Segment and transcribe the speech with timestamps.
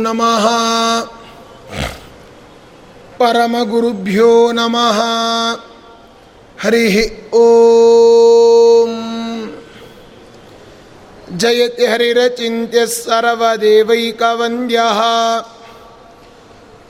[0.00, 0.20] नम।
[3.20, 4.76] परम गुरुभ्यो नम।
[6.62, 7.64] हरि ओ
[11.32, 15.00] जयति हरिरचिन्त्यः सर्वदेवैकवन्द्यः।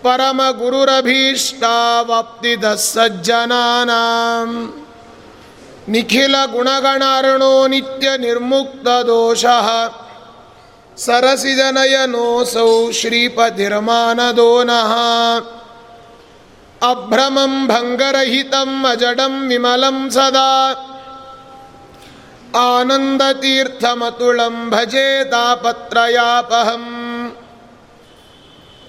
[0.04, 4.68] परमगुरुरभीष्टावप्तिदः सज्जनानाम्।
[5.88, 9.90] निखिलगुणगणार्णो नित्यनिर्मुक्तदोषः।
[11.05, 14.91] सरसिजनयनोऽसौ श्रीपतिर्मानदो नः
[16.91, 20.49] अभ्रमं भङ्गरहितम् अजडं विमलं सदा
[22.63, 26.91] आनन्दतीर्थमतुलं भजे तापत्रयापहम्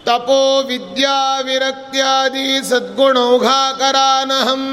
[0.07, 4.65] तपो विद्याविरक्त्यादि सद्गुणौघाकरानहं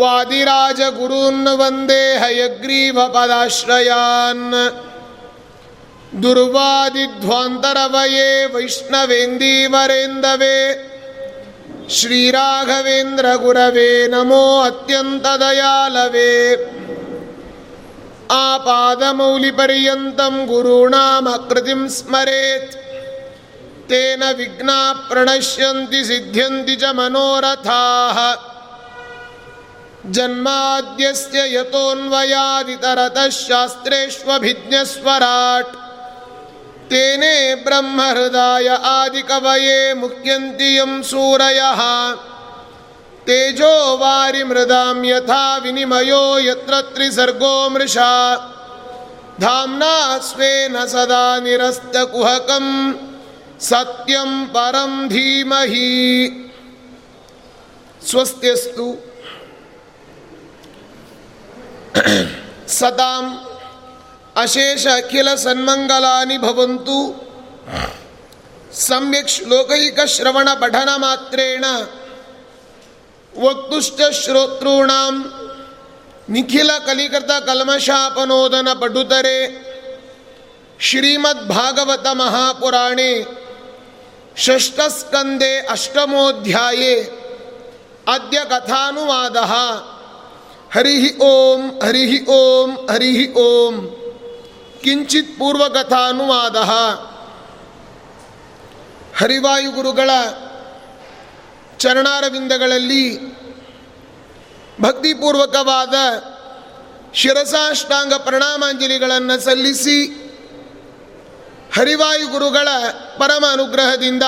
[0.00, 2.98] वादिराजगुरून् वन्दे हयग्रीवपदाश्रयान्
[6.22, 10.58] दुर्वादिध्वान्तरवये वैष्णवेन्दीवरेन्दवे
[11.96, 16.30] श्रीराघवेन्द्रगुरवे नमो अत्यन्तदयालवे
[19.06, 22.76] आपादमौलिपर्यन्तं गुरूणामकृतिं स्मरेत्
[23.90, 24.78] तेन विघ्ना
[25.10, 28.18] प्रणश्यन्ति सिद्ध्यन्ति च मनोरथाः
[30.16, 35.72] जन्माद्यस्य यतोऽन्वयादितरतः शास्त्रेष्वभिज्ञस्वराट्
[36.89, 41.59] तेने ब्रह्म ब्रह्महृदाय आदिकवये मुह्यन्ति यं सूरय।
[43.25, 48.35] तेजो वारी वारिमृदां यथा विनिमयो यत्र त्रिसर्गो मृषा।
[49.41, 52.93] धाम्ना स्वेन सदा निरस्त निरस्तकुहकं
[53.59, 56.51] सत्यम परम धीमहि।
[58.07, 58.97] स्वस्त्यस्तु।
[62.67, 63.48] सदाम्
[64.35, 67.29] ಅಶೇಷ ಅಖಿಲ ಸನ್ಮಂಗಲಾನಿ ಭವಂತು.
[68.73, 71.65] ಸಮ್ಯಕ್ ಶ್ಲೋಕೈಕ ಶ್ರವಣ ಪಠನ ಮಾತ್ರೇಣ.
[73.41, 75.33] ವಕ್ತುಶ್ಚ ಶ್ರೋತೃಣಾಂ.
[76.29, 79.69] ನಿಖಿಲ ಕಲಿಕೃತ ಕಲ್ಮಷಾಪನೋದನ ಪಟುತರೆ
[80.79, 83.39] ಶ್ರೀಮದ್ಭಾಗವತ ಮಹಾಪುರಾಣೆ.
[84.37, 87.03] ಷಷ್ಠಸ್ಕಂದೆ ಅಷ್ಟಮೋಧ್ಯಾಯೇ.
[88.07, 89.37] ಅದ್ಯ ಕಥಾನುವಾದ.
[90.77, 93.98] ಹರಿ ಓಂ ಹರಿ ಓಂ ಹರಿ ಓಂ.
[94.83, 96.55] ಕಿಂಚಿತ್ ಪೂರ್ವಕಥಾನುವಾದ.
[99.17, 100.09] ಹರಿವಾಯುಗುರುಗಳ
[101.77, 103.35] ಚರಣಾರವಿಂದಗಳಲ್ಲಿ
[104.81, 105.95] ಭಕ್ತಿಪೂರ್ವಕವಾದ
[107.13, 109.99] ಶಿರಸಾಷ್ಟಾಂಗ ಪ್ರಣಾಮಾಂಜಲಿಗಳನ್ನು ಸಲ್ಲಿಸಿ
[111.75, 112.67] ಹರಿವಾಯು ಗುರುಗಳ
[113.17, 114.23] ಪರಮ ಅನುಗ್ರಹದಿಂದ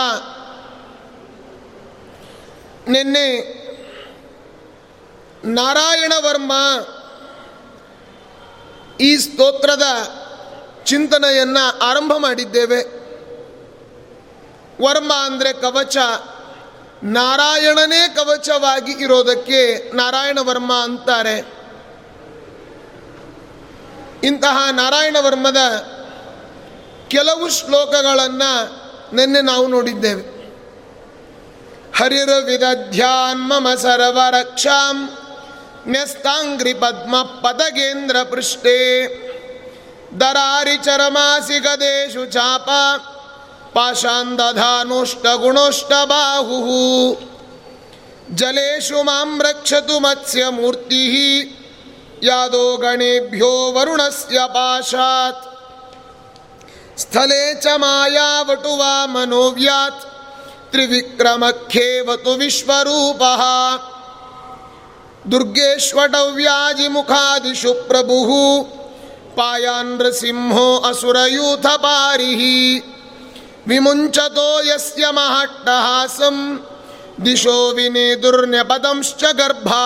[2.87, 3.27] ನಿನ್ನೆ
[5.45, 6.53] ನಾರಾಯಣ ವರ್ಮ
[8.99, 9.83] ಈ ಸ್ತೋತ್ರದ
[10.85, 13.01] ಚಿಂತನೆಯನ್ನು ಆರಂಭ ಮಾಡಿದ್ದೇವೆ.
[14.83, 15.97] ವರ್ಮ ಅಂದರೆ ಕವಚ.
[17.03, 21.61] ನಾರಾಯಣನೇ ಕವಚವಾಗಿ ಇರೋದಕ್ಕೆ ನಾರಾಯಣ ವರ್ಮ ಅಂತಾರೆ.
[24.23, 25.57] ಇಂತಹ ನಾರಾಯಣ ವರ್ಮದ
[27.07, 28.81] ಕೆಲವು ಶ್ಲೋಕಗಳನ್ನು
[29.15, 30.41] ನಿನ್ನೆ ನಾವು ನೋಡಿದ್ದೇವೆ.
[31.95, 35.17] ಹರಿರು ವಿದಧ್ಯಾನ್ ಮಮ ಸರ್ವರಕ್ಷಾಂ
[35.87, 39.05] ನ್ಯಸ್ತಾಂಗ್ರಿ ಪದ್ಮ ಪದಗೇಂದ್ರ ಪೃಷ್ಠೆ.
[40.19, 42.69] ದರಾರಿ ಚರಮಾಸಿ ಗದೇಶು ಚಾಪ
[43.73, 46.81] ಪಾಶಾಂದಧಾನೋಷ್ಟ ಗುಣೋಷ್ಟ ಬಾಹು
[48.35, 51.03] ಜಲೇಶು ಮಾಂ ರಕ್ಷತು ಮತ್ಸ್ಯ ಮೂರ್ತಿ
[52.23, 55.51] ಯಾದೋ ಗಣೇಭ್ಯೋ ವರುಣಸ್ಯ ಪಾಶಾತ್.
[56.97, 60.01] ಸ್ಥಳೇ ಚ ಮಾಯಾವಟು ವಾ ಮನೋವ್ಯಾತ್
[60.71, 63.21] ತ್ರಿವಿಕ್ರಮಖ್ಯೇವತು ವಿಶ್ವರೂಪ.
[65.31, 68.80] ದುರ್ಗೇಶ್ವಟವ್ಯಾಜಿಮುಖಾದಿಷು ಪ್ರಭು
[69.35, 72.31] ಪಾಯಾನ್ ನೃಸಿಂಹೋ ಅಸುರಯೂಥ ಪಾರಿ
[73.67, 76.37] ವಿಮುಂಚತೋ ಯಸ್ಯ ಮಹಟ್ಟಹಾಸಂ
[77.25, 79.83] ದಿಶೋ ವಿನೇದುರ್ನ್ಯಪದಂಶ್ಚ ಗರ್ಭಾ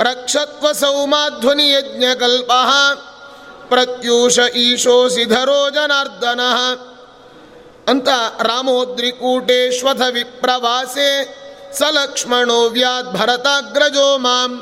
[0.00, 2.70] ರಕ್ಷತ್ವಸೌ ಮಾಧ್ವನಿ ಯಜ್ಞಕಲ್ಪಃ
[3.68, 6.42] ಪ್ರತ್ಯೂಷ ಈಶೋಸಿಧರೋ ಜನಾರ್ದನ
[7.88, 8.08] ಅಂತ
[8.42, 11.10] ರಾಮೋದ್ರಿಕೂಟೇಶ್ವಥ ವಿಪ್ರವಾಸೆ
[11.78, 14.52] ಸಲಕ್ಷ್ಮಣೋ ವ್ಯಾದ್ ಭರತಾಗ್ರಜೋ ಮಾಂ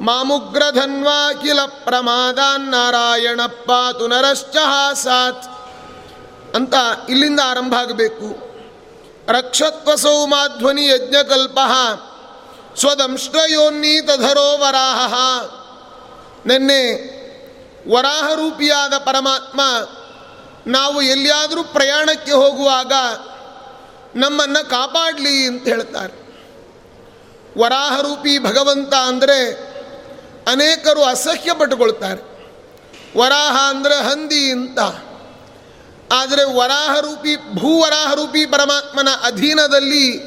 [0.00, 5.44] ಮಾಮುಗ್ರಧನ್ವಾ ಕಿಲ ಪ್ರಮಾದಾನ್ನಾರಾಯಣ ಪಾತು ನರಶ್ಚ ಹಾಸಾತ್.
[6.56, 6.74] ಅಂತ
[7.08, 8.46] ಇಲ್ಲಿಂದ ಆರಂಭ ಆಗಬೇಕು.
[9.28, 11.58] ರಕ್ಷತ್ವ ಮಾಧ್ವನಿ ಯಜ್ಞಕಲ್ಪ
[12.76, 15.14] ಸ್ವದಂಶ್ರಯೋನ್ನೀತಧರೋ ವರಾಹ
[16.46, 17.16] ನಿನ್ನೆ
[17.94, 19.60] ವರಾಹರೂಪಿಯಾದ ಪರಮಾತ್ಮ
[20.66, 22.92] ನಾವು ಎಲ್ಲಿಯಾದರೂ ಪ್ರಯಾಣಕ್ಕೆ ಹೋಗುವಾಗ
[24.16, 26.26] ನಮ್ಮನ್ನು ಕಾಪಾಡಲಿ ಅಂತ ಹೇಳ್ತಾರೆ.
[27.58, 29.75] ವರಾಹರೂಪಿ ಭಗವಂತ ಅಂದರೆ
[30.46, 32.36] ಅನೇಕರು ಅಸಹ್ಯ ಪಟ್ಟುಕೊಳ್ತಾರೆ.
[33.18, 34.78] ವರಾಹ ಅಂದರೆ ಹಂದಿ ಅಂತ.
[36.12, 40.20] ಆದರೆ ವರಾಹರೂಪಿ ಭೂವರಾಹರೂಪಿ ಪರಮಾತ್ಮನ ಅಧೀನದಲ್ಲಿ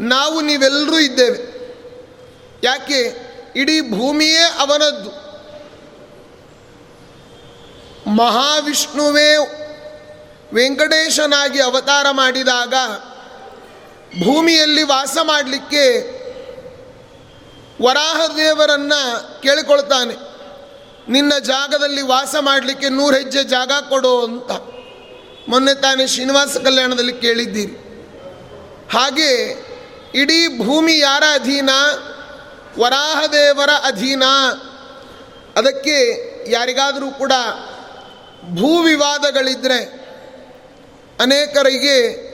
[0.00, 1.56] ನಾವು ನೀವೆಲ್ಲರೂ ಇದ್ದೇವೆ.
[2.64, 3.16] ಯಾಕೆ?
[3.56, 5.26] ಇಡೀ ಭೂಮಿಯೇ ಅವನದ್ದು.
[8.10, 9.36] ಮಹಾವಿಷ್ಣುವೇ
[10.54, 12.74] ವೆಂಕಟೇಶನಾಗಿ ಅವತಾರ ಮಾಡಿದಾಗ
[14.24, 16.15] ಭೂಮಿಯಲ್ಲಿ ವಾಸ ಮಾಡಲಿಕ್ಕೆ
[17.82, 20.14] ವರಾಹದೇವರನ್ನು ಕೇಳಿಕೊಳ್ತಾನೆ.
[21.08, 24.50] ನಿನ್ನ ಜಾಗದಲ್ಲಿ ವಾಸ ಮಾಡಲಿಕ್ಕೆ ನೂರು ಹೆಜ್ಜೆ ಜಾಗ ಕೊಡು ಅಂತ.
[25.48, 27.72] ಮೊನ್ನೆ ತಾನೇ ಶ್ರೀನಿವಾಸ ಕಲ್ಯಾಣದಲ್ಲಿ ಕೇಳಿದ್ದೀರಿ.
[28.92, 29.64] ಹಾಗೆ
[30.14, 31.70] ಇಡೀ ಭೂಮಿ ಯಾರ ಅಧೀನ?
[32.78, 34.22] ವರಾಹದೇವರ ಅಧೀನ.
[35.56, 37.32] ಅದಕ್ಕೆ ಯಾರಿಗಾದರೂ ಕೂಡ
[38.44, 39.84] ಭೂ ವಿವಾದಗಳಿದ್ದರೆ
[41.20, 42.26] ಅನೇಕರಿಗೆ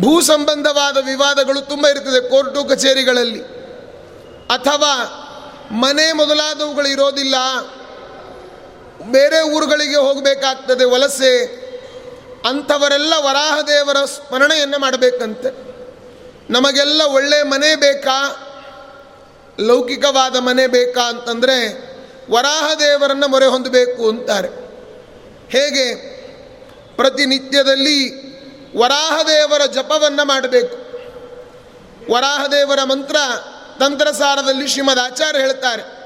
[0.00, 3.57] ಭೂ ಸಂಬಂಧವಾದ ವಿವಾದಗಳು ತುಂಬ ಇರ್ತದೆ ಕೋರ್ಟು ಕಚೇರಿಗಳಲ್ಲಿ.
[4.48, 5.24] ಅಥವಾ
[5.70, 7.34] ಮನೆ ಮೊದಲಾದವುಗಳು ಇರೋದಿಲ್ಲ,
[9.10, 11.68] ಬೇರೆ ಊರುಗಳಿಗೆ ಹೋಗಬೇಕಾಗ್ತದೆ ವಲಸೆ,
[12.48, 15.68] ಅಂಥವರೆಲ್ಲ ವರಾಹದೇವರ ಸ್ಮರಣೆಯನ್ನು ಮಾಡಬೇಕಂತೆ.
[16.52, 18.44] ನಮಗೆಲ್ಲ ಒಳ್ಳೆಯ ಮನೆ ಬೇಕಾ?
[19.60, 21.88] ಲೌಕಿಕವಾದ ಮನೆ ಬೇಕಾ ಅಂತಂದರೆ
[22.30, 24.48] ವರಾಹದೇವರನ್ನು ಮೊರೆ ಹೊಂದಬೇಕು ಅಂತಾರೆ.
[25.50, 25.94] ಹೇಗೆ?
[26.96, 28.28] ಪ್ರತಿನಿತ್ಯದಲ್ಲಿ
[28.78, 30.76] ವರಾಹದೇವರ ಜಪವನ್ನು ಮಾಡಬೇಕು.
[32.12, 33.16] ವರಾಹದೇವರ ಮಂತ್ರ
[33.78, 35.98] ತಂತ್ರಸಾರದಲ್ಲಿ ಶ್ರೀಮದ್ ಆಚಾರ್ಯ ಹೇಳ್ತಾರೆ.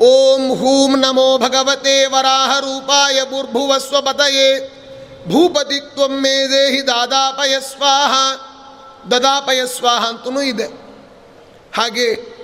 [0.00, 4.72] ಓಂ ಹೂಂ ನಮೋ ಭಗವತೆ ವರಾಹ ರೂಪಾಯ ಭೂರ್ಭುವ ಸ್ವಪತಯೇ
[5.28, 8.36] ಭೂಪತಿ ಮೇ ದೇಹಿ ದಾದಾಪಯ ಸ್ವಾಹ,
[9.10, 10.66] ದದಾಪಯ ಸ್ವಾಹ ಅಂತೂ ಇದೆ.
[11.76, 12.36] ಹಾಗೆ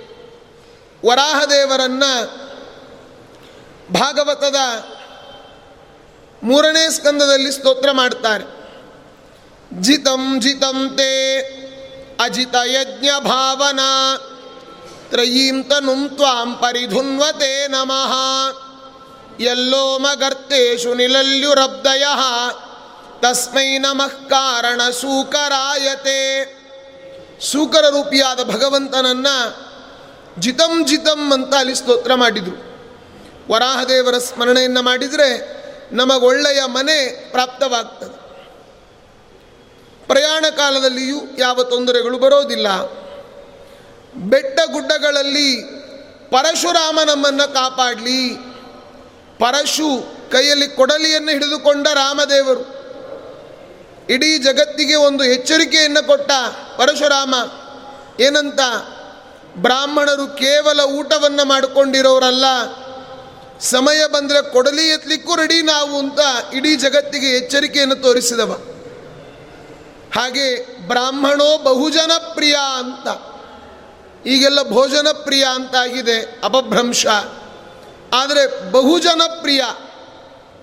[1.05, 2.43] ವರಾಹದೇವರನ್ನು
[3.93, 4.55] ಭಾಗವತದ
[6.43, 8.63] ಮೂರನೇ ಸ್ಕಂದದಲ್ಲಿ ಸ್ತೋತ್ರ ಮಾಡ್ತಾರೆ.
[9.81, 11.52] ಜಿತಂ ಜಿತಂ ತೇ
[12.23, 14.17] ಅಜಿತ ಯಜ್ಞ ಭಾವನಾ
[15.09, 18.13] ತ್ರಯೀಂ ತನುಂ ತ್ವಾಂ ಪರಿಧುನ್ವತೆ ನಮಃ
[19.39, 22.05] ಎಲ್ಲೋ ಮಗರ್ತೇಶು ನಿಲಲ್ಯುರಬ್ದಯ
[23.19, 26.19] ತಸ್ಮೈ ನಮಃ ಕಾರಣ ಸೂಕರಾಯತೆ
[27.51, 29.27] ಸೂಕರ ರೂಪಿಯಾದ ಭಗವಂತನನ್ನ
[30.39, 32.57] ಜಿತಂ ಜಿತಂ ಅಂತ ಅಲ್ಲಿ ಸ್ತೋತ್ರ ಮಾಡಿದರು.
[33.51, 35.29] ವರಾಹದೇವರ ಸ್ಮರಣೆಯನ್ನು ಮಾಡಿದರೆ
[35.91, 38.22] ನಮಗೊಳ್ಳೆಯ ಮನೆ ಪ್ರಾಪ್ತವಾಗ್ತದೆ.
[40.07, 42.67] ಪ್ರಯಾಣ ಕಾಲದಲ್ಲಿಯೂ ಯಾವ ತೊಂದರೆಗಳು ಬರೋದಿಲ್ಲ.
[44.15, 45.55] ಬೆಟ್ಟ ಗುಡ್ಡಗಳಲ್ಲಿ
[46.31, 48.29] ಪರಶುರಾಮ ನಮ್ಮನ್ನು ಕಾಪಾಡಲಿ.
[49.39, 52.83] ಪರಶು ಕೈಯಲ್ಲಿ ಕೊಡಲಿಯನ್ನು ಹಿಡಿದುಕೊಂಡ ರಾಮದೇವರು.
[54.09, 56.31] ಇಡೀ ಜಗತ್ತಿಗೆ ಒಂದು ಎಚ್ಚರಿಕೆಯನ್ನು ಕೊಟ್ಟ
[56.77, 57.35] ಪರಶುರಾಮ.
[58.19, 58.59] ಏನಂತ?
[59.57, 62.45] ಬ್ರಾಹ್ಮಣರು ಕೇವಲ ಊಟವನ್ನು ಮಾಡಿಕೊಂಡಿರೋರಲ್ಲ.
[63.59, 66.19] ಸಮಯ ಬಂದರೆ ಕೊಡಲಿ ಎತ್ತಲಿಕ್ಕೂ ರೆಡಿ ನಾವು ಅಂತ
[66.53, 68.72] ಇಡೀ ಜಗತ್ತಿಗೆ ಎಚ್ಚರಿಕೆಯನ್ನು ತೋರಿಸಿದವ.
[70.15, 73.07] ಹಾಗೆ ಬ್ರಾಹ್ಮಣೋ ಬಹುಜನ ಪ್ರಿಯ ಅಂತ.
[74.27, 77.05] ಈಗೆಲ್ಲ ಭೋಜನ ಪ್ರಿಯ ಅಂತಾಗಿದೆ, ಅಪಭ್ರಂಶ.
[78.13, 79.63] ಆದರೆ ಬಹುಜನ ಪ್ರಿಯ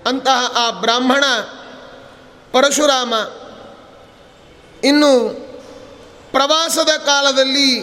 [0.07, 1.25] ಅಂತಹ ಆ ಬ್ರಾಹ್ಮಣ
[2.51, 3.13] ಪರಶುರಾಮ
[4.83, 5.29] ಇನ್ನು
[6.31, 7.79] ಪ್ರವಾಸದ ಕಾಲದಲ್ಲಿ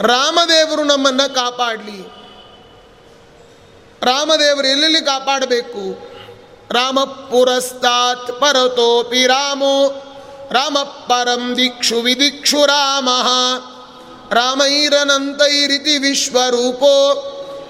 [0.00, 2.12] ರಾಮದೇವರು ನಮ್ಮನ್ನು ಕಾಪಾಡಲಿ.
[4.02, 6.10] ರಾಮದೇವರು ಎಲ್ಲೆಲ್ಲಿ ಕಾಪಾಡಬೇಕು?
[6.74, 10.06] ರಾಮ ಪುರಸ್ತಾತ್ ಪರತೋಪಿ ರಾಮೋ.
[10.52, 13.08] ರಾಮ ಪರಂ ದಿಕ್ಷು ವಿದಿಕ್ಷು ರಾಮ.
[14.32, 17.26] ರಾಮೈರನಂತೈರಿತಿ ವಿಶ್ವರೂಪೋ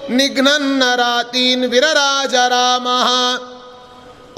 [0.09, 2.87] ನಿಘ್ನನ್ನರಾತೀನ್ ವಿರರಾಜ ರಾಮ.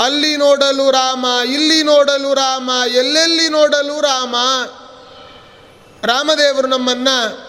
[0.03, 4.35] ಅಲ್ಲಿ ನೋಡಲು ರಾಮ, ಇಲ್ಲಿ ನೋಡಲು ರಾಮ, ಎಲ್ಲೆಲ್ಲಿ ನೋಡಲು ರಾಮ?
[6.03, 7.47] ರಾಮದೇವರು ನಮ್ಮನ್ನು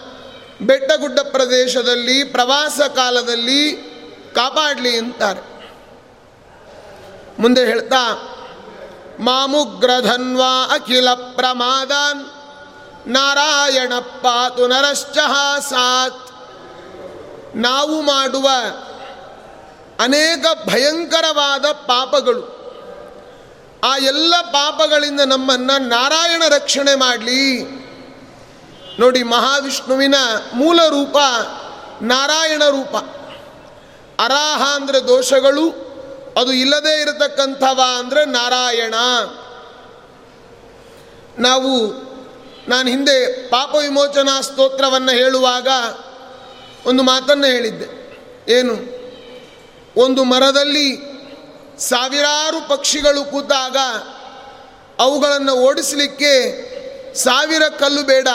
[0.65, 3.71] ಬೆಟ್ಟಗುಡ್ಡ ಪ್ರದೇಶದಲ್ಲಿ, ಪ್ರವಾಸ ಕಾಲದಲ್ಲಿ
[4.35, 5.55] ಕಾಪಾಡಲಿ ಅಂತಾರೆ.
[7.39, 8.31] ಮುಂದೆ ಹೇಳ್ತಾ
[9.19, 12.25] ಮಾಮುಗ್ರಧನ್ವಾ ಅಖಿಲ ಪ್ರಮಾದಾನ್.
[13.07, 14.67] ನಾರಾಯಣ ಪಾತು
[15.61, 16.29] ಸಾತ್.
[17.55, 18.49] ನಾವು ಮಾಡುವ
[19.99, 22.55] ಅನೇಕ ಭಯಂಕರವಾದ ಪಾಪಗಳು.
[23.83, 27.63] ಆ ಎಲ್ಲ ಪಾಪಗಳಿಂದ ನಮ್ಮನ್ನು ನಾರಾಯಣ ರಕ್ಷಣೆ ಮಾಡಲಿ.
[28.99, 30.15] ನೋಡಿ ಮಹಾವಿಷ್ಣುವಿನ
[30.53, 31.17] ಮೂಲ ರೂಪ
[32.01, 32.95] ನಾರಾಯಣ ರೂಪ.
[34.19, 35.84] ಅರಾಹ ಅಂದರೆ ದೋಷಗಳು
[36.37, 38.93] ಅದು ಇಲ್ಲದೇ ಇರತಕ್ಕಂಥವ ಅಂದರೆ ನಾರಾಯಣ.
[41.37, 41.87] ನಾವು,
[42.67, 45.67] ನಾನು ಹಿಂದೆ ಪಾಪ ವಿಮೋಚನಾ ಸ್ತೋತ್ರವನ್ನು ಹೇಳುವಾಗ
[46.87, 48.05] ಒಂದು ಮಾತನ್ನು ಹೇಳಿದ್ದೆ.
[48.51, 48.95] ಏನು?
[49.97, 51.15] ಒಂದು ಮರದಲ್ಲಿ
[51.79, 53.77] ಸಾವಿರಾರು ಪಕ್ಷಿಗಳು ಕೂತಾಗ
[54.99, 56.65] ಅವುಗಳನ್ನು ಓಡಿಸಲಿಕ್ಕೆ
[57.13, 58.27] ಸಾವಿರ ಕಲ್ಲು ಬೇಡ.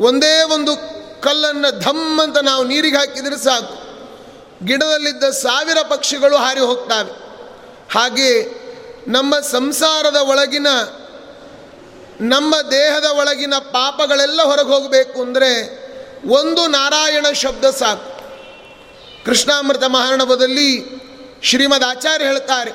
[0.00, 0.76] ಒಂದೇ ಒಂದು
[1.20, 3.79] ಕಲ್ಲನ್ನು ಧಮ್ ಅಂತ ನಾವು ನೀರಿಗೆ ಹಾಕಿದರೆ ಸಾಕು.
[4.64, 7.12] ಗಿಡದಲ್ಲಿದ್ದ ಸಾವಿರ ಪಕ್ಷಿಗಳು ಹಾರಿ ಹೋಗ್ತವೆ.
[7.92, 8.60] ಹಾಗೆ
[9.10, 10.66] ನಮ್ಮ ಸಂಸಾರದ ಒಳಗಿನ,
[12.20, 15.80] ನಮ್ಮ ದೇಹದ ಒಳಗಿನ ಪಾಪಗಳೆಲ್ಲ ಹೊರಗೆ ಹೋಗಬೇಕು ಅಂದರೆ
[16.28, 18.20] ಒಂದು ನಾರಾಯಣ ಶಬ್ದ ಸಾಕು.
[19.24, 21.00] ಕೃಷ್ಣಾಮೃತ ಮಹಾರಣವದಲ್ಲಿ
[21.42, 22.72] ಶ್ರೀಮದ್ ಆಚಾರ್ಯ ಹೇಳ್ತಾರೆ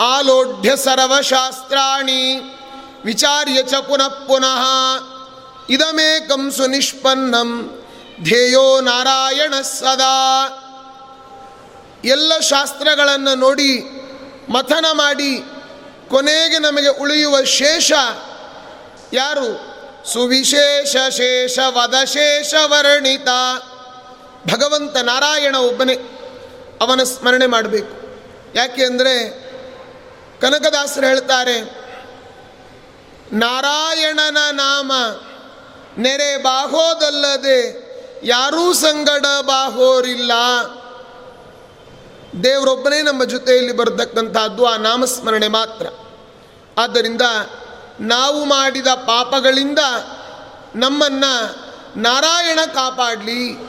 [0.00, 2.40] ಆಲೋಢ್ಯ ಸರ್ವಶಾಸ್ತ್ರಾಣಿ
[3.04, 4.62] ವಿಚಾರ್ಯ ಚ ಪುನಃ ಪುನಃ
[5.70, 7.80] ಇದಮೇಕಂ ಸುನಿಷ್ಪನ್ನಂ
[8.22, 10.14] ಧ್ಯೇಯೋ ನಾರಾಯಣ ಸದಾ.
[12.08, 13.72] ಎಲ್ಲ ಶಾಸ್ತ್ರಗಳನ್ನು ನೋಡಿ
[14.48, 15.32] ಮಥನ ಮಾಡಿ
[16.10, 17.90] ಕೊನೆಗೆ ನಮಗೆ ಉಳಿಯುವ ಶೇಷ
[19.12, 19.48] ಯಾರು?
[20.12, 23.28] ಸುವಿಶೇಷ ಶೇಷ ವದಶೇಷ ವರ್ಣಿತ.
[24.52, 25.94] ಭಗವಂತ ನಾರಾಯಣ ಒಬ್ಬನೇ
[26.80, 27.94] ಅವನ ಸ್ಮರಣೆ ಮಾಡಬೇಕು.
[28.54, 29.14] ಯಾಕೆ ಅಂದರೆ
[30.40, 31.56] ಕನಕದಾಸರು ಹೇಳ್ತಾರೆ,
[33.32, 34.92] ನಾರಾಯಣನ ನಾಮ
[35.98, 37.60] ನೆರೆ ಬಾಹೋದಲ್ಲದೆ
[38.26, 40.32] ಯಾರೂ ಸಂಗಡ ಬಾಹೋರಿಲ್ಲ.
[42.42, 45.86] ದೇವರೊಬ್ಬನೇ ನಮ್ಮ ಜೊತೆಯಲ್ಲಿ ಬರತಕ್ಕಂಥದ್ದು ಆ ನಾಮಸ್ಮರಣೆ ಮಾತ್ರ.
[46.78, 47.22] ಆದ್ದರಿಂದ
[48.00, 49.78] ನಾವು ಮಾಡಿದ ಪಾಪಗಳಿಂದ
[50.74, 51.56] ನಮ್ಮನ್ನು
[52.00, 53.68] ನಾರಾಯಣ ಕಾಪಾಡಲಿ.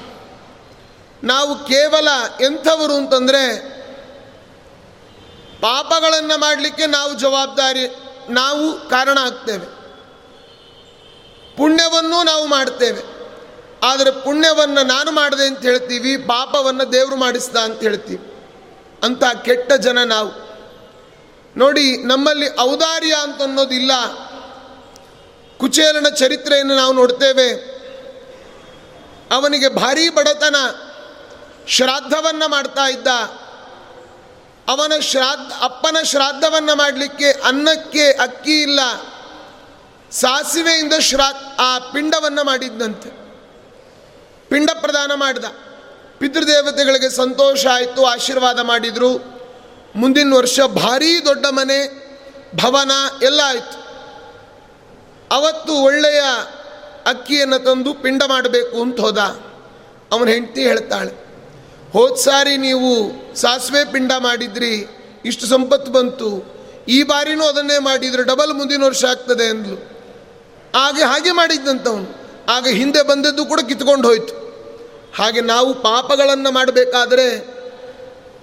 [1.24, 2.08] ನಾವು ಕೇವಲ
[2.42, 3.70] ಎಂಥವರು ಅಂತಂದರೆ
[5.62, 7.96] ಪಾಪಗಳನ್ನು ಮಾಡಲಿಕ್ಕೆ ನಾವು ಜವಾಬ್ದಾರಿ,
[8.30, 9.66] ನಾವು ಕಾರಣ ಆಗ್ತೇವೆ.
[11.58, 13.04] ಪುಣ್ಯವನ್ನು ನಾವು ಮಾಡ್ತೇವೆ.
[13.84, 18.29] ಆದರೆ ಪುಣ್ಯವನ್ನು ನಾನು ಮಾಡಿದೆ ಅಂತ ಹೇಳ್ತೀವಿ, ಪಾಪವನ್ನು ದೇವರು ಮಾಡಿಸ್ದ ಅಂತ ಹೇಳ್ತೀವಿ.
[19.04, 20.50] ಅಂತ ಕೆಟ್ಟ ಜನ ನಾವು.
[21.58, 23.92] ನೋಡಿ, ನಮ್ಮಲ್ಲಿ ಔದಾರ್ಯ ಅಂತ ಅನ್ನೋದಿಲ್ಲ
[25.58, 27.80] ಕುಚೇಲನ ಚರಿತ್ರೆಯನ್ನು ನಾವು ನೋಡ್ತೇವೆ.
[29.32, 30.56] ಅವನಿಗೆ ಭಾರೀ ಬಡತನ.
[31.68, 33.08] ಶ್ರಾದ್ದವನ್ನು ಮಾಡ್ತಾ ಇದ್ದ.
[34.68, 38.80] ಅವನ ಶ್ರಾದ್ದ, ಅಪ್ಪನ ಶ್ರಾದ್ದವನ್ನು ಮಾಡಲಿಕ್ಕೆ ಅನ್ನಕ್ಕೆ ಅಕ್ಕಿ ಇಲ್ಲ.
[40.12, 43.10] ಸಾಸಿವೆಯಿಂದ ಶ್ರಾ ಆ ಪಿಂಡವನ್ನು ಮಾಡಿದ್ದಂತೆ
[44.50, 45.46] ಪಿಂಡ ಪ್ರದಾನ ಮಾಡಿದ.
[46.20, 49.12] ಪಿತೃದೇವತೆಗಳಿಗೆ ಸಂತೋಷ ಆಯಿತು, ಆಶೀರ್ವಾದ ಮಾಡಿದರು.
[49.96, 51.80] ಮುಂದಿನ ವರ್ಷ ಭಾರೀ ದೊಡ್ಡ ಮನೆ,
[52.56, 52.92] ಭವನ
[53.24, 53.78] ಎಲ್ಲ ಆಯಿತು.
[55.32, 56.22] ಅವತ್ತು ಒಳ್ಳೆಯ
[57.06, 59.18] ಅಕ್ಕಿಯನ್ನು ತಂದು ಪಿಂಡ ಮಾಡಬೇಕು ಅಂತ ಹೋದ.
[60.12, 61.14] ಅವನ ಹೆಂಡತಿ ಹೇಳ್ತಾಳೆ,
[61.92, 62.92] ಹೋದ ಸಾರಿ ನೀವು
[63.36, 64.74] ಸಾಸಿವೆ ಪಿಂಡ ಮಾಡಿದ್ರಿ,
[65.26, 66.30] ಇಷ್ಟು ಸಂಪತ್ತು ಬಂತು,
[66.88, 69.78] ಈ ಬಾರಿನೂ ಅದನ್ನೇ ಮಾಡಿದರೆ ಡಬಲ್ ಮುಂದಿನ ವರ್ಷ ಆಗ್ತದೆ ಅಂದ್ಲು.
[70.80, 72.08] ಹಾಗೆ ಹಾಗೆ ಮಾಡಿದ್ದಂಥವನು
[72.52, 74.34] ಆಗ ಹಿಂದೆ ಬಂದದ್ದು ಕೂಡ ಕಿತ್ಕೊಂಡು ಹೋಯ್ತು.
[75.16, 77.60] ಹಾಗೆ ನಾವು ಪಾಪಗಳನ್ನು ಮಾಡಬೇಕಾದರೆ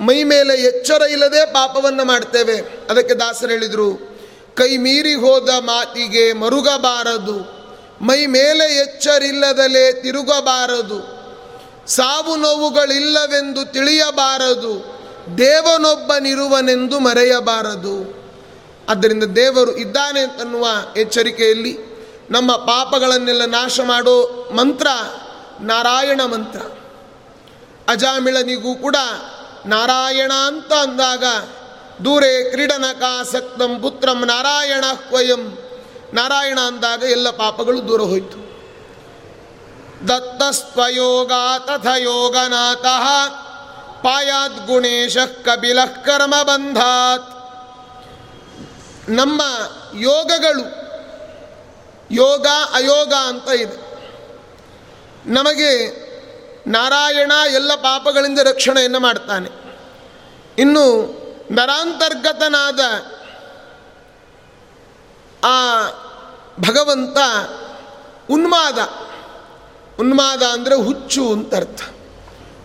[0.01, 2.61] ಮೈ ಮೇಲೆ ಎಚ್ಚರ ಇಲ್ಲದೆ ಪಾಪವನ್ನು ಮಾಡ್ತೇವೆ.
[2.91, 4.19] ಅದಕ್ಕೆ ದಾಸರು ಹೇಳಿದರು,
[4.55, 7.57] ಕೈ ಮೀರಿ ಹೋದ ಮಾತಿಗೆ ಮರುಗಬಾರದು.
[8.01, 11.17] ಮೈ ಮೇಲೆ ಎಚ್ಚರಿಲ್ಲದಲೇ ತಿರುಗಬಾರದು.
[11.87, 14.97] ಸಾವು ನೋವುಗಳಿಲ್ಲವೆಂದು ತಿಳಿಯಬಾರದು.
[15.39, 18.17] ದೇವನೊಬ್ಬನಿರುವನೆಂದು ಮರೆಯಬಾರದು.
[18.89, 21.79] ಆದ್ದರಿಂದ ದೇವರು ಇದ್ದಾನೆ ಅಂತನ್ನುವ ಎಚ್ಚರಿಕೆಯಲ್ಲಿ
[22.31, 24.87] ನಮ್ಮ ಪಾಪಗಳನ್ನೆಲ್ಲ ನಾಶ ಮಾಡೋ ಮಂತ್ರ
[25.61, 26.61] ನಾರಾಯಣ ಮಂತ್ರ.
[27.89, 28.97] ಅಜಾಮಿಳನಿಗೂ ಕೂಡ
[29.67, 31.25] ನಾರಾಯಣ ಅಂತ ಅಂದಾಗ,
[32.05, 35.59] ದೂರೇ ಕ್ರೀಡನಕಾಸಕ್ತಂ ಪುತ್ರಂ ನಾರಾಯಣ ಕ್ವಯಂ
[36.15, 38.47] ನಾರಾಯಣ ಅಂದಾಗ ಎಲ್ಲ ಪಾಪಗಳು ದೂರ ಹೋಯಿತು.
[40.09, 42.87] ದತ್ತಸ್ತ್ವಯೋಗ ತಥ ಯೋಗನಾಥ
[44.05, 47.37] ಪಾಯಾತ್ ಗುಣೇಶ ಕಬಿಲಃ ಕರ್ಮ ಬಂಧಾತ್
[49.09, 49.43] ನಮ್ಮ
[49.95, 50.87] ಯೋಗಗಳು
[52.11, 53.86] ಯೋಗ ಅಯೋಗ ಅಂತ ಇದೆ.
[55.27, 56.07] ನಮಗೆ
[56.67, 59.49] ನಾರಾಯಣ ಎಲ್ಲ ಪಾಪಗಳಿಂದ ರಕ್ಷಣೆಯನ್ನು ಮಾಡ್ತಾನೆ.
[60.59, 61.17] ಇನ್ನು
[61.51, 62.81] ನರಾಂತರ್ಗತನಾದ
[65.45, 65.83] ಆ
[66.61, 67.19] ಭಗವಂತ
[68.31, 68.79] ಉನ್ಮಾದ
[70.01, 71.83] ಉನ್ಮಾದ ಅಂದರೆ ಹುಚ್ಚು ಅಂತ ಅರ್ಥ.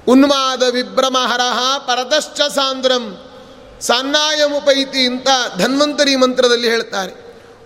[0.07, 3.17] ಉನ್ಮಾದ ವಿಭ್ರಮಹರಹ ಪರತಶ್ಚ ಸಾಂದ್ರಂ
[3.81, 5.27] ಸಾನ್ನಾಯಮುಪೈತಿ ಅಂತ
[5.57, 7.13] ಧನ್ವಂತರಿ ಮಂತ್ರದಲ್ಲಿ ಹೇಳ್ತಾರೆ.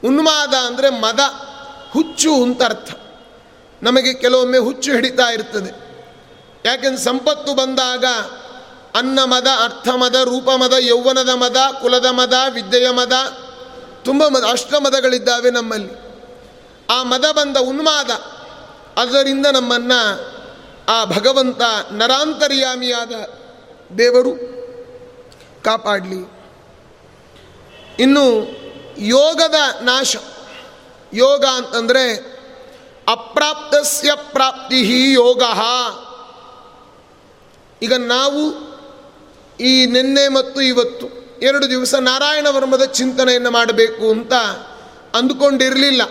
[0.03, 1.19] ಉನ್ಮಾದ ಅಂದರೆ ಮದ,
[1.91, 2.93] ಹುಚ್ಚು ಅಂತ ಅರ್ಥ.
[3.83, 5.85] ನಮಗೆ ಕೆಲವೊಮ್ಮೆ ಹುಚ್ಚು ಹಿಡಿತಾ ಇರ್ತದೆ.
[6.65, 8.05] ಯಾಕೆಂದ್ರೆ ಸಂಪತ್ತು ಬಂದಾಗ
[8.95, 13.13] ಅನ್ನ ಮದ, ಅರ್ಥ ಮದ, ರೂಪ ಮದ, ಯೌವನದ ಮದ, ಕುಲದ ಮದ, ವಿದ್ಯೆಯ ಮದ,
[14.03, 15.91] ತುಂಬ ಮದ, ಅಷ್ಟ ಮದಗಳಿದ್ದಾವೆ ನಮ್ಮಲ್ಲಿ.
[16.89, 18.09] ಆ ಮದ ಬಂದ ಉನ್ಮಾದ,
[18.99, 20.35] ಅದರಿಂದ ನಮ್ಮನ್ನು
[20.89, 23.11] ಆ ಭಗವಂತ ನರಾಂತರ್ಯಾಮಿಯಾದ
[23.97, 24.35] ದೇವರು
[25.63, 26.35] ಕಾಪಾಡಲಿ.
[27.99, 28.47] ಇನ್ನು
[28.97, 30.15] ಯೋಗದ ನಾಶ.
[31.13, 32.34] ಯೋಗ ಅಂತಂದರೆ
[33.09, 35.43] ಅಪ್ರಾಪ್ತಸ್ಯ ಪ್ರಾಪ್ತಿ ಯೋಗ.
[37.81, 38.75] ಈಗ ನಾವು
[39.59, 41.07] ಈ ನಿನ್ನೆ ಮತ್ತು ಇವತ್ತು
[41.41, 44.33] ಎರಡು ದಿವಸ ನಾರಾಯಣ ವರ್ಮದ ಚಿಂತನೆಯನ್ನು ಮಾಡಬೇಕು ಅಂತ
[45.15, 46.01] ಅಂದುಕೊಂಡಿರಲಿಲ್ಲ.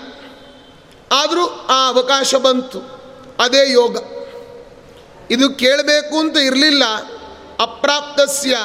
[1.13, 2.79] ಆದರೂ ಆ ಅವಕಾಶ ಬಂತು.
[3.39, 3.97] ಅದೇ ಯೋಗ.
[5.31, 6.85] ಇದು ಕೇಳಬೇಕು ಅಂತ ಇರಲಿಲ್ಲ.
[7.61, 8.57] ಅಪ್ರಾಪ್ತಸ್ಯ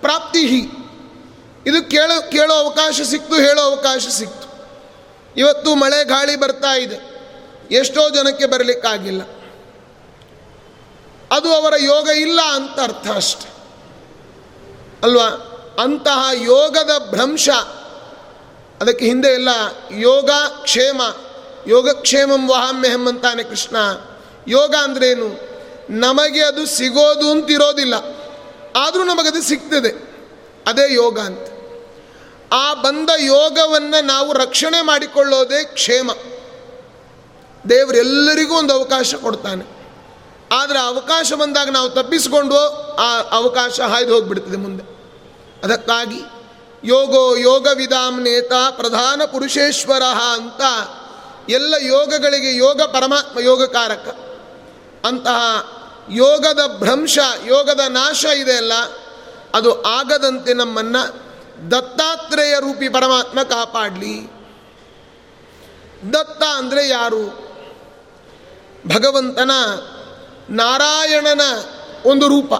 [0.00, 0.40] ಪ್ರಾಪ್ತಿ.
[1.66, 4.46] ಇದು ಕೇಳೋ ಕೇಳೋ ಅವಕಾಶ ಸಿಕ್ತು, ಹೇಳೋ ಅವಕಾಶ ಸಿಕ್ತು.
[5.36, 7.15] ಇವತ್ತು ಮಳೆ ಗಾಳಿ ಬರ್ತಾ ಇದೆ.
[7.70, 9.22] ಎಷ್ಟೋ ಜನಕ್ಕೆ ಬರಲಿಕ್ಕಾಗಿಲ್ಲ.
[11.30, 13.48] ಅದು ಅವರ ಯೋಗ ಇಲ್ಲ ಅಂತ ಅರ್ಥ ಅಷ್ಟೆ.
[15.02, 15.52] ಅಲ್ವಾ?
[15.82, 17.48] ಅಂತಹ ಯೋಗದ ಭ್ರಂಶ.
[18.80, 19.48] ಅದಕ್ಕೆ ಹಿಂದೆ ಎಲ್ಲ
[19.90, 20.30] ಯೋಗ
[20.62, 21.02] ಕ್ಷೇಮ
[21.66, 23.76] ಯೋಗಕ್ಷೇಮಂ ವಹಾಮ್ಯಹಂ ಅಂತಾನೆ ಕೃಷ್ಣ.
[24.48, 25.40] ಯೋಗ ಅಂದ್ರೇನು?
[25.90, 27.94] ನಮಗೆ ಅದು ಸಿಗೋದು ಅಂತಿರೋದಿಲ್ಲ.
[28.76, 30.16] ಆದರೂ ನಮಗದು ಸಿಗ್ತದೆ.
[30.66, 31.48] ಅದೇ ಯೋಗ ಅಂತ.
[32.52, 36.10] ಆ ಬಂದ ಯೋಗವನ್ನು ನಾವು ರಕ್ಷಣೆ ಮಾಡಿಕೊಳ್ಳೋದೇ ಕ್ಷೇಮ.
[37.68, 39.76] ದೇವರೆಲ್ಲರಿಗೂ ಒಂದು ಅವಕಾಶ ಕೊಡ್ತಾನೆ.
[40.52, 42.56] ಆದರೆ ಅವಕಾಶ ಬಂದಾಗ ನಾವು ತಪ್ಪಿಸಿಕೊಂಡು
[42.96, 44.82] ಆ ಅವಕಾಶ ಹಾಯ್ದು ಹೋಗಿಬಿಡ್ತದೆ ಮುಂದೆ.
[45.64, 46.20] ಅದಕ್ಕಾಗಿ
[46.84, 50.60] ಯೋಗೋ ಯೋಗ ವಿಧಾಮ್ ನೇತ ಪ್ರಧಾನ ಪುರುಷೇಶ್ವರ ಅಂತ
[51.50, 54.16] ಎಲ್ಲ ಯೋಗಗಳಿಗೆ ಯೋಗ ಪರಮಾತ್ಮ ಯೋಗಕಾರಕ.
[55.04, 55.72] ಅಂತಹ
[56.10, 58.72] ಯೋಗದ ಭ್ರಂಶ, ಯೋಗದ ನಾಶ ಇದೆಯಲ್ಲ
[59.54, 61.26] ಅದು ಆಗದಂತೆ ನಮ್ಮನ್ನು
[61.70, 64.32] ದತ್ತಾತ್ರೇಯ ರೂಪಿ ಪರಮಾತ್ಮ ಕಾಪಾಡಲಿ.
[66.12, 67.45] ದತ್ತ ಅಂದರೆ ಯಾರು?
[68.86, 69.50] ಭಗವಂತನ
[70.50, 71.40] ನಾರಾಯಣನ
[72.04, 72.52] ಒಂದು ರೂಪ.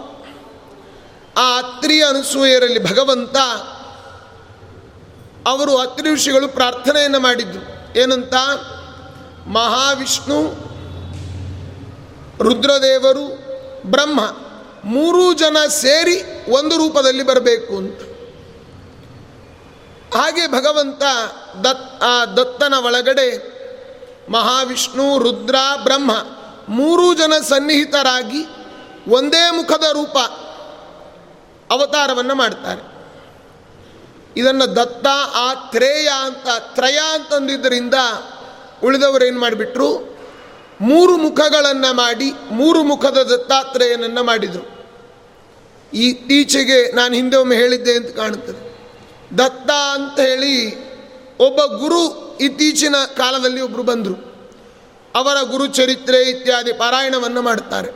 [1.38, 3.37] ಆ ಅತ್ರಿಯ ಅನಸೂಯರಲ್ಲಿ ಭಗವಂತ
[5.47, 7.76] ಅವರು ಅತ್ರಿ ಋಷಿಗಳು ಪ್ರಾರ್ಥನೆಯನ್ನು ಮಾಡಿದ್ರು.
[7.99, 8.35] ಏನಂತ?
[9.47, 10.42] ಮಹಾವಿಷ್ಣು,
[12.42, 13.47] ರುದ್ರದೇವರು,
[13.90, 14.21] ಬ್ರಹ್ಮ
[14.85, 18.02] ಮೂರೂ ಜನ ಸೇರಿ ಒಂದು ರೂಪದಲ್ಲಿ ಬರಬೇಕು ಅಂತ.
[20.16, 21.02] ಹಾಗೆ ಭಗವಂತ
[21.64, 23.56] ದತ್, ಆ ದತ್ತನ ಒಳಗಡೆ
[24.28, 26.11] ಮಹಾವಿಷ್ಣು, ರುದ್ರ, ಬ್ರಹ್ಮ
[26.68, 28.47] ಮೂರೂ ಜನ ಸನ್ನಿಹಿತರಾಗಿ
[29.09, 30.18] ಒಂದೇ ಮುಖದ ರೂಪ
[31.71, 32.97] ಅವತಾರವನ್ನು ಮಾಡ್ತಾರೆ.
[34.37, 37.95] ಇದನ್ನು ದತ್ತ, ಆ, ತ್ರೇಯ ಅಂತ, ತ್ರಯ ಅಂತಂದಿದ್ದರಿಂದ
[38.85, 40.18] ಉಳಿದವರು ಏನು ಮಾಡಿಬಿಟ್ರು?
[40.80, 44.76] ಮೂರು ಮುಖಗಳನ್ನು ಮಾಡಿ, ಮೂರು ಮುಖದ ದತ್ತಾತ್ರೇಯನನ್ನು ಮಾಡಿದರು.
[45.95, 48.66] ಇತ್ತೀಚೆಗೆ ನಾನು ಹಿಂದೆ ಒಮ್ಮೆ ಹೇಳಿದ್ದೆ ಅಂತ ಕಾಣುತ್ತದೆ.
[49.38, 50.87] ದತ್ತ ಅಂತ ಹೇಳಿ
[51.38, 54.37] ಒಬ್ಬ ಗುರು ಇತ್ತೀಚಿನ ಕಾಲದಲ್ಲಿ ಒಬ್ಬರು ಬಂದರು.
[55.14, 57.90] ಅವರ ಗುರುಚರಿತ್ರೆ ಇತ್ಯಾದಿ ಪಾರಾಯಣವನ್ನು ಮಾಡುತ್ತಾರೆ.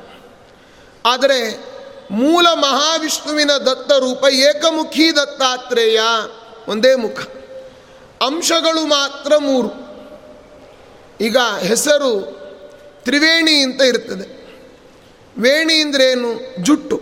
[1.06, 1.64] ಆದರೆ
[2.11, 6.00] ಮೂಲ ಮಹಾವಿಷ್ಣುವಿನ ದತ್ತ ರೂಪ ಏಕಮುಖಿ ದತ್ತಾತ್ರೇಯ
[6.68, 7.18] ಒಂದೇ ಮುಖ.
[8.26, 9.90] ಅಂಶಗಳು ಮಾತ್ರ ಮೂರು.
[11.20, 12.40] ಈಗ ಹೆಸರು
[13.04, 14.40] ತ್ರಿವೇಣಿ ಅಂತ ಇರ್ತದೆ.
[15.38, 17.00] ವೇಣಿ ಅಂದ್ರೇನು ಜುಟ್ಟು.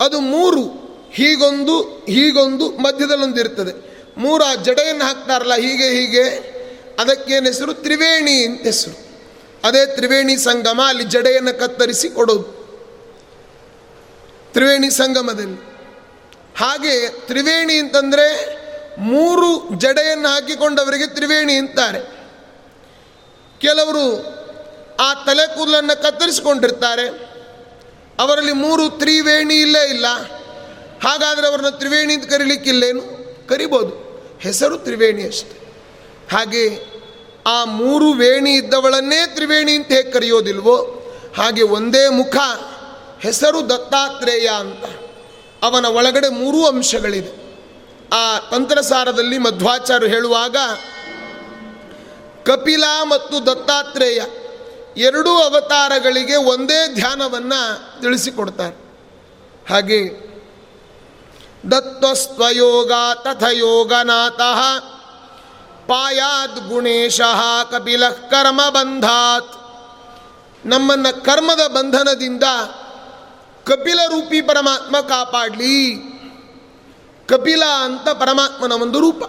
[0.00, 0.88] ಅದು ಮೂರು.
[1.12, 3.87] ಹೀಗೊಂದು ಹೀಗೊಂದು ಮಧ್ಯದಲ್ಲೊಂದು ಇರ್ತದೆ
[4.18, 6.58] ಮೂರು ಆ ಜಡೆಯನ್ನು ಹಾಕ್ತಾರಲ್ಲ, ಹೀಗೆ ಹೀಗೆ.
[6.98, 7.74] ಅದಕ್ಕೇನು ಹೆಸರು?
[7.74, 9.08] ತ್ರಿವೇಣಿ ಅಂತ ಹೆಸರು.
[9.64, 12.58] ಅದೇ ತ್ರಿವೇಣಿ ಸಂಗಮ ಅಲ್ಲಿ ಜಡೆಯನ್ನು ಕತ್ತರಿಸಿ ಕೊಡೋದು.
[14.52, 15.68] ತ್ರಿವೇಣಿ ಸಂಗಮದಲ್ಲಿ.
[16.56, 18.58] ಹಾಗೆ ತ್ರಿವೇಣಿ ಅಂತಂದರೆ
[18.98, 22.00] ಮೂರು ಜಡೆಯನ್ನು ಹಾಕಿಕೊಂಡವರಿಗೆ ತ್ರಿವೇಣಿ ಅಂತಾರೆ.
[23.60, 24.38] ಕೆಲವರು
[25.00, 27.08] ಆ ತಲೆ ಕೂದಲನ್ನು ಕತ್ತರಿಸಿಕೊಂಡಿರ್ತಾರೆ.
[28.18, 30.06] ಅವರಲ್ಲಿ ಮೂರು ತ್ರಿವೇಣಿ ಇಲ್ಲೇ ಇಲ್ಲ.
[31.08, 33.18] ಹಾಗಾದರೆ ಅವರನ್ನು ತ್ರಿವೇಣಿ ಅಂತ ಕರೀಲಿಕ್ಕಿಲ್ಲೇನು?
[33.48, 34.07] ಕರಿಬೋದು.
[34.42, 35.68] ಹೆಸರು ತ್ರಿವೇಣಿ ಅಷ್ಟೆ.
[36.36, 36.98] ಹಾಗೆ
[37.46, 40.76] ಆ ಮೂರು ವೇಣಿ ಇದ್ದವಳನ್ನೇ ತ್ರಿವೇಣಿ ಅಂತ ಹೇಗೆ ಕರೆಯೋದಿಲ್ವೋ,
[41.36, 42.36] ಹಾಗೆ ಒಂದೇ ಮುಖ,
[43.20, 44.84] ಹೆಸರು ದತ್ತಾತ್ರೇಯ ಅಂತ.
[45.64, 47.48] ಅವನ ಒಳಗಡೆ ಮೂರೂ ಅಂಶಗಳಿದೆ.
[48.12, 50.56] ಆ ತಂತ್ರಸಾರದಲ್ಲಿ ಮಧ್ವಾಚಾರ್ಯ ಹೇಳುವಾಗ,
[52.50, 54.22] ಕಪಿಲ ಮತ್ತು ದತ್ತಾತ್ರೇಯ
[54.96, 58.76] ಎರಡೂ ಅವತಾರಗಳಿಗೆ ಒಂದೇ ಧ್ಯಾನವನ್ನು ತಿಳಿಸಿಕೊಡ್ತಾರೆ.
[59.68, 60.27] ಹಾಗೆ
[61.70, 64.78] ದತ್ತಸ್ತ್ವಯೋಗ ತಥಯೋಗನಾಥಃ.
[65.86, 67.20] ಪಾಯಾದ್ ಗುಣೇಶ
[67.70, 69.54] ಕಪಿಲ ಕರ್ಮ ಬಂಧಾತ್.
[70.66, 72.44] ನಮ್ಮನ್ನು ಕರ್ಮದ ಬಂಧನದಿಂದ
[73.64, 75.96] ಕಪಿಲ ರೂಪಿ ಪರಮಾತ್ಮ ಕಾಪಾಡಲಿ.
[77.28, 79.24] ಕಪಿಲ ಅಂತ ಪರಮಾತ್ಮನ ಒಂದು ರೂಪ.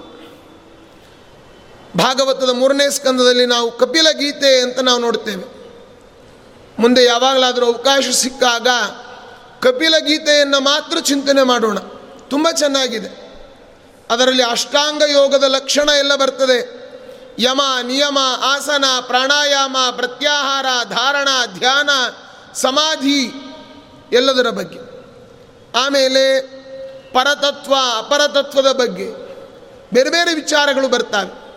[1.97, 5.59] ಭಾಗವತದ ಮೂರನೇ ಸ್ಕಂದದಲ್ಲಿ ನಾವು ಕಪಿಲ ಗೀತೆ ಅಂತ ನಾವು ನೋಡ್ತೇವೆ.
[6.79, 8.67] ಮುಂದೆ ಯಾವಾಗಲಾದರೂ ಅವಕಾಶ ಸಿಕ್ಕಾಗ
[9.67, 11.77] ಕಪಿಲ ಗೀತೆಯನ್ನು ಮಾತ್ರ ಚಿಂತನೆ ಮಾಡೋಣ.
[12.29, 13.29] ತುಂಬ ಚೆನ್ನಾಗಿದೆ.
[14.09, 16.79] ಅದರಲ್ಲಿ ಅಷ್ಟಾಂಗ ಯೋಗದ ಲಕ್ಷಣ ಎಲ್ಲ ಬರ್ತದೆ.
[17.39, 21.89] ಯಮ, ನಿಯಮ, ಆಸನ, ಪ್ರಾಣಾಯಾಮ, ಪ್ರತ್ಯಾಹಾರ, ಧಾರಣ, ಧ್ಯಾನ,
[22.53, 23.31] ಸಮಾಧಿ
[24.11, 24.79] ಎಲ್ಲದರ ಬಗ್ಗೆ.
[25.79, 26.41] ಆಮೇಲೆ
[27.13, 29.29] ಪರತತ್ವ, ಅಪರತತ್ವದ ಬಗ್ಗೆ
[29.93, 31.49] ಬೇರೆ ಬೇರೆ ವಿಚಾರಗಳು ಬರ್ತವೆ.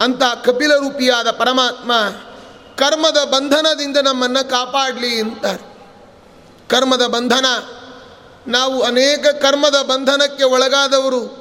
[0.00, 1.92] ಅಂತ ಕಪಿಲ ರೂಪಿಯಾದ ಪರಮಾತ್ಮ
[2.76, 5.70] ಕರ್ಮದ ಬಂಧನದಿಂದ ನಮ್ಮನ್ನು ಕಾಪಾಡಲಿ ಅಂತಾರೆ.
[6.68, 7.46] ಕರ್ಮದ ಬಂಧನ
[8.46, 11.40] ನಾವು ಅನೇಕ ಕರ್ಮದ ಬಂಧನಕ್ಕೆ ಒಳಗಾದವರು.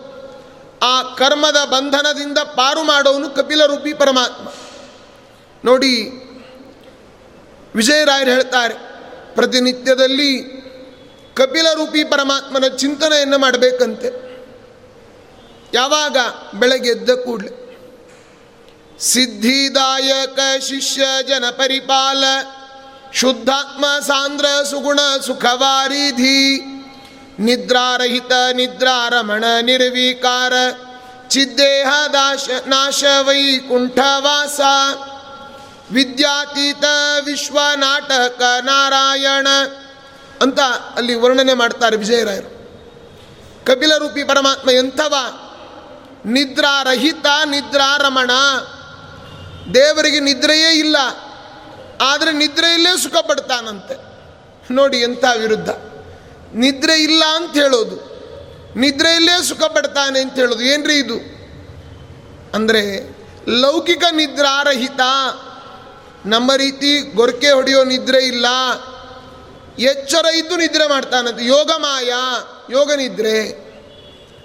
[0.84, 4.48] ಆ ಕರ್ಮದ ಬಂಧನದಿಂದ ಪಾರು ಮಾಡೋನು ಕಪಿಲ ರೂಪಿ ಪರಮಾತ್ಮ.
[5.66, 6.04] ನೋಡಿ
[7.76, 8.74] ವಿಜಯರಾಯರು ಹೇಳ್ತಾರೆ,
[9.36, 10.60] ಪ್ರತಿನಿತ್ಯದಲ್ಲಿ
[11.36, 14.30] ಕಪಿಲ ರೂಪಿ ಪರಮಾತ್ಮನ ಚಿಂತನೆಯನ್ನು ಮಾಡಬೇಕಂತೆ.
[15.74, 16.18] ಯಾವಾಗ?
[16.56, 17.56] ಬೆಳಗ್ಗೆ ಎದ್ದ ಕೂಡಲೇ.
[19.00, 22.24] ಸಿದ್ಧಿದಾಯಕ ಶಿಷ್ಯ ಜನ ಪರಿಪಾಲ
[23.14, 26.79] ಶುದ್ಧಾತ್ಮ ಸಾಂದ್ರ ಸುಗುಣ ಸುಖವಾರಿಧಿ.
[27.40, 30.54] ನಿದ್ರಾರಹಿತ ನಿದ್ರಾರಮಣ ನಿರ್ವಿಕಾರ,
[31.30, 34.60] ಚಿದ್ದೇಹ ದಾಶ ನಾಶ ವೈಕುಂಠವಾಸ.
[35.92, 36.86] ವಿದ್ಯಾತೀತ
[37.26, 39.48] ವಿಶ್ವ ನಾಟಕ ನಾರಾಯಣ
[40.42, 40.60] ಅಂತ
[40.96, 42.50] ಅಲ್ಲಿ ವರ್ಣನೆ ಮಾಡ್ತಾರೆ ವಿಜಯರಾಯರು.
[43.66, 45.16] ಕಪಿಲರೂಪಿ ಪರಮಾತ್ಮ ಎಂಥವ?
[46.26, 48.32] ನಿದ್ರಾರಹಿತ ನಿದ್ರಾರಮಣ.
[49.74, 50.98] ದೇವರಿಗೆ ನಿದ್ರೆಯೇ ಇಲ್ಲ,
[52.02, 53.96] ಆದರೆ ನಿದ್ರೆಯಲ್ಲೇ ಸುಖ ಪಡ್ತಾನಂತೆ
[54.74, 55.70] ನೋಡಿ ಎಂಥ ವಿರುದ್ಧ.
[56.54, 58.10] ನಿದ್ರೆ ಇಲ್ಲ ಅಂತ ಹೇಳೋದು.
[58.76, 60.62] ನಿದ್ರೆಯಲ್ಲೇ ಸುಖ ಪಡ್ತಾನೆ ಅಂತ ಹೇಳೋದು.
[60.62, 61.40] ಏನ್ರಿ ಇದು?
[62.56, 63.16] ಅಂದರೆ
[63.48, 65.00] ಲೌಕಿಕ ನಿದ್ರಾರಹಿತ
[66.26, 68.46] ನಮ್ಮ ರೀತಿ ಗೊರಕೆ ಹೊಡೆಯೋ ನಿದ್ರೆ ಇಲ್ಲ.
[69.80, 72.14] ಎಚ್ಚರ ಇದ್ದು ನಿದ್ರೆ ಮಾಡ್ತಾನಂತ ಯೋಗ ಮಾಯ,
[72.72, 73.70] ಯೋಗ ನಿದ್ರೆ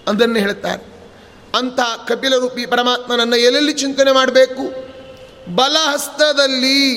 [0.08, 0.94] ಅದನ್ನು ಹೇಳ್ತಾರೆ.
[1.58, 4.62] ಅಂಥ ಕಪಿಲರೂಪಿ ಪರಮಾತ್ಮನನ್ನು ಎಲ್ಲೆಲ್ಲಿ ಚಿಂತನೆ ಮಾಡಬೇಕು?
[5.54, 6.96] ಬಲಹಸ್ತದಲ್ಲಿ,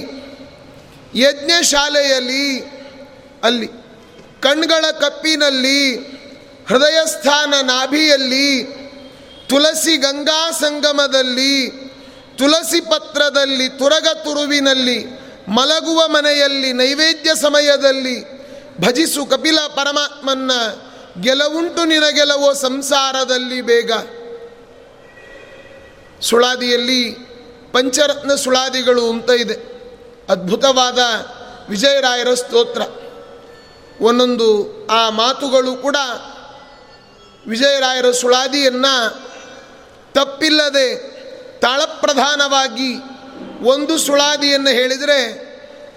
[1.15, 2.59] ಯಜ್ಞಶಾಲೆಯಲ್ಲಿ,
[3.43, 3.86] ಅಲ್ಲಿ.
[4.41, 5.95] ಕಣ್ಗಳ ಕಪ್ಪಿನಲ್ಲಿ,
[6.67, 8.63] ಹೃದಯ ಸ್ಥಾನ ನಾಭಿಯಲ್ಲಿ
[9.49, 11.69] ತುಳಸಿ ಗಂಗಾ ಸಂಗಮದಲ್ಲಿ
[12.37, 15.05] ತುಳಸಿ ಪತ್ರದಲ್ಲಿ ತುರಗ ತುರುವಿನಲ್ಲಿ,
[15.47, 18.37] ಮಲಗುವ ಮನೆಯಲ್ಲಿ ನೈವೇದ್ಯ ಸಮಯದಲ್ಲಿ
[18.81, 20.51] ಭಜಿಸು ಕಪಿಲ ಪರಮಾತ್ಮನ್ನ
[21.21, 23.91] ಗೆಲವುಂಟು ನಿನಗೆಲವೋ ಸಂಸಾರದಲ್ಲಿ ಬೇಗ.
[26.21, 27.09] ಸುಳಾದಿಯಲ್ಲಿ
[27.73, 29.77] ಪಂಚರತ್ನ ಸುಳಾದಿಗಳು ಅಂತ ಇದೆ.
[30.29, 30.99] ಅದ್ಭುತವಾದ
[31.69, 32.81] ವಿಜಯರಾಯರ ಸ್ತೋತ್ರ.
[34.01, 34.47] ಒಂದೊಂದು
[34.87, 35.95] ಆ ಮಾತುಗಳು ಕೂಡ
[37.47, 39.09] ವಿಜಯರಾಯರ ಸುಳಾದಿಯನ್ನು
[40.13, 41.17] ತಪ್ಪಿಲ್ಲದೆ
[41.59, 42.95] ತಾಳಪ್ರಧಾನವಾಗಿ
[43.63, 45.47] ಒಂದು ಸುಳಾದಿಯನ್ನು ಹೇಳಿದರೆ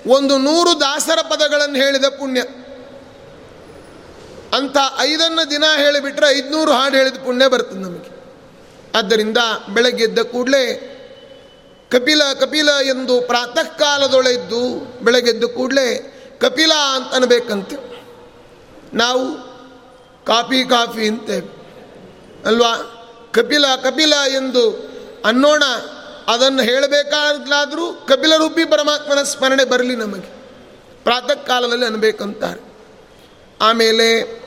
[0.07, 2.43] ಒಂದು ನೂರು ದಾಸರ ಪದಗಳನ್ನು ಹೇಳಿದ ಪುಣ್ಯ.
[4.57, 8.21] ಅಂಥ ಐದನ್ನು ದಿನ ಹೇಳಿಬಿಟ್ರೆ ಐದುನೂರು ಹಾಡು ಹೇಳಿದ ಪುಣ್ಯ ಬರ್ತದೆ ನಮಗೆ.
[8.99, 10.97] ಆದ್ದರಿಂದ ಬೆಳಗ್ಗೆ ಎದ್ದ ಕೂಡಲೇ
[11.91, 17.76] ಕಪಿಲ ಕಪಿಲ ಎಂದು ಪ್ರಾತಃ ಕಾಲದೊಳೆದ್ದು ಬೆಳಗ್ಗೆದ್ದ ಕೂಡಲೇ ಕಪಿಲ ಅಂತ ಅನ್ಬೇಕಂತೆ
[18.94, 19.50] ನಾವು
[20.26, 21.61] ಕಾಫಿ ಕಾಫಿ ಅಂತೇವೆ
[22.46, 22.96] ಅಲ್ವಾ?
[23.33, 24.90] ಕಪಿಲ ಕಪಿಲ ಎಂದು
[25.24, 25.62] ಅನ್ನೋಣ.
[26.29, 30.40] ಅದನ್ನು ಹೇಳಬೇಕಾದ್ಲಾದರೂ ಕಪಿಲ ರೂಪಿ ಪರಮಾತ್ಮನ ಸ್ಮರಣೆ ಬರಲಿ ನಮಗೆ.
[31.05, 32.70] ಪ್ರಾತಃ ಕಾಲದಲ್ಲಿ ಅನ್ಬೇಕಂತಾರೆ.
[33.61, 34.40] ಆಮೇಲೆ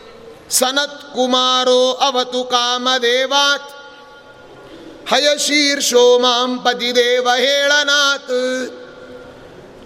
[0.49, 3.69] ಸನತ್ ಕುಮಾರೋ ಅವತು ಕಾಮದೇವಾತ್.
[5.09, 8.82] ಹಯಶೀರ್ಷೋ ಮಾಂ ಪತಿದೇವ ಹೇಳನಾಥ್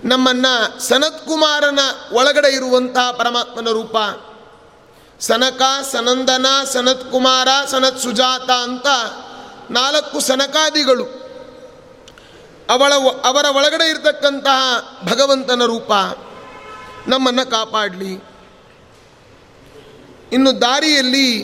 [0.03, 0.45] ನಮ್ಮನ್ನ
[0.79, 1.79] ಸನತ್ ಕುಮಾರನ
[2.11, 3.95] ಒಳಗಡೆ ಇರುವಂತಹ ಪರಮಾತ್ಮನ ರೂಪ.
[5.19, 8.87] ಸನಕ, ಸನಂದನ, ಸನತ್ ಕುಮಾರ, ಸನತ್ ಸುಜಾತ ಅಂತ
[9.71, 11.03] ನಾಲ್ಕು ಸನಕಾದಿಗಳು
[12.69, 15.91] ಅವಳ ಅವರ ಒಳಗಡೆ ಇರತಕ್ಕಂತಹ ಭಗವಂತನ ರೂಪ.
[17.07, 18.23] ನಮ್ಮನ್ನು ಕಾಪಾಡಲಿ.
[20.31, 21.43] ಇನ್ನು ದಾರಿಯಲ್ಲಿ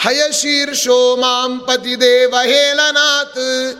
[0.00, 1.68] ಹಯಶೀರ್ಷೋ ಮಾಂ
[2.00, 3.72] ದೇವ ಹೇಳನಾಥ್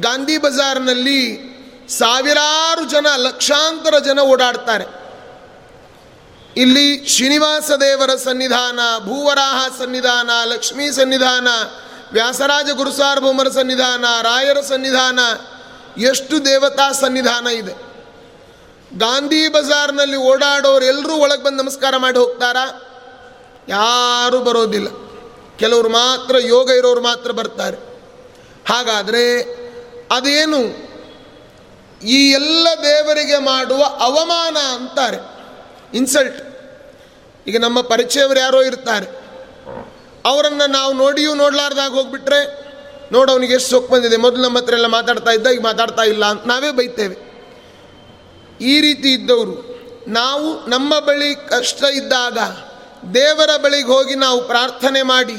[0.00, 1.47] ಗಾಂಧಿ ಬಜಾರ್ನಲ್ಲಿ
[1.88, 4.84] ಸಾವಿರಾರು ಜನ, ಲಕ್ಷಾಂತರ ಜನ ಓಡಾಡ್ತಾರೆ.
[6.56, 11.48] ಇಲ್ಲಿ ಶ್ರೀನಿವಾಸ ದೇವರ ಸನ್ನಿಧಾನ, ಭೂವರಾಹ ಸನ್ನಿಧಾನ, ಲಕ್ಷ್ಮೀ ಸನ್ನಿಧಾನ,
[12.12, 15.18] ವ್ಯಾಸರಾಜ ಗುರುಸಾರ್ಭೌಮರ ಸನ್ನಿಧಾನ, ರಾಯರ ಸನ್ನಿಧಾನ,
[16.00, 17.72] ಎಷ್ಟು ದೇವತಾ ಸನ್ನಿಧಾನ ಇದೆ.
[18.98, 22.82] ಗಾಂಧಿ ಬಜಾರ್ನಲ್ಲಿ ಓಡಾಡೋರು ಎಲ್ಲರೂ ಒಳಗೆ ಬಂದು ನಮಸ್ಕಾರ ಮಾಡಿ ಹೋಗ್ತಾರಾ?
[23.68, 24.88] ಯಾರೂ ಬರೋದಿಲ್ಲ.
[25.58, 27.76] ಕೆಲವರು ಮಾತ್ರ ಯೋಗ ಇರೋರು ಮಾತ್ರ ಬರ್ತಾರೆ.
[28.68, 29.42] ಹಾಗಾದರೆ
[30.10, 30.87] ಅದೇನು
[32.02, 35.16] ಈ ಎಲ್ಲ ದೇವರಿಗೆ ಮಾಡುವ ಅವಮಾನ ಅಂತಾರೆ.
[35.94, 36.40] ಇನ್ಸಲ್ಟ್
[37.46, 39.06] ಈಗ ನಮ್ಮ ಪರಿಚಯವರು ಯಾರೋ ಇರ್ತಾರೆ.
[40.24, 42.68] ಅವರನ್ನು ನಾವು ನೋಡಿಯೂ ನೋಡ್ಲಾರ್ದಾಗ ಹೋಗ್ಬಿಟ್ರೆ
[43.12, 44.16] ನೋಡು ಅವನಿಗೆ ಎಷ್ಟು ಸೊಕ್ಕು ಬಂದಿದೆ.
[44.16, 47.16] ಮೊದಲು ನಮ್ಮ ಹತ್ರ ಎಲ್ಲ ಮಾತಾಡ್ತಾ ಇದ್ದ, ಈಗ ಮಾತಾಡ್ತಾ ಇಲ್ಲ ಅಂತ ನಾವೇ ಬೈತೇವೆ.
[48.60, 49.54] ಈ ರೀತಿ ಇದ್ದವರು,
[50.08, 52.38] ನಾವು ನಮ್ಮ ಬಳಿ ಕಷ್ಟ ಇದ್ದಾಗ
[53.14, 55.36] ದೇವರ ಬಳಿಗೆ ಹೋಗಿ ನಾವು ಪ್ರಾರ್ಥನೆ ಮಾಡಿ,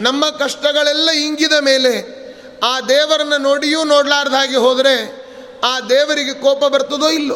[0.00, 2.20] ನಮ್ಮ ಕಷ್ಟಗಳೆಲ್ಲ ಇಂಗಿದ ಮೇಲೆ
[2.60, 5.20] ಆ ದೇವರನ್ನು ನೋಡಿಯೂ ನೋಡಲಾರ್ದ ಹಾಗೆ ಹೋದರೆ
[5.64, 7.34] ಆ ದೇವರಿಗೆ ಕೋಪ ಬರ್ತದೋ ಇಲ್ಲೋ?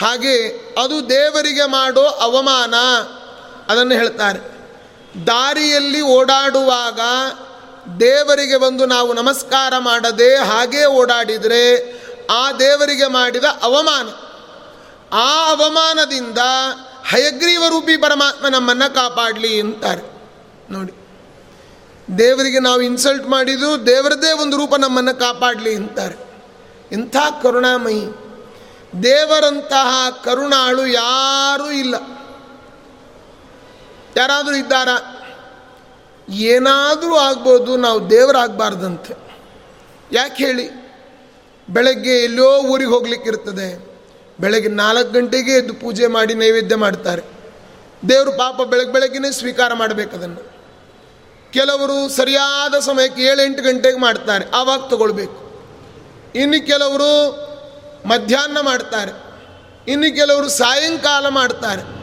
[0.00, 0.34] ಹಾಗೆ
[0.78, 2.74] ಅದು ದೇವರಿಗೆ ಮಾಡೋ ಅವಮಾನ,
[3.72, 4.40] ಅದನ್ನು ಹೇಳ್ತಾರೆ.
[5.26, 7.00] ದಾರಿಯಲ್ಲಿ ಓಡಾಡುವಾಗ
[8.00, 11.62] ದೇವರಿಗೆ ಬಂದು ನಾವು ನಮಸ್ಕಾರ ಮಾಡದೆ ಹಾಗೇ ಓಡಾಡಿದರೆ
[12.30, 14.08] ಆ ದೇವರಿಗೆ ಮಾಡಿದ ಅವಮಾನ.
[15.12, 16.38] ಆ ಅವಮಾನದಿಂದ
[17.08, 20.02] ಹಯಗ್ರೀವ ರೂಪಿ ಪರಮಾತ್ಮ ನಮ್ಮನ್ನು ಕಾಪಾಡಲಿ ಅಂತಾರೆ.
[20.70, 20.92] ನೋಡಿ,
[22.18, 26.25] ದೇವರಿಗೆ ನಾವು ಇನ್ಸಲ್ಟ್ ಮಾಡಿದ್ದು ದೇವರದೇ ಒಂದು ರೂಪ ನಮ್ಮನ್ನು ಕಾಪಾಡಲಿ ಅಂತಾರೆ.
[26.92, 28.26] ಇಂಥ ಕರುಣಾಮಯಿ.
[29.02, 31.94] ದೇವರಂತಹ ಕರುಣಾಳು ಯಾರೂ ಇಲ್ಲ.
[34.16, 34.88] ಯಾರಾದರೂ ಇದ್ದಾರ?
[36.30, 39.14] ಏನಾದರೂ ಆಗ್ಬೋದು, ನಾವು ದೇವರಾಗಬಾರ್ದಂತೆ.
[40.12, 40.70] ಯಾಕೆ ಹೇಳಿ?
[41.70, 43.96] ಬೆಳಗ್ಗೆ ಎಲ್ಲೋ ಊರಿಗೆ ಹೋಗ್ಲಿಕ್ಕಿರ್ತದೆ
[44.40, 47.22] ಬೆಳಗ್ಗೆ ನಾಲ್ಕು ಗಂಟೆಗೆ ಎದ್ದು ಪೂಜೆ ಮಾಡಿ ನೈವೇದ್ಯ ಮಾಡ್ತಾರೆ.
[48.08, 50.52] ದೇವರು ಪಾಪ ಬೆಳಗ್ಗೆ ಬೆಳಗ್ಗೆನೇ ಸ್ವೀಕಾರ ಮಾಡಬೇಕದನ್ನು
[51.52, 54.44] ಕೆಲವರು ಸರಿಯಾದ ಸಮಯಕ್ಕೆ ಏಳೆಂಟು ಗಂಟೆಗೆ ಮಾಡ್ತಾರೆ.
[54.54, 55.45] ಆವಾಗ ತಗೊಳ್ಬೇಕು.
[56.34, 57.46] ಇನ್ನು ಕೆಲವರು
[58.08, 59.26] ಮಧ್ಯಾಹ್ನ ಮಾಡ್ತಾರೆ.
[59.90, 61.96] ಇನ್ನು ಕೆಲವರು ಸಾಯಂಕಾಲ ಮಾಡ್ತಾರೆ.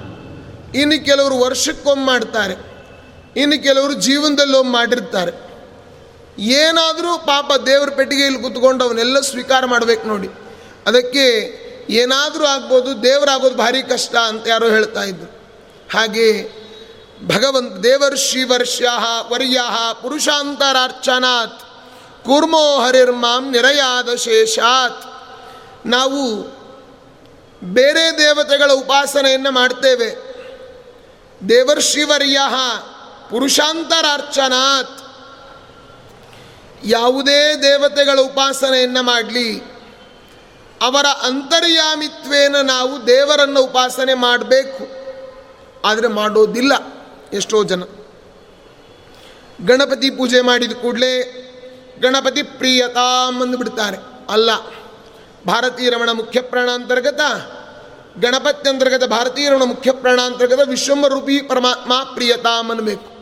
[0.80, 2.74] ಇನ್ನು ಕೆಲವರು ವರ್ಷಕ್ಕೊಮ್ಮೆ ಮಾಡ್ತಾರೆ.
[3.36, 5.54] ಇನ್ನು ಕೆಲವರು ಜೀವನದಲ್ಲಿ ಮಾಡಿರ್ತಾರೆ.
[6.42, 10.30] ಏನಾದರೂ ಪಾಪ ದೇವ್ರ ಪೆಟ್ಟಿಗೆಯಲ್ಲಿ ಕುತ್ಕೊಂಡು ಅವನ್ನೆಲ್ಲ ಸ್ವೀಕಾರ ಮಾಡಬೇಕು ನೋಡಿ.
[10.88, 15.44] ಅದಕ್ಕೆ ಏನಾದರೂ ಆಗ್ಬೋದು, ದೇವರಾಗೋದು ಭಾರಿ ಕಷ್ಟ ಅಂತ ಯಾರೋ ಹೇಳ್ತಾ ಇದ್ರು.
[15.94, 16.44] ಹಾಗೆ
[17.28, 18.82] ಭಗವಂತ ದೇವರ್ಷಿ ವರ್ಷ
[19.30, 19.60] ವರ್ಯ
[20.02, 21.73] ಪುರುಷಾಂತರಾರ್ಚನಾತ್.
[22.26, 25.04] ಕೂರ್ಮೋ ಹರಿರ್ಮಾಂ ನಿರಯಾದ ಶೇಷಾತ್.
[25.86, 26.44] ನಾವು
[27.64, 30.34] ಬೇರೆ ದೇವತೆಗಳ ಉಪಾಸನೆಯನ್ನು ಮಾಡ್ತೇವೆ.
[31.50, 32.38] ದೇವರ್ಷಿವರ್ಯ
[33.30, 35.04] ಪುರುಷಾಂತರಾರ್ಚನಾತ್.
[36.86, 39.60] ಯಾವುದೇ ದೇವತೆಗಳ ಉಪಾಸನೆಯನ್ನು ಮಾಡಲಿ.
[40.82, 45.04] ಅವರ ಅಂತರ್ಯಾಮಿತ್ವೇನ ನಾವು ದೇವರನ್ನು ಉಪಾಸನೆ ಮಾಡಬೇಕು.
[45.86, 46.74] ಆದರೆ ಮಾಡೋದಿಲ್ಲ
[47.34, 47.84] ಎಷ್ಟೋ ಜನ.
[49.66, 51.40] ಗಣಪತಿ ಪೂಜೆ ಮಾಡಿದ ಕೂಡಲೇ
[52.00, 53.98] ಗಣಪತಿ ಪ್ರಿಯತಾಂ ಅಂದುಬಿಡ್ತಾರೆ
[54.30, 54.56] ಅಲ್ಲ,
[55.48, 57.20] ಭಾರತೀಯ ರಮಣ ಮುಖ್ಯ ಪ್ರಾಣಾಂತರ್ಗತ
[58.20, 63.14] ಗಣಪತ್ಯಂತರ್ಗತ ಭಾರತೀಯ ರಮಣ ಮುಖ್ಯ ಪ್ರಾಣಾಂತರ್ಗತ ವಿಶ್ವಮರೂಪಿ ಪರಮಾತ್ಮ ಪ್ರಿಯತಾಂ ಅನ್ನಬೇಕು.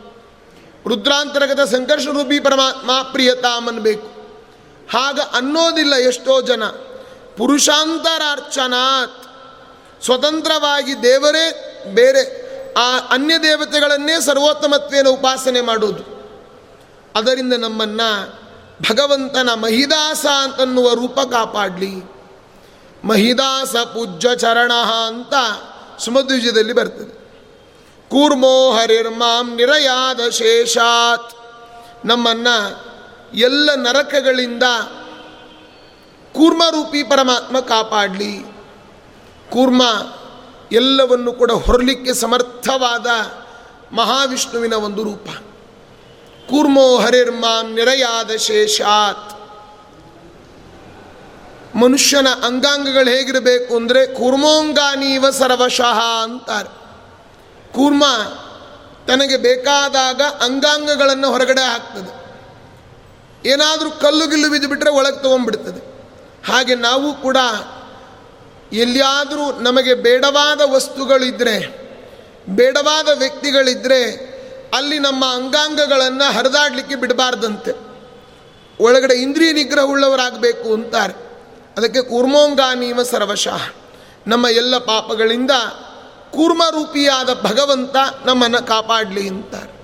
[0.88, 4.06] ರುದ್ರಾಂತರ್ಗತ ಸಂಕರ್ಷ ರೂಪಿ ಪರಮಾತ್ಮ ಪ್ರಿಯತಾಂ ಅನ್ನಬೇಕು.
[4.92, 6.64] ಹಾಗ ಅನ್ನೋದಿಲ್ಲ ಎಷ್ಟೋ ಜನ.
[7.36, 9.22] ಪುರುಷಾಂತರಾರ್ಚನಾತ್.
[10.04, 11.44] ಸ್ವತಂತ್ರವಾಗಿ ದೇವರೇ
[11.94, 12.22] ಬೇರೆ,
[12.74, 16.02] ಆ ಅನ್ಯ ದೇವತೆಗಳನ್ನೇ ಸರ್ವೋತ್ತಮತ್ವೇನ ಉಪಾಸನೆ ಮಾಡೋದು.
[17.16, 18.41] ಅದರಿಂದ ನಮ್ಮನ್ನು
[18.90, 22.12] ಭಗವಂತನ ಮಹಿದಾಸ ಅಂತನ್ನುವ ರೂಪ ಕಾಪಾಡಲಿ.
[23.04, 24.72] ಮಹಿದಾಸ ಪೂಜ್ಯ ಚರಣ
[25.06, 25.34] ಅಂತ
[25.98, 27.22] ಸುಮಧ್ವಿಜದಲ್ಲಿ ಬರ್ತದೆ.
[28.08, 31.32] ಕೂರ್ಮೋ ಹರಿರ್ಮಾಂ ನಿರಯಾದ ಶೇಷಾತ್.
[32.06, 32.84] ನಮ್ಮನ್ನು
[33.34, 34.62] ಎಲ್ಲ ನರಕಗಳಿಂದ
[36.32, 38.44] ಕೂರ್ಮರೂಪಿ ಪರಮಾತ್ಮ ಕಾಪಾಡಲಿ.
[39.50, 39.82] ಕೂರ್ಮ
[40.72, 43.06] ಎಲ್ಲವನ್ನು ಕೂಡ ಹೊರಲಿಕ್ಕೆ ಸಮರ್ಥವಾದ
[43.94, 45.26] ಮಹಾವಿಷ್ಣುವಿನ ಒಂದು ರೂಪ.
[46.52, 49.32] ಕೂರ್ಮೋ ಹರಿರ್ಮಾಂ ನಿರಯಾದ ಶೇಷಾತ್.
[51.76, 56.68] ಮನುಷ್ಯನ ಅಂಗಾಂಗಗಳು ಹೇಗಿರಬೇಕು ಅಂದರೆ ಕೂರ್ಮೋಂಗಾನೀವ ಸರ್ವಶಃ ಅಂತಾರೆ.
[57.72, 58.04] ಕೂರ್ಮ
[59.06, 62.22] ತನಗೆ ಬೇಕಾದಾಗ ಅಂಗಾಂಗಗಳನ್ನು ಹೊರಗಡೆ ಹಾಕ್ತದೆ.
[63.48, 65.80] ಏನಾದರೂ ಕಲ್ಲು ಗಿಲ್ಲು ಬಿದ್ದು ಬಿಟ್ಟರೆ ಒಳಗೆ ತೊಗೊಂಡ್ಬಿಡ್ತದೆ.
[66.52, 67.36] ಹಾಗೆ ನಾವು ಕೂಡ
[68.72, 71.58] ಎಲ್ಲಿಯಾದರೂ ನಮಗೆ ಬೇಡವಾದ ವಸ್ತುಗಳಿದ್ದರೆ
[72.48, 74.31] ಬೇಡವಾದ ವ್ಯಕ್ತಿಗಳಿದ್ದರೆ
[74.72, 77.72] ಅಲ್ಲಿ ನಮ್ಮ ಅಂಗಾಂಗಗಳನ್ನು ಹರಿದಾಡಲಿಕ್ಕೆ ಬಿಡಬಾರ್ದಂತೆ.
[78.80, 81.32] ಒಳಗಡೆ ಇಂದ್ರಿಯ ನಿಗ್ರಹವುಳ್ಳವರಾಗಬೇಕು ಅಂತಾರೆ.
[81.76, 83.60] ಅದಕ್ಕೆ ಕೂರ್ಮೋಂಗಾನೀವ ಸರ್ವಶಃ.
[84.26, 85.50] ನಮ್ಮ ಎಲ್ಲ ಪಾಪಗಳಿಂದ
[86.30, 89.82] ಕೂರ್ಮರೂಪಿಯಾದ ಭಗವಂತ ನಮ್ಮನ್ನು ಕಾಪಾಡಲಿ ಅಂತಾರೆ.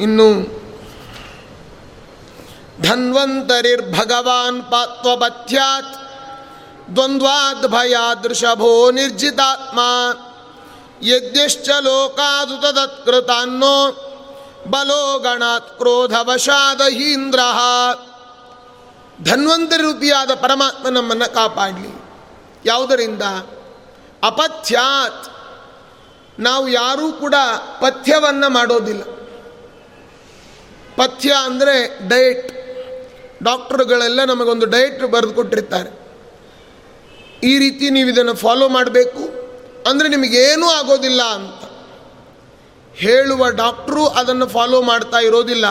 [0.00, 0.62] ಇನ್ನು
[2.82, 5.96] ಧನ್ವಂತರಿರ್ಭಗವಾನ್ ಪಾತ್ವಪಥ್ಯಾತ್
[6.96, 9.80] ದ್ವಂದ್ವಾದ್ ಭಯಾದೃಷಭೋ ನಿರ್ಜಿತಾತ್ಮ
[11.02, 14.08] ಯದ್ಯಶ್ಚ ಲೋಕಾದು ತತ್ಕೃತಾನ್ನೋ
[14.70, 17.38] ಬಲೋ ಗಣಾತ್ ಕ್ರೋಧವಶಾದಹೀಂದ್ರ.
[19.22, 22.02] ಧನ್ವಂತರಿ ರೂಪಿಯಾದ ಪರಮಾತ್ಮ ನಮ್ಮನ್ನು ಕಾಪಾಡಲಿ.
[22.64, 23.22] ಯಾವುದರಿಂದ?
[24.22, 25.30] ಅಪಥ್ಯಾತ್.
[26.40, 27.34] ನಾವು ಯಾರೂ ಕೂಡ
[27.80, 29.02] ಪಥ್ಯವನ್ನು ಮಾಡೋದಿಲ್ಲ.
[30.96, 32.52] ಪಥ್ಯ ಅಂದರೆ ಡಯಟ್.
[33.42, 36.02] ಡಾಕ್ಟರ್ಗಳೆಲ್ಲ ನಮಗೊಂದು ಡಯಟ್ ಬರೆದುಕೊಟ್ಟಿರ್ತಾರೆ
[37.44, 39.41] ಈ ರೀತಿ ನೀವು ಇದನ್ನು ಫಾಲೋ ಮಾಡಬೇಕು.
[39.88, 41.72] ಅಂದರೆ ನಿಮಗೇನೂ ಆಗೋದಿಲ್ಲ ಅಂತ.
[42.94, 45.64] ಹೇಳುವ ಡಾಕ್ಟ್ರು ಅದನ್ನು ಫಾಲೋ ಮಾಡ್ತಾ ಇರೋದಿಲ್ಲ.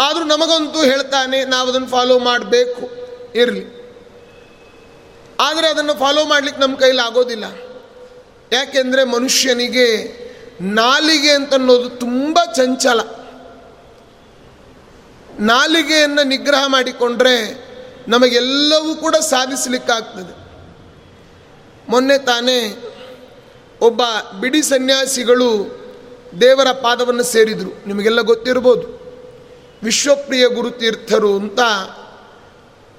[0.00, 3.04] ಆದರೂ ನಮಗಂತೂ ಹೇಳ್ತಾನೆ, ನಾವು ಅದನ್ನು ಫಾಲೋ ಮಾಡಬೇಕು.
[3.34, 3.84] ಇರಲಿ.
[5.40, 7.44] ಆದರೆ ಅದನ್ನು ಫಾಲೋ ಮಾಡಲಿಕ್ಕೆ ನಮ್ಮ ಕೈಲಿ ಆಗೋದಿಲ್ಲ.
[8.52, 10.24] ಯಾಕೆಂದರೆ ಮನುಷ್ಯನಿಗೆ
[10.60, 13.00] ನಾಲಿಗೆ ಅಂತನ್ನೋದು ತುಂಬ ಚಂಚಲ.
[15.40, 17.64] ನಾಲಿಗೆಯನ್ನು ನಿಗ್ರಹ ಮಾಡಿಕೊಂಡ್ರೆ
[18.08, 20.43] ನಮಗೆಲ್ಲವೂ ಕೂಡ ಸಾಧಿಸಲಿಕ್ಕಾಗ್ತದೆ.
[21.88, 22.58] ಮೊನ್ನೆ ತಾನೇ
[23.80, 24.02] ಒಬ್ಬ
[24.40, 25.48] ಬಿಡಿ ಸನ್ಯಾಸಿಗಳು
[26.40, 27.72] ದೇವರ ಪಾದವನ್ನು ಸೇರಿದರು.
[27.86, 28.86] ನಿಮಗೆಲ್ಲ ಗೊತ್ತಿರ್ಬೋದು.
[29.82, 31.60] ವಿಶ್ವಪ್ರಿಯ ಗುರುತೀರ್ಥರು ಅಂತ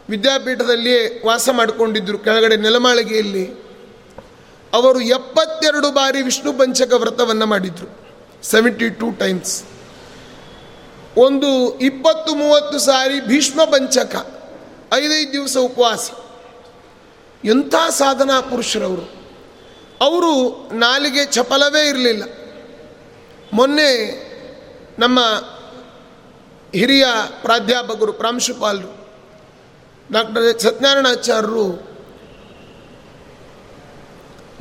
[0.09, 3.45] ವಿದ್ಯಾಪೀಠದಲ್ಲಿಯೇ ವಾಸ ಮಾಡಿಕೊಂಡಿದ್ದರು ಕೆಳಗಡೆ ನೆಲಮಾಳಿಗೆಯಲ್ಲಿ.
[4.73, 7.87] ಅವರು ಎಪ್ಪತ್ತೆರಡು ಬಾರಿ ವಿಷ್ಣು ಪಂಚಕ ವ್ರತವನ್ನು ಮಾಡಿದರು.
[8.43, 9.63] ಸೆವೆಂಟಿ ಟೂ ಟೈಮ್ಸ್
[11.17, 14.13] ಒಂದು ಇಪ್ಪತ್ತು ಮೂವತ್ತು ಸಾರಿ ಭೀಷ್ಮ ಪಂಚಕ,
[14.93, 16.11] ಐದೈದು ದಿವಸ ಉಪವಾಸ.
[17.45, 19.25] ಎಂಥ ಸಾಧನಾ ಪುರುಷರವರು.
[20.01, 20.31] ಅವರು
[20.73, 22.23] ನಾಲಿಗೆ ಚಪಲವೇ ಇರಲಿಲ್ಲ.
[23.53, 23.89] ಮೊನ್ನೆ
[24.99, 25.19] ನಮ್ಮ
[26.75, 27.05] ಹಿರಿಯ
[27.41, 29.07] ಪ್ರಾಧ್ಯಾಪಕರು ಪ್ರಾಂಶುಪಾಲರು
[30.11, 31.95] ಡಾಕ್ಟರ್ ಸತ್ಯನಾರಾಯಣಾಚಾರ್ಯರು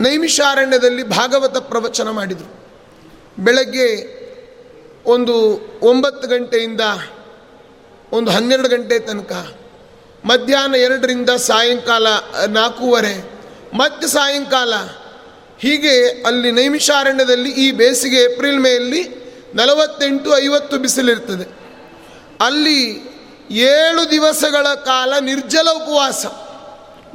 [0.00, 2.64] ನೈಮಿಷಾರಣ್ಯದಲ್ಲಿ ಭಾಗವತ ಪ್ರವಚನ ಮಾಡಿದರು.
[3.38, 4.14] ಬೆಳಗ್ಗೆ
[5.06, 5.34] ಒಂದು
[5.82, 6.80] ಒಂಬತ್ತು ಗಂಟೆಯಿಂದ
[8.12, 9.32] ಒಂದು ಹನ್ನೆರಡು ಗಂಟೆ ತನಕ
[10.24, 12.06] ಮಧ್ಯಾಹ್ನ ಎರಡರಿಂದ ಸಾಯಂಕಾಲ
[12.48, 13.34] ನಾಲ್ಕೂವರೆ.
[13.74, 14.74] ಮತ್ತೆ ಸಾಯಂಕಾಲ
[15.58, 21.64] ಹೀಗೆ ಅಲ್ಲಿ ನೈಮಿಷಾರಣ್ಯದಲ್ಲಿ ಈ ಬೇಸಿಗೆ ಏಪ್ರಿಲ್ ಮೇಯಲ್ಲಿ ನಲವತ್ತೆಂಟು ಐವತ್ತು ಬಿಸಿಲಿರ್ತದೆ.
[22.40, 23.14] ಅಲ್ಲಿ
[23.50, 26.26] ಏಳು ದಿವಸಗಳ ಕಾಲ ನಿರ್ಜಲ ಉಪವಾಸ.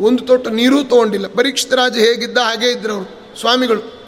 [0.02, 0.84] ಒಂದು ತೊಟ್ಟು ನೀರೂ
[1.36, 4.00] ಪರೀಕ್ಷಿತ ರಾಜ ಹೇಗಿದ್ದ ಹಾಗೆ ಇದ್ದರು ಅವರು ಸ್ವಾಮಿಗಳು.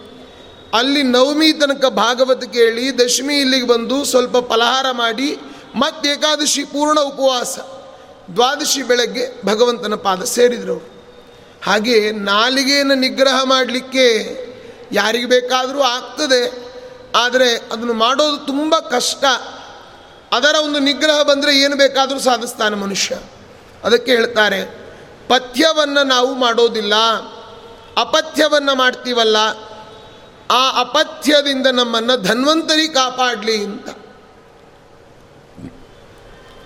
[0.73, 5.37] ಅಲ್ಲಿ ನವಮಿ ತನಕ ಭಾಗವತ ಕೇಳಿ ದಶಮಿ ಇಲ್ಲಿಗೆ ಬಂದು ಸ್ವಲ್ಪ ಫಲಹಾರ ಮಾಡಿ
[5.75, 7.59] ಮತ್ತೆ ಏಕಾದಶಿ ಪೂರ್ಣ ಉಪವಾಸ.
[8.33, 10.91] ದ್ವಾದಶಿ ಬೆಳಗ್ಗೆ ಭಗವಂತನ ಪಾದ ಸೇರಿದರು.
[11.65, 14.37] ಹಾಗೆ ನಾಲಿಗೆಯನ್ನು ನಿಗ್ರಹ ಮಾಡಲಿಕ್ಕೆ
[14.91, 16.71] ಯಾರಿಗೆ ಬೇಕಾದರೂ ಆಗ್ತದೆ.
[17.15, 19.25] ಆದರೆ ಅದನ್ನು ಮಾಡೋದು ತುಂಬ ಕಷ್ಟ.
[20.31, 23.17] ಅದರ ಒಂದು ನಿಗ್ರಹ ಬಂದರೆ ಏನು ಬೇಕಾದರೂ ಸಾಧಿಸ್ತಾನೆ ಮನುಷ್ಯ.
[23.83, 24.65] ಅದಕ್ಕೆ ಹೇಳ್ತಾರೆ,
[25.27, 26.95] ಪಥ್ಯವನ್ನು ನಾವು ಮಾಡೋದಿಲ್ಲ.
[27.97, 29.37] ಅಪಥ್ಯವನ್ನು ಮಾಡ್ತೀವಲ್ಲ.
[30.51, 33.89] ಆ ಅಪಥ್ಯದಿಂದ ನಮ್ಮನ್ನು ಧನ್ವಂತರಿ ಕಾಪಾಡಲಿ ಅಂತ.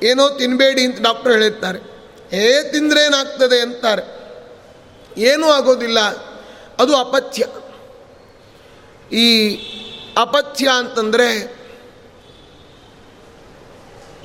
[0.05, 1.95] ಏನೋ ತಿನ್ನಬೇಡಿ ಅಂತ ಡಾಕ್ಟರ್ ಹೇಳಿರ್ತಾರೆ.
[2.35, 4.25] ಏ, ತಿಂದ್ರೇನಾಗ್ತದೆ ಅಂತಾರೆ.
[5.17, 5.99] ಏನೂ ಆಗೋದಿಲ್ಲ.
[6.79, 7.45] ಅದು ಅಪಥ್ಯ.
[9.15, 9.57] ಈ
[10.17, 11.55] ಅಪಥ್ಯ ಅಂತಂದರೆ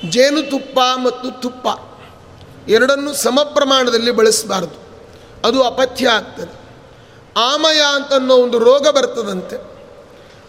[0.08, 1.66] ಜೇನುತುಪ್ಪ ಮತ್ತು ತುಪ್ಪ
[2.70, 5.06] ಎರಡನ್ನೂ ಸಮ ಪ್ರಮಾಣದಲ್ಲಿ ಬಳಸಬಾರ್ದು.
[5.44, 6.60] ಅದು ಅಪಥ್ಯ ಆಗ್ತದೆ.
[7.36, 9.56] ಆಮಯ ಅಂತನ್ನೋ ಒಂದು ರೋಗ ಬರ್ತದಂತೆ.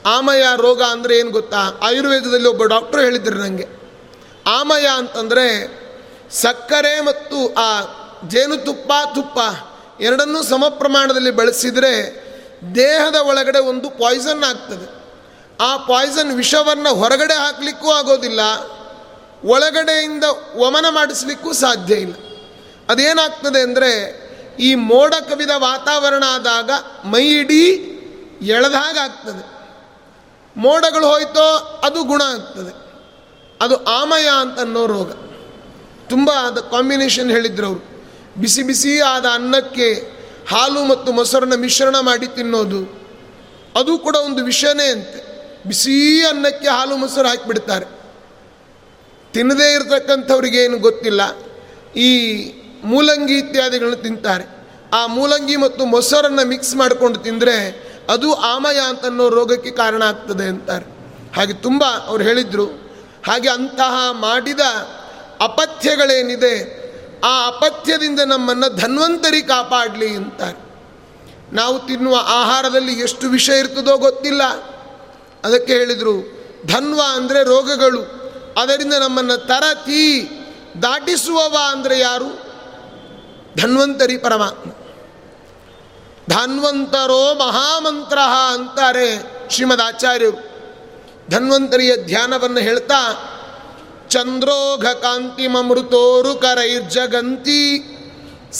[0.05, 1.57] ಆಮಯ ರೋಗ ಅಂದರೆ ಏನು ಗೊತ್ತಾ?
[1.57, 3.80] ಆಯುರ್ವೇದದಲ್ಲಿ ಒಬ್ಬ ಡಾಕ್ಟ್ರು ಹೇಳಿದ್ರು ನನಗೆ
[4.45, 5.47] ಆಮಯ ಅಂತಂದರೆ
[6.31, 7.81] ಸಕ್ಕರೆ ಮತ್ತು ಆ
[8.27, 9.39] ಜೇನುತುಪ್ಪ ತುಪ್ಪ
[9.99, 11.93] ಎರಡನ್ನೂ ಸಮ ಪ್ರಮಾಣದಲ್ಲಿ ಬಳಸಿದರೆ
[12.75, 14.87] ದೇಹದ ಒಳಗಡೆ ಒಂದು ಪಾಯ್ಸನ್ ಆಗ್ತದೆ.
[15.61, 18.39] ಆ ಪಾಯ್ಸನ್ ವಿಷವನ್ನು ಹೊರಗಡೆ ಹಾಕಲಿಕ್ಕೂ ಆಗೋದಿಲ್ಲ,
[19.43, 20.23] ಒಳಗಡೆಯಿಂದ
[20.55, 22.13] ವಮನ ಮಾಡಿಸ್ಲಿಕ್ಕೂ ಸಾಧ್ಯ ಇಲ್ಲ.
[22.89, 23.91] ಅದೇನಾಗ್ತದೆ ಅಂದರೆ
[24.59, 26.71] ಈ ಮೋಡ ಕವಿದ ವಾತಾವರಣ ಆದಾಗ
[27.05, 27.63] ಮೈ ಇಡೀ
[28.41, 29.43] ಎಳೆದಾಗ್ತದೆ
[30.55, 31.47] ಮೋಡಗಳು ಹೋಯ್ತೋ
[31.83, 32.90] ಅದು ಗುಣ ಆಗ್ತದೆ.
[33.61, 35.11] ಅದು ಆಮಯ ಅಂತ ಅನ್ನೋ ರೋಗ.
[36.09, 37.91] ತುಂಬ ಅದು ಕಾಂಬಿನೇಷನ್ ಹೇಳಿದ್ರು ಅವರು.
[38.37, 39.93] ಬಿಸಿ ಬಿಸಿ ಆದ ಅನ್ನಕ್ಕೆ
[40.49, 43.01] ಹಾಲು ಮತ್ತು ಮೊಸರನ್ನ ಮಿಶ್ರಣ ಮಾಡಿ ತಿನ್ನೋದು.
[43.75, 45.31] ಅದು ಕೂಡ ಒಂದು ವಿಷಯನೇ ಅಂತೆ.
[45.67, 47.85] ಬಿಸಿ ಅನ್ನಕ್ಕೆ ಹಾಲು ಮೊಸರು ಹಾಕಿಬಿಡ್ತಾರೆ.
[49.33, 51.21] ತಿನ್ನದೇ ಇರತಕ್ಕಂಥವ್ರಿಗೆ ಏನು ಗೊತ್ತಿಲ್ಲ.
[51.99, 52.51] ಈ
[52.83, 54.61] ಮೂಲಂಗಿ ಇತ್ಯಾದಿಗಳನ್ನು ತಿಂತಾರೆ.
[54.93, 60.85] ಆ ಮೂಲಂಗಿ ಮತ್ತು ಮೊಸರನ್ನು ಮಿಕ್ಸ್ ಮಾಡಿಕೊಂಡು ತಿಂದರೆ ಅದು ಆಮಯ ಅಂತನ್ನೋ ರೋಗಕ್ಕೆ ಕಾರಣ ಆಗ್ತದೆ ಅಂತಾರೆ.
[61.35, 62.90] ಹಾಗೆ ತುಂಬ ಅವ್ರು ಹೇಳಿದರು.
[63.27, 64.59] ಹಾಗೆ ಅಂತಹ ಮಾಡಿದ
[65.41, 66.81] ಅಪಥ್ಯಗಳೇನಿದೆ,
[67.19, 70.71] ಆ ಅಪಥ್ಯದಿಂದ ನಮ್ಮನ್ನು ಧನ್ವಂತರಿ ಕಾಪಾಡಲಿ ಅಂತಾರೆ.
[71.55, 74.43] ನಾವು ತಿನ್ನುವ ಆಹಾರದಲ್ಲಿ ಎಷ್ಟು ವಿಷ ಇರ್ತದೋ ಗೊತ್ತಿಲ್ಲ.
[75.43, 78.21] ಅದಕ್ಕೆ ಹೇಳಿದರು, ಧನ್ವ ಅಂದರೆ ರೋಗಗಳು.
[78.57, 80.29] ಅದರಿಂದ ನಮ್ಮನ್ನು ತರತಿ,
[80.83, 82.51] ದಾಟಿಸುವವ ಅಂದರೆ ಯಾರು?
[83.61, 84.71] ಧನ್ವಂತರಿ ಪರಮಾತ್ಮ.
[86.29, 88.17] ಧನ್ವಂತರೋ ಮಹಾಮಂತ್ರ
[88.53, 90.50] ಅಂತಾರೆ ಶ್ರೀಮದ್ ಆಚಾರ್ಯರು.
[91.30, 93.16] ಧನ್ವಂತರಿಯ ಧ್ಯಾನವನ್ನು ಹೇಳ್ತಾ
[94.10, 97.84] ಚಂದ್ರೋಘ ಕಾಂತಿಮೃತೋರು ಕರೈರ್ಜಗಂತಿ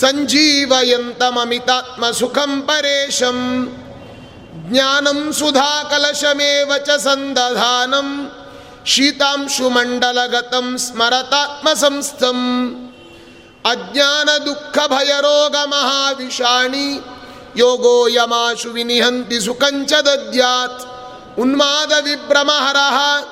[0.01, 3.69] ಸಂಜೀವಯಂತಮಮಿತಾತ್ಮ ಸುಖಂ ಪರೇಶಂ
[4.67, 8.31] ಜ್ಞಾನಂ ಸುಧಾ ಕಲಶಮೇವ ಚ ಸಂದಧಾನಂ
[8.87, 12.37] ಶೀತಾಂಶುಮಂಡಲಗತಂ ಸ್ಮರತಾತ್ಮ ಸಂಸ್ಥಂ
[13.65, 17.01] ಅಜ್ಞಾನ ದುಃಖ ಭಯರೋಗ ಮಹಾವಿಷಾಣಿ
[17.59, 20.90] ಯೋಗೋ ಯಮಾಶು ವಿನಿಹಂತಿ ಸುಖಂಚ ದದ್ಯಾತ್
[21.40, 23.24] ಉನ್ಮಾದ ವಿಭ್ರಮಹರಹ.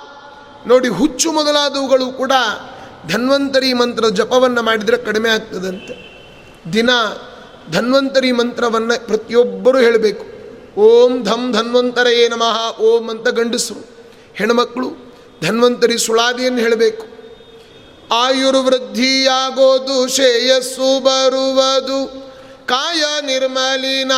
[0.68, 2.32] ನೋಡಿ, ಹುಚ್ಚು ಮೊದಲಾದವುಗಳು ಕೂಡ
[3.08, 6.10] ಧನ್ವಂತರಿ ಮಂತ್ರ ಜಪವನ್ನು ಮಾಡಿದರೆ ಕಡಿಮೆ ಆಗ್ತದಂತೆ.
[6.74, 6.90] ದಿನ
[7.72, 10.40] ಧನ್ವಂತರಿ ಮಂತ್ರವನ್ನು ಪ್ರತಿಯೊಬ್ಬರೂ ಹೇಳಬೇಕು.
[10.80, 13.90] ಓಂ ಧಂ ಧನ್ವಂತರಯೇ ನಮಃ, ಓಂ ಅಂತ ಗಂಡಸರು
[14.34, 14.92] ಹೆಣ್ಮಕ್ಕಳು
[15.44, 17.20] ಧನ್ವಂತರಿ ಸುಳಾದಿಯನ್ನು ಹೇಳಬೇಕು.
[18.16, 22.32] ಆಯುರ್ವೃದ್ಧಿಯಾಗೋದು ಶ್ರೇಯಸ್ಸು ಬರುವುದು,
[22.66, 24.12] ಕಾಯ ನಿರ್ಮಲಿನ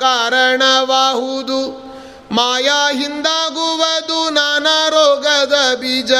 [0.00, 1.89] ಕಾರಣವಾಹುದು.
[2.32, 6.12] ಮಾಯಾ ಹಿಂದಾಗುವುದು ನಾನಾ ರೋಗದ ಬೀಜ,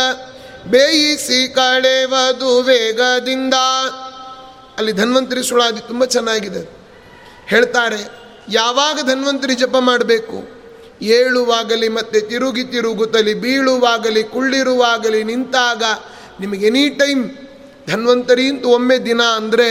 [0.67, 3.57] ಬೇಯಿಸಿ ಕಳೆವದು ವೇಗದಿಂದ.
[4.79, 6.63] ಅಲ್ಲಿ ಧನ್ವಂತರಿ ಸುಳಾದಿ ತುಂಬ ಚೆನ್ನಾಗಿದೆ.
[7.47, 8.01] ಹೇಳ್ತಾರೆ,
[8.49, 10.39] ಯಾವಾಗ ಧನ್ವಂತರಿ ಜಪ ಮಾಡಬೇಕು?
[11.03, 15.83] ಏಳುವಾಗಲಿ ಮತ್ತೆ ತಿರುಗಿ ತಿರುಗುತ್ತಲಿ, ಬೀಳುವಾಗಲಿ, ಕುಳ್ಳಿರುವಾಗಲಿ ನಿಂತಾಗ
[16.41, 17.23] ನಿಮಗೆ ಎನಿ ಟೈಮ್
[17.89, 19.69] ಧನ್ವಂತರಿ ಅಂತ ಒಮ್ಮೆ ದಿನ ಅಂದರೆ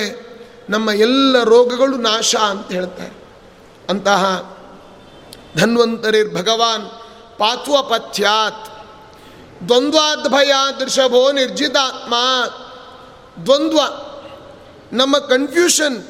[0.70, 3.14] ನಮ್ಮ ಎಲ್ಲ ರೋಗಗಳು ನಾಶ ಅಂತ ಹೇಳ್ತಾರೆ.
[3.90, 4.24] ಅಂತಹ
[5.58, 6.90] ಧನ್ವಂತರಿರ್ ಭಗವಾನ್
[7.38, 8.66] ಪಾತ್ವಪಥ್ಯಾತ್.
[9.68, 12.14] ದ್ವಂದ್ವಾದ್ಭಯ ದೃಷಭೋ ನಿರ್ಜಿತಾತ್ಮ
[13.46, 13.80] ದ್ವಂದ್ವ,
[14.94, 16.04] ನಮ್ಮ ಕನ್ಫ್ಯೂಷನ್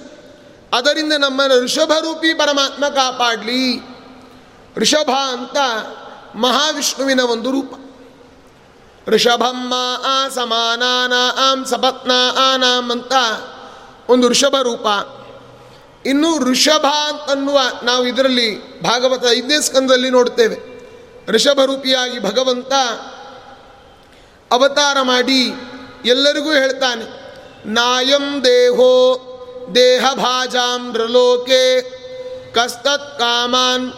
[0.73, 3.81] ಅದರಿಂದ ನಮ್ಮನ್ನು ಋಷಭರೂಪಿ ಪರಮಾತ್ಮ ಕಾಪಾಡಲಿ.
[4.77, 5.57] ಋಷಭ ಅಂತ
[6.35, 7.73] ಮಹಾವಿಷ್ಣುವಿನ ಒಂದು ರೂಪ.
[9.07, 9.73] ಋಷಭಮ್ಮ
[10.05, 11.13] ಆ ಸಮಾನಾನ
[11.51, 12.11] ಆಂ ಸಪತ್ನ
[12.53, 13.13] ಆನಾಂ ಅಂತ
[14.09, 14.87] ಒಂದು ಋಷಭ ರೂಪ.
[16.05, 20.57] ಇನ್ನು ಋಷಭ ಅಂತನ್ನುವ ನಾವು ಇದರಲ್ಲಿ ಭಾಗವತ ಐದನೇ ಸ್ಕಂದದಲ್ಲಿ ನೋಡ್ತೇವೆ
[21.27, 22.73] ಋಷಭರೂಪಿಯಾಗಿ ಭಗವಂತ
[24.51, 25.53] ಅವತಾರ ಮಾಡಿ
[26.05, 27.05] ಎಲ್ಲರಿಗೂ ಹೇಳ್ತಾನೆ,
[27.65, 28.91] ನಾಯಂ ದೇಹೋ
[29.75, 30.93] ದೇಹ ಭಾಜಾಂ
[32.53, 33.91] ಕಸ್ತತ್ ಕಾಮಾನ್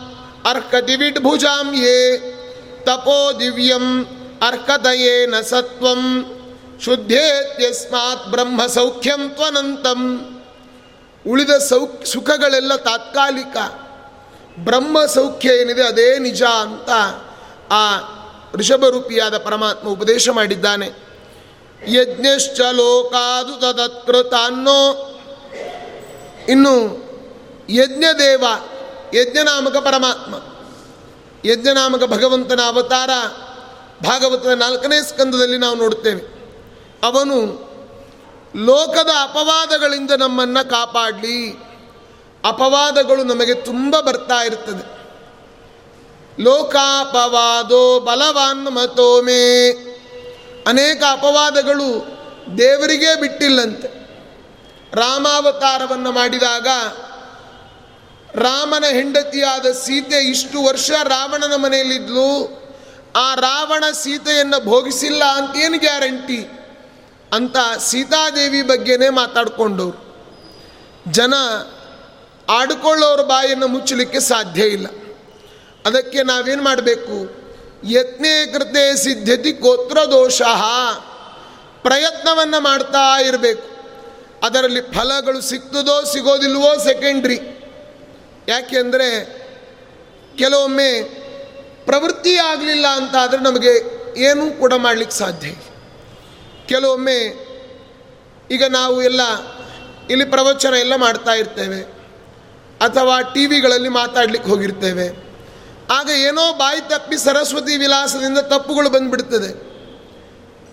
[0.45, 2.17] ಅರ್ಕತಿ ವಿಡ್ಭುಜಾಂ ಯೇ,
[2.83, 4.05] ತಪೋ ದಿವ್ಯಂ
[4.41, 6.25] ಅರ್ಕದಯೇನ ಸತ್ವಂ,
[6.85, 10.01] ಶುದ್ಧೇತ್ಯಸ್ಮಾತ್ ಬ್ರಹ್ಮ ಸೌಖ್ಯಂ ತ್ವನಂತಂ.
[11.27, 13.57] ಉಳಿದ ಸೌ ಸುಖಗಳೆಲ್ಲ ತಾತ್ಕಾಲಿಕ.
[14.59, 16.89] ಬ್ರಹ್ಮ ಸೌಖ್ಯ ಏನಿದೆ ಅದೇ ನಿಜ ಅಂತ
[17.71, 17.97] ಆ
[18.53, 20.91] ಋಷಭರೂಪಿಯಾದ ಪರಮಾತ್ಮ ಉಪದೇಶ ಮಾಡಿದ್ದಾನೆ.
[21.87, 25.07] ಯಜ್ಞಶ್ಚ ಲೋಕಾದು ತದತ್ಕೃತ ಅನ್ನೋ
[26.49, 26.75] ಇನ್ನು
[27.69, 28.45] ಯಜ್ಞದೇವ,
[29.13, 30.35] ಯಜ್ಞನಾಮಕ ಪರಮಾತ್ಮ,
[31.45, 33.09] ಯಜ್ಞನಾಮಕ ಭಗವಂತನ ಅವತಾರ
[34.03, 36.21] ಭಾಗವತದ ನಾಲ್ಕನೇ ಸ್ಕಂದದಲ್ಲಿ ನಾವು ನೋಡುತ್ತೇವೆ.
[37.03, 37.70] ಅವನು
[38.55, 41.51] ಲೋಕದ ಅಪವಾದಗಳಿಂದ ನಮ್ಮನ್ನು ಕಾಪಾಡಲಿ.
[42.45, 45.01] ಅಪವಾದಗಳು ನಮಗೆ ತುಂಬ ಬರ್ತಾ ಇರ್ತದೆ.
[46.43, 49.69] ಲೋಕಾಪವಾದೋ ಬಲವಾನ್ ಮತೋಮೇ.
[50.67, 52.17] ಅನೇಕ ಅಪವಾದಗಳು
[52.57, 53.87] ದೇವರಿಗೇ ಬಿಟ್ಟಿಲ್ಲಂತೆ.
[54.93, 56.67] ರಾಮಾವತಾರವನ್ನು ಮಾಡಿದಾಗ
[58.39, 62.61] ರಾಮನ ಹೆಂಡತಿಯಾದ ಸೀತೆ ಇಷ್ಟು ವರ್ಷ ರಾವಣನ ಮನೆಯಲ್ಲಿದ್ಲು.
[63.15, 66.60] ಆ ರಾವಣ ಸೀತೆಯನ್ನು ಭೋಗಿಸಿಲ್ಲ ಅಂತೇನು ಗ್ಯಾರಂಟಿ?
[67.33, 70.11] ಅಂತ ಸೀತಾದೇವಿ ಬಗ್ಗೆನೇ ಮಾತಾಡ್ಕೊಂಡವ್ರು.
[71.11, 71.33] ಜನ
[72.49, 74.87] ಆಡ್ಕೊಳ್ಳೋರ ಬಾಯನ್ನು ಮುಚ್ಚಲಿಕ್ಕೆ ಸಾಧ್ಯ ಇಲ್ಲ.
[75.85, 77.41] ಅದಕ್ಕೆ ನಾವೇನು ಮಾಡಬೇಕು?
[77.89, 80.41] ಯತ್ನೇ ಕೃತೆ ಸಿದ್ಧತಿ ಗೋತ್ರ ದೋಷ.
[81.81, 83.71] ಪ್ರಯತ್ನವನ್ನು ಮಾಡ್ತಾ ಇರಬೇಕು.
[84.43, 87.39] ಅದರಲ್ಲಿ ಫಲಗಳು ಸಿಗ್ತದೋ ಸಿಗೋದಿಲ್ವೋ ಸೆಕೆಂಡ್ರಿ
[88.47, 89.41] ಯಾಕೆಂದರೆ
[90.37, 91.03] ಕೆಲವೊಮ್ಮೆ
[91.85, 95.70] ಪ್ರವೃತ್ತಿ ಆಗಲಿಲ್ಲ ಅಂತಾದರೆ ನಮಗೆ ಏನೂ ಕೂಡ ಮಾಡಲಿಕ್ಕೆ ಸಾಧ್ಯ ಇಲ್ಲ.
[96.71, 97.19] ಕೆಲವೊಮ್ಮೆ
[98.51, 99.21] ಈಗ ನಾವು ಎಲ್ಲ
[100.09, 101.81] ಇಲ್ಲಿ ಪ್ರವಚನ ಎಲ್ಲ ಮಾಡ್ತಾ ಇರ್ತೇವೆ.
[102.81, 105.07] ಅಥವಾ ಟಿ ವಿಗಳಲ್ಲಿ ಮಾತಾಡ್ಲಿಕ್ಕೆ ಹೋಗಿರ್ತೇವೆ.
[105.91, 109.51] ಆಗ ಏನೋ ಬಾಯಿ ತಪ್ಪಿ ಸರಸ್ವತಿ ವಿಲಾಸದಿಂದ ತಪ್ಪುಗಳು ಬಂದ್ಬಿಡ್ತದೆ.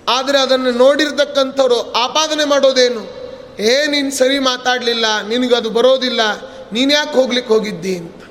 [0.09, 3.03] ಆದರೆ ಅದನ್ನು ನೋಡಿರ್ತಕ್ಕಂಥವ್ರು ಆಪಾದನೆ ಮಾಡೋದೇನು?
[3.63, 6.21] ಏ, ನೀನು ಸರಿ ಮಾತಾಡಲಿಲ್ಲ, ನಿನಗದು ಬರೋದಿಲ್ಲ,
[6.73, 8.23] ನೀನು ಯಾಕೆ ಹೋಗ್ಲಿಕ್ಕೆ ಹೋಗಿದ್ದಿ ಅಂತ.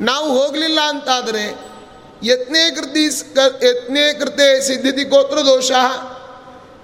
[0.00, 1.44] ನಾವು ಹೋಗಲಿಲ್ಲ ಅಂತಾದರೆ
[2.22, 3.04] ಯತ್ನೇ ಕೃತಿ
[3.68, 5.70] ಯತ್ನೇ ಕೃತೆ ಸಿದ್ಧತಿ ಗೋತ್ರ ದೋಷ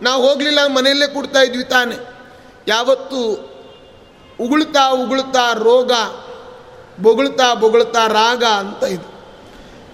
[0.05, 1.97] ನಾವು ಹೋಗಲಿಲ್ಲ ಮನೆಯಲ್ಲೇ ಕೊಡ್ತಾ ಇದ್ವಿ ತಾನೆ.
[2.69, 3.21] ಯಾವತ್ತು
[4.41, 5.93] ಉಗುಳ್ತಾ ಉಗುಳ್ತಾ ರೋಗ,
[7.03, 9.15] ಬೊಗಳ್ತಾ ಬೊಗಳ್ತಾ ರಾಗ ಅಂತ ಇದು.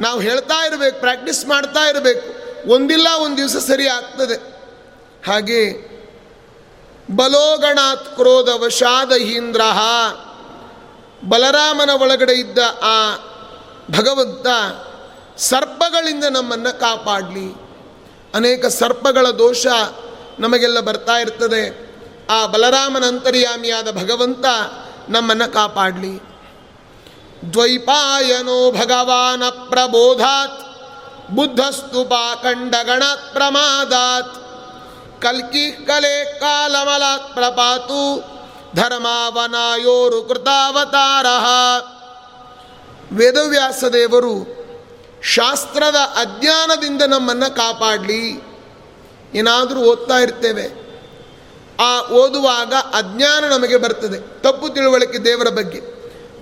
[0.01, 2.41] ನಾವು ಹೇಳ್ತಾ ಇರಬೇಕು ಪ್ರಾಕ್ಟೀಸ್ ಮಾಡ್ತಾ ಇರಬೇಕು.
[2.71, 4.35] ಒಂದಿಲ್ಲ ಒಂದು ದಿವಸ ಸರಿ ಆಗ್ತದೆ.
[5.27, 5.91] ಹಾಗೆ
[7.17, 9.61] ಬಲೋಗಣಾತ್ ಕ್ರೋಧ ವಶಾದ ಹೀಂದ್ರ
[11.29, 13.17] ಬಲರಾಮನ ಒಳಗಡೆ ಇದ್ದ ಆ
[13.91, 14.47] ಭಗವಂತ
[15.37, 17.60] ಸರ್ಪಗಳಿಂದ ನಮ್ಮನ್ನು ಕಾಪಾಡಲಿ.
[18.35, 19.67] ಅನೇಕ ಸರ್ಪಗಳ ದೋಷ
[20.39, 21.91] ನಮಗೆಲ್ಲ ಬರ್ತಾ ಇರ್ತದೆ.
[22.31, 24.45] ಆ ಬಲರಾಮನ ಅಂತರ್ಯಾಮಿಯಾದ ಭಗವಂತ
[25.09, 26.23] ನಮ್ಮನ್ನು ಕಾಪಾಡಲಿ.
[27.53, 30.61] ದ್ವೈಪಾಯನೋ ಭಗವಾನ ಪ್ರಬೋಧಾತ್,
[31.31, 34.35] ಬುದ್ಧಸ್ತು ಪಾಖಂಡಗಣಾತ್ ಪ್ರಮಾದಾತ್.
[35.23, 38.25] ಕಲ್ಕಿ ಕಲೆ ಕಾಲಮಲಾತ್ ಪ್ರಪಾತು,
[38.77, 41.27] ಧರ್ಮಾವನಾಯೋರು ಕೃತಾವತಾರ.
[43.15, 44.60] ವೇದವ್ಯಾಸದೇವರು
[45.23, 48.51] ಶಾಸ್ತ್ರದ ಅಜ್ಞಾನದಿಂದ ನಮ್ಮನ್ನು ಕಾಪಾಡಲಿ.
[49.35, 50.91] ಏನಾದರೂ ಓದ್ತಾ ಇರ್ತೇವೆ.
[51.81, 54.43] ಆ ಓದುವಾಗ ಅಜ್ಞಾನ ನಮಗೆ ಬರ್ತದೆ.
[54.43, 55.81] ತಪ್ಪು ತಿಳುವಳಿಕೆ ದೇವರ ಬಗ್ಗೆ.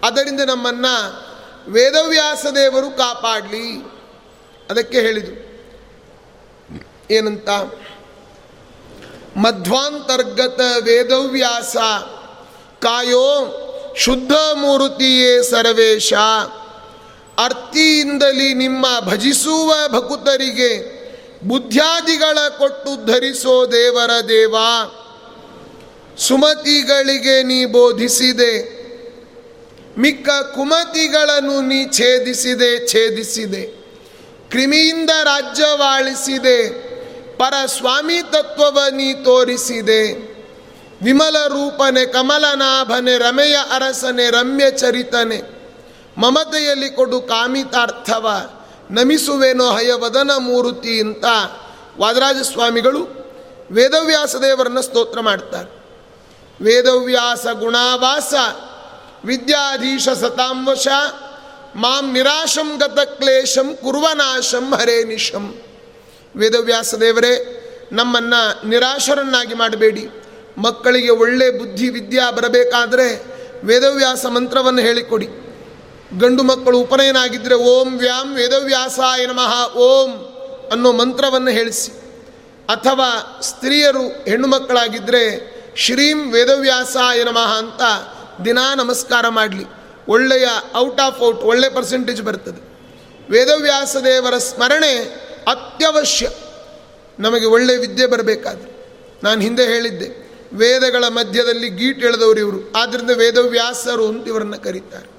[0.05, 1.29] ಅದರಿಂದ ನಮ್ಮನ್ನು
[1.71, 3.83] ವೇದವ್ಯಾಸ ದೇವರು ಕಾಪಾಡಲಿ.
[4.71, 5.49] ಅದಕ್ಕೆ ಹೇಳಿದರು
[7.11, 7.49] ಏನಂತ?
[9.37, 11.77] ಮಧ್ವಾಂತರ್ಗತ ವೇದವ್ಯಾಸ.
[12.81, 13.55] ಕಾಯೋ
[13.97, 16.13] ಶುದ್ಧ ಮೂರುತಿಯೇ ಸರ್ವೇಶ.
[17.39, 20.99] ಅರ್ತಿಯಿಂದಲಿ ನಿಮ್ಮ ಭಜಿಸುವ ಭಕುತರಿಗೆ
[21.45, 24.57] ಬುದ್ಧ್ಯಾದಿಗಳ ಕೊಟ್ಟು ಧರಿಸೋ ದೇವರ ದೇವ.
[26.19, 28.79] ಸುಮತಿಗಳಿಗೆ ನೀ ಬೋಧಿಸಿದೆ.
[29.99, 33.63] ಮಿಕ್ಕ ಕುಮತಿಗಳನ್ನು ನೀ ಛೇದಿಸಿದೆ ಛೇದಿಸಿದೆ.
[34.51, 36.69] ಕ್ರಿಮಿಯಿಂದ ರಾಜ್ಯವಾಳಿಸಿದೆ.
[37.37, 40.13] ಪರ ಸ್ವಾಮಿ ತತ್ವವ ನೀ ತೋರಿಸಿದೆ.
[41.03, 45.58] ವಿಮಲ ರೂಪನೆ ಕಮಲನಾಭನೆ, ರಮೆಯ ಅರಸನೆ ರಮ್ಯ ಚರಿತನೆ
[46.19, 48.31] ಮಮತೆಯಲ್ಲಿ ಕೊಡು ಕಾಮಿತಾರ್ಥವ,
[48.91, 51.25] ನಮಿಸುವೇನೋ ಹಯವದನ ಮೂರುತಿ ಅಂತ
[51.99, 53.19] ವಾದರಾಜ ಸ್ವಾಮಿಗಳು
[53.71, 55.79] ವೇದವ್ಯಾಸ ದೇವರನ್ನು ಸ್ತೋತ್ರ ಮಾಡ್ತಾರೆ.
[56.65, 58.35] ವೇದವ್ಯಾಸ ಗುಣಾವಾಸ,
[59.25, 60.89] ವಿದ್ಯಾಧೀಶ ಸತಾಂವಶ,
[61.77, 65.55] ಮಾಂ ನಿರಾಶಂ ಗತ ಕ್ಲೇಶಂ ಕುರ್ವನಾಶಂ ಹರೇ ನಿಶಂ.
[66.37, 70.09] ವೇದವ್ಯಾಸ ದೇವರೇ, ನಮ್ಮನ್ನು ನಿರಾಶರನ್ನಾಗಿ ಮಾಡಬೇಡಿ.
[70.59, 73.25] ಮಕ್ಕಳಿಗೆ ಒಳ್ಳೆ ಬುದ್ಧಿ ವಿದ್ಯಾ ಬರಬೇಕಾದರೆ
[73.65, 75.29] ವೇದವ್ಯಾಸ ಮಂತ್ರವನ್ನು ಹೇಳಿಕೊಡಿ.
[76.17, 80.11] ಗಂಡು ಮಕ್ಕಳು ಉಪನಯನ ಆಗಿದ್ದರೆ ಓಂ ವ್ಯಾಂ ವೇದವ್ಯಾಸಾಯ ನಮಃ, ಓಂ
[80.73, 81.93] ಅನ್ನೋ ಮಂತ್ರವನ್ನು ಹೇಳಿಸಿ.
[82.69, 85.23] ಅಥವಾ ಸ್ತ್ರೀಯರು ಹೆಣ್ಣು ಮಕ್ಕಳಾಗಿದ್ದರೆ
[85.77, 87.83] ಶ್ರೀಂ ವೇದವ್ಯಾಸಾಯ ನಮಃ ಅಂತ
[88.45, 89.65] ದಿನಾ ನಮಸ್ಕಾರ ಮಾಡಲಿ.
[90.09, 92.61] ಒಳ್ಳೆಯ ಔಟ್ ಆಫ್ ಔಟ್, ಒಳ್ಳೆ ಪರ್ಸೆಂಟೇಜ್ ಬರ್ತದೆ.
[93.31, 94.95] ವೇದವ್ಯಾಸ ದೇವರ ಸ್ಮರಣೆ
[95.49, 96.31] ಅತ್ಯವಶ್ಯ.
[97.19, 98.71] ನಮಗೆ ಒಳ್ಳೆ ವಿದ್ಯೆ ಬರಬೇಕಾದ್ರೆ.
[99.23, 102.73] ನಾನು ಹಿಂದೆ ಹೇಳಿದ್ದೆ, ವೇದಗಳ ಮಧ್ಯದಲ್ಲಿ ಗೀಟ್ ಎಳೆದವರು ಇವರು.
[102.73, 105.18] ಆದ್ದರಿಂದ ವೇದವ್ಯಾಸರು ಅಂತ ಇವರನ್ನು ಕರೀತಾರೆ.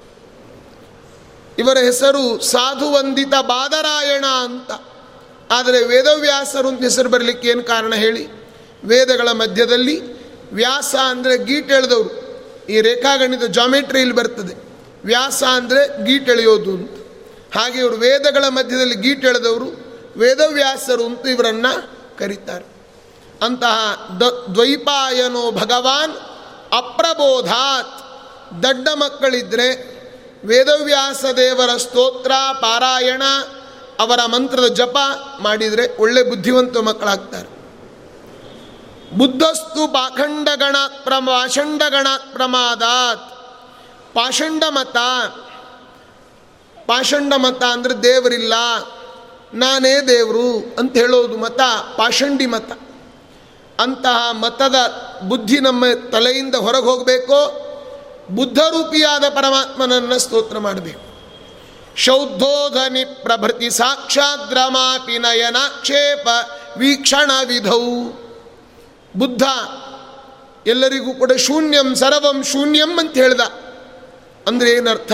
[1.60, 4.72] ಇವರ ಹೆಸರು ಸಾಧುವಂದಿತ ಬಾದರಾಯಣ ಅಂತ.
[5.52, 8.28] ಆದರೆ ವೇದವ್ಯಾಸರು ಅಂತ ಹೆಸರು ಬರಲಿಕ್ಕೆ ಏನು ಕಾರಣ ಹೇಳಿ?
[8.86, 9.98] ವೇದಗಳ ಮಧ್ಯದಲ್ಲಿ
[10.54, 12.12] ವ್ಯಾಸ ಅಂದರೆ ಗೀಟ್ ಎಳೆದವರು.
[12.70, 14.56] ಈ ರೇಖಾಗಣಿತ ಜಾಮೆಟ್ರಿಯಲ್ಲಿ ಬರ್ತದೆ.
[15.06, 16.98] ವ್ಯಾಸ ಅಂದರೆ ಗೀಟ್ ಎಳೆಯೋದು ಅಂತ.
[17.58, 19.70] ಹಾಗೆ ಇವರು ವೇದಗಳ ಮಧ್ಯದಲ್ಲಿ ಗೀಟ್ ಎಳೆದವರು,
[20.18, 21.74] ವೇದವ್ಯಾಸರು ಅಂತ ಇವರನ್ನು
[22.18, 22.66] ಕರೀತಾರೆ.
[23.46, 24.22] ಅಂತಹ ದ
[24.54, 26.14] ದ್ವೈಪಾಯನೋ ಭಗವಾನ್
[26.74, 28.10] ಅಪ್ರಬೋಧಾತ್.
[28.64, 29.99] ದಡ್ಡ ಮಕ್ಕಳಿದ್ದರೆ
[30.44, 32.32] ವೇದವ್ಯಾಸ ದೇವರ ಸ್ತೋತ್ರ,
[32.62, 33.24] ಪಾರಾಯಣ,
[34.00, 34.98] ಅವರ ಮಂತ್ರದ ಜಪ
[35.40, 37.50] ಮಾಡಿದರೆ ಒಳ್ಳೆ ಬುದ್ಧಿವಂತ ಮಕ್ಕಳಾಗ್ತಾರೆ.
[39.18, 43.26] ಬುದ್ಧಸ್ತು ಪಾಖಂಡಗಣಾತ್ ಪ್ರಮ ಪಾಷಂಡಗಣಾತ್ ಪ್ರಮಾದಾತ್
[44.14, 44.98] ಪಾಷಂಡ ಮತ
[46.88, 48.54] ಪಾಷಂಡ ಮತ ಅಂದರೆ ದೇವರಿಲ್ಲ,
[49.54, 50.48] ನಾನೇ ದೇವರು
[50.80, 51.62] ಅಂತ ಹೇಳೋದು ಮತ
[51.98, 52.72] ಪಾಷಂಡಿ ಮತ
[53.80, 54.78] ಅಂತಹ ಮತದ
[55.28, 57.40] ಬುದ್ಧಿ ನಮ್ಮ ತಲೆಯಿಂದ ಹೊರಗೆ ಹೋಗಬೇಕೋ
[58.30, 61.10] ಬುದ್ಧರೂಪಿಯಾದ ಪರಮಾತ್ಮನನ್ನು ಸ್ತೋತ್ರ ಮಾಡಬೇಕು.
[61.96, 66.28] ಶೌದ್ಧೋಧನಿ ಪ್ರಭೃತಿ ಸಾಕ್ಷಾದ್ರಮಾಪಿ ನಯನಾಕ್ಷೇಪ
[66.78, 68.12] ವೀಕ್ಷಣ ವಿಧೌ.
[69.18, 69.44] ಬುದ್ಧ
[70.68, 73.42] ಎಲ್ಲರಿಗೂ ಕೂಡ ಶೂನ್ಯಂ ಸರ್ವಂ ಶೂನ್ಯಂ ಅಂತ ಹೇಳ್ದ.
[74.48, 75.12] ಅಂದರೆ ಏನರ್ಥ?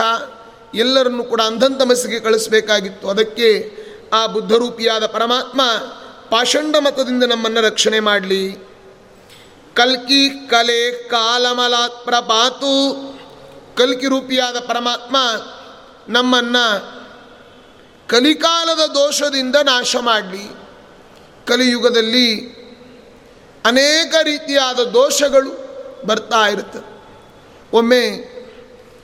[0.76, 3.09] ಎಲ್ಲರನ್ನು ಕೂಡ ಅಂಧಂತಮಸ್ಸಿಗೆ ಕಳಿಸಬೇಕಾಗಿತ್ತು.
[3.09, 3.72] ಅದಕ್ಕೆ
[4.13, 5.61] ಆ ಬುದ್ಧರೂಪಿಯಾದ ಪರಮಾತ್ಮ
[6.30, 8.74] ಪಾಷಂಡ ಮತದಿಂದ ನಮ್ಮನ್ನು ರಕ್ಷಣೆ ಮಾಡಲಿ.
[9.76, 12.69] ಕಲ್ಕಿ ಕಲೆ ಕಾಲಮಲಾತ್ ಪ್ರಭಾತು.
[13.76, 15.17] ಕಲ್ಕಿ ರೂಪಿಯಾದ ಪರಮಾತ್ಮ
[16.09, 16.95] ನಮ್ಮನ್ನು
[18.09, 20.51] ಕಲಿಕಾಲದ ದೋಷದಿಂದ ನಾಶ ಮಾಡಲಿ.
[21.45, 22.55] ಕಲಿಯುಗದಲ್ಲಿ
[23.65, 25.51] ಅನೇಕ ರೀತಿಯಾದ ದೋಷಗಳು
[26.07, 26.80] ಬರ್ತಾ ಇರುತ್ತೆ.
[27.73, 28.36] ಒಮ್ಮೆ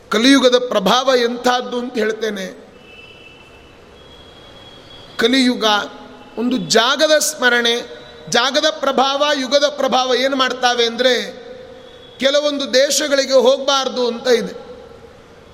[0.09, 2.47] ಕಲಿಯುಗದ ಪ್ರಭಾವ ಎಂಥದ್ದು ಅಂತ ಹೇಳ್ತೇನೆ.
[5.17, 5.65] ಕಲಿಯುಗ
[6.37, 11.41] ಒಂದು ಜಾಗದ ಸ್ಮರಣೆ ಜಾಗದ ಪ್ರಭಾವ, ಯುಗದ ಪ್ರಭಾವ ಏನು ಮಾಡ್ತಾವೆ ಅಂದರೆ
[12.19, 14.71] ಕೆಲವೊಂದು ದೇಶಗಳಿಗೆ ಹೋಗಬಾರ್ದು ಅಂತ ಇದೆ.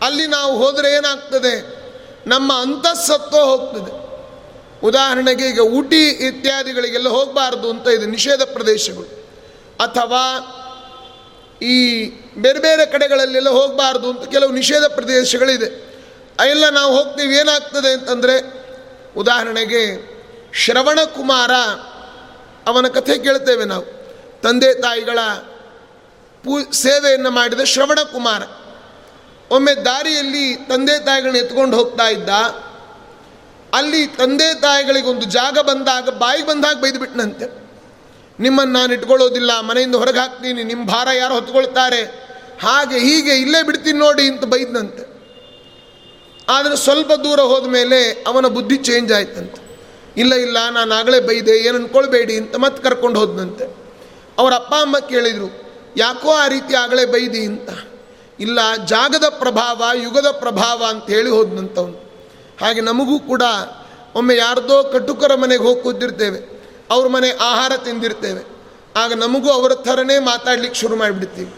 [0.06, 1.78] ಅಲ್ಲಿ ನಾವು ಹೋದರೆ ಏನಾಗ್ತದೆ?
[2.28, 4.08] ನಮ್ಮ ಅಂತಸ್ಸತ್ವ ಹೋಗ್ತದೆ.
[4.86, 9.18] ಉದಾಹರಣೆಗೆ ಈಗ ಊಟಿ ಇತ್ಯಾದಿಗಳಿಗೆಲ್ಲ ಹೋಗಬಾರ್ದು ಅಂತ ಇದೆ ನಿಷೇಧ ಪ್ರದೇಶಗಳು.
[9.80, 10.54] ಅಥವಾ
[11.62, 15.88] ಈ ಬೇರೆ ಬೇರೆ ಕಡೆಗಳಲ್ಲೆಲ್ಲ ಹೋಗಬಾರ್ದು ಅಂತ ಕೆಲವು ನಿಷೇಧ ಪ್ರದೇಶಗಳಿದೆ.
[16.40, 18.68] ಅವೆಲ್ಲ ನಾವು ಹೋಗ್ತೀವಿ ಏನಾಗ್ತದೆ ಅಂತಂದರೆ
[19.18, 20.18] ಉದಾಹರಣೆಗೆ
[20.54, 21.52] ಶ್ರವಣ ಕುಮಾರ
[22.68, 23.86] ಅವನ ಕಥೆ ಕೇಳ್ತೇವೆ ನಾವು.
[24.42, 25.20] ತಂದೆ ತಾಯಿಗಳ
[26.44, 28.42] ಪೂ, ಸೇವೆಯನ್ನು ಮಾಡಿದ ಶ್ರವಣ ಕುಮಾರ.
[29.52, 32.30] ಒಮ್ಮೆ ದಾರಿಯಲ್ಲಿ ತಂದೆ ತಾಯಿಗಳನ್ನ ಎತ್ಕೊಂಡು ಹೋಗ್ತಾ ಇದ್ದ.
[33.74, 37.68] ಅಲ್ಲಿ ತಂದೆ ತಾಯಿಗಳಿಗೆ ಒಂದು ಜಾಗ ಬಂದಾಗ, ಬಾಯಿಗೆ ಬಂದಾಗ ಬೈದು ಬಿಟ್ಟನಂತೆ
[38.40, 42.02] ನಿಮ್ಮನ್ನು ನಾನು ಇಟ್ಕೊಳ್ಳೋದಿಲ್ಲ, ಮನೆಯಿಂದ ಹೊರಗೆ ಹಾಕ್ತೀನಿ ನಿಮ್ಮ ಭಾರ ಯಾರು ಹೊತ್ಕೊಳ್ತಾರೆ.
[42.64, 45.04] ಹಾಗೆ ಹೀಗೆ ಇಲ್ಲೇ ಬಿಡ್ತೀನಿ ನೋಡಿ ಅಂತ ಬೈದನಂತೆ.
[46.50, 49.67] ಆದರೆ ಸ್ವಲ್ಪ ದೂರ ಹೋದ ಮೇಲೆ ಅವನ ಬುದ್ಧಿ ಚೇಂಜ್ ಆಯ್ತಂತೆ.
[50.18, 53.66] ಇಲ್ಲ ಇಲ್ಲ, ನಾನು ಆಗಲೇ ಬೈದೆ, ಏನು ಅನ್ಕೊಳ್ಬೇಡಿ ಅಂತ ಮತ್ತೆ ಕರ್ಕೊಂಡು ಹೋದನಂತೆ.
[54.38, 55.50] ಅವರ ಅಪ್ಪ, ಅಮ್ಮ ಕೇಳಿದರು,
[55.98, 57.70] ಯಾಕೋ ಆ ರೀತಿ ಆಗಲೇ ಬೈದಿ ಅಂತ.
[58.40, 61.98] ಇಲ್ಲ, ಜಾಗದ ಪ್ರಭಾವ, ಯುಗದ ಪ್ರಭಾವ ಅಂತ ಹೇಳಿ ಹೋದನಂತವನು.
[62.62, 63.44] ಹಾಗೆ ನಮಗೂ ಕೂಡ
[64.16, 66.40] ಒಮ್ಮೆ ಯಾರ್ದೋ ಕಟುಕರ ಮನೆಗೆ ಹೋಗಿ ಕೂತಿರ್ತೇವೆ,
[66.92, 68.44] ಅವ್ರ ಮನೆ ಆಹಾರ ತಿಂದಿರ್ತೇವೆ.
[68.96, 71.52] ಆಗ ನಮಗೂ ಅವರ ಥರನೇ ಮಾತಾಡ್ಲಿಕ್ಕೆ ಶುರು ಮಾಡಿಬಿಡ್ತೀವಿ.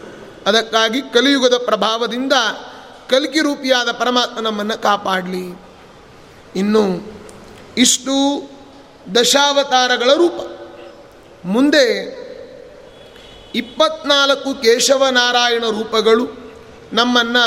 [0.46, 2.34] ಅದಕ್ಕಾಗಿ ಕಲಿಯುಗದ ಪ್ರಭಾವದಿಂದ
[3.10, 5.46] ಕಲ್ಕಿ ರೂಪಿಯಾದ ಪರಮಾತ್ಮ ನಮ್ಮನ್ನು ಕಾಪಾಡಲಿ.
[6.56, 6.82] ಇನ್ನು
[7.80, 8.14] ಇಷ್ಟು
[9.14, 10.38] ದಶಾವತಾರಗಳ ರೂಪ.
[11.44, 11.86] ಮುಂದೆ
[13.54, 16.26] ಇಪ್ಪತ್ನಾಲ್ಕು ಕೇಶವನಾರಾಯಣ ರೂಪಗಳು
[16.92, 17.46] ನಮ್ಮನ್ನು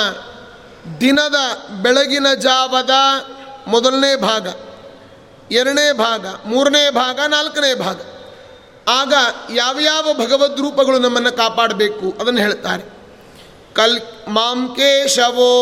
[1.01, 1.35] ದಿನದ
[1.81, 2.89] ಬೆಳಗಿನ ಜಾವದ
[3.67, 4.47] ಮೊದಲನೇ ಭಾಗ,
[5.51, 8.01] ಎರಡನೇ ಭಾಗ, ಮೂರನೇ ಭಾಗ, ನಾಲ್ಕನೇ ಭಾಗ.
[8.87, 9.13] ಆಗ
[9.53, 12.83] ಯಾವ್ಯಾವ ಭಗವದ್ ರೂಪಗಳು ನಮ್ಮನ್ನು ಕಾಪಾಡಬೇಕು ಅದನ್ನು ಹೇಳ್ತಾರೆ.
[13.73, 15.53] ಕಲ್ ಮಾಂ ಕೇಶವೋ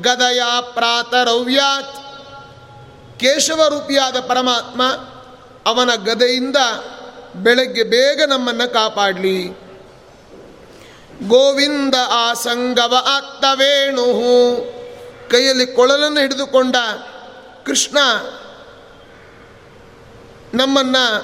[0.00, 0.42] ಗದಯ
[0.74, 1.99] ಪ್ರಾತರವ್ಯಾತ್
[3.20, 4.86] ಕೇಶವ ರೂಪಿಯಾದ ಪರಮಾತ್ಮ
[5.66, 6.56] ಅವನ ಗದೆಯಿಂದ
[7.36, 9.48] ಬೆಳಗ್ಗೆ ಬೇಗ ನಮ್ಮನ್ನು ಕಾಪಾಡಲಿ.
[11.28, 14.04] ಗೋವಿಂದ ಆ ಸಂಗವ ಆತ್ತವೇಣು
[15.30, 16.76] ಕೈಯಲ್ಲಿ ಕೊಳಲನ್ನು ಹಿಡಿದುಕೊಂಡ
[17.66, 17.98] ಕೃಷ್ಣ
[20.54, 21.20] ನಮ್ಮನ್ನು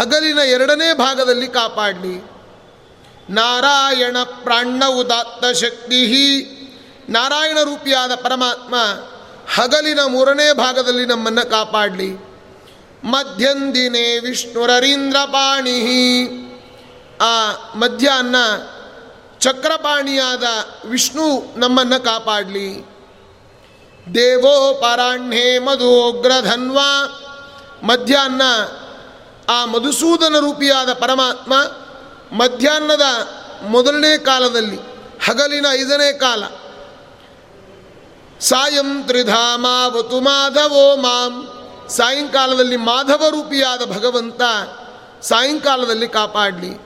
[0.00, 2.30] ಹಗಲಿನ ಎರಡನೇ ಭಾಗದಲ್ಲಿ ಕಾಪಾಡಲಿ.
[3.30, 6.00] ನಾರಾಯಣ ಪ್ರಾಣ ಉದಾತ್ತ ಶಕ್ತಿ
[7.08, 8.74] ನಾರಾಯಣ ರೂಪಿಯಾದ ಪರಮಾತ್ಮ
[9.54, 12.14] ಹಗಲಿನ ಮೂರನೇ ಭಾಗದಲ್ಲಿ ನಮ್ಮನ್ನು ಕಾಪಾಡಲಿ.
[13.04, 14.18] ಮಧ್ಯಂದಿನೇ
[15.32, 15.80] ಪಾಣಿ.
[17.20, 18.36] ಆ ಮಧ್ಯಾಹ್ನ
[19.38, 20.42] ಚಕ್ರಪಾಣಿಯಾದ
[20.86, 22.86] ವಿಷ್ಣು ನಮ್ಮನ್ನು ಕಾಪಾಡಲಿ.
[24.14, 26.78] ದೇವೋ ಪರಾಹ್ಣೆ ಮಧುಗ್ರಧನ್ವ.
[27.82, 28.42] ಮಧ್ಯಾಹ್ನ
[29.48, 31.54] ಆ ಮಧುಸೂದನ ರೂಪಿಯಾದ ಪರಮಾತ್ಮ
[32.36, 33.02] ಮಧ್ಯಾಹ್ನದ
[33.62, 34.76] ಮೊದಲನೇ ಕಾಲದಲ್ಲಿ,
[35.26, 36.44] ಹಗಲಿನ ಐದನೇ ಕಾಲ
[38.40, 41.46] ಸಾಯಂ ತ್ರಿಧಾಮಾವತು ಮಾಧವೋ ಮಾಂ.
[41.88, 44.40] ಸಾಯಂಕಾಲದಲ್ಲಿ ಮಾಧವ ರೂಪಿಯಾದ ಭಗವಂತ
[45.22, 46.76] ಸಾಯಂಕಾಲದಲ್ಲಿ ಕಾಪಾಡಲಿ.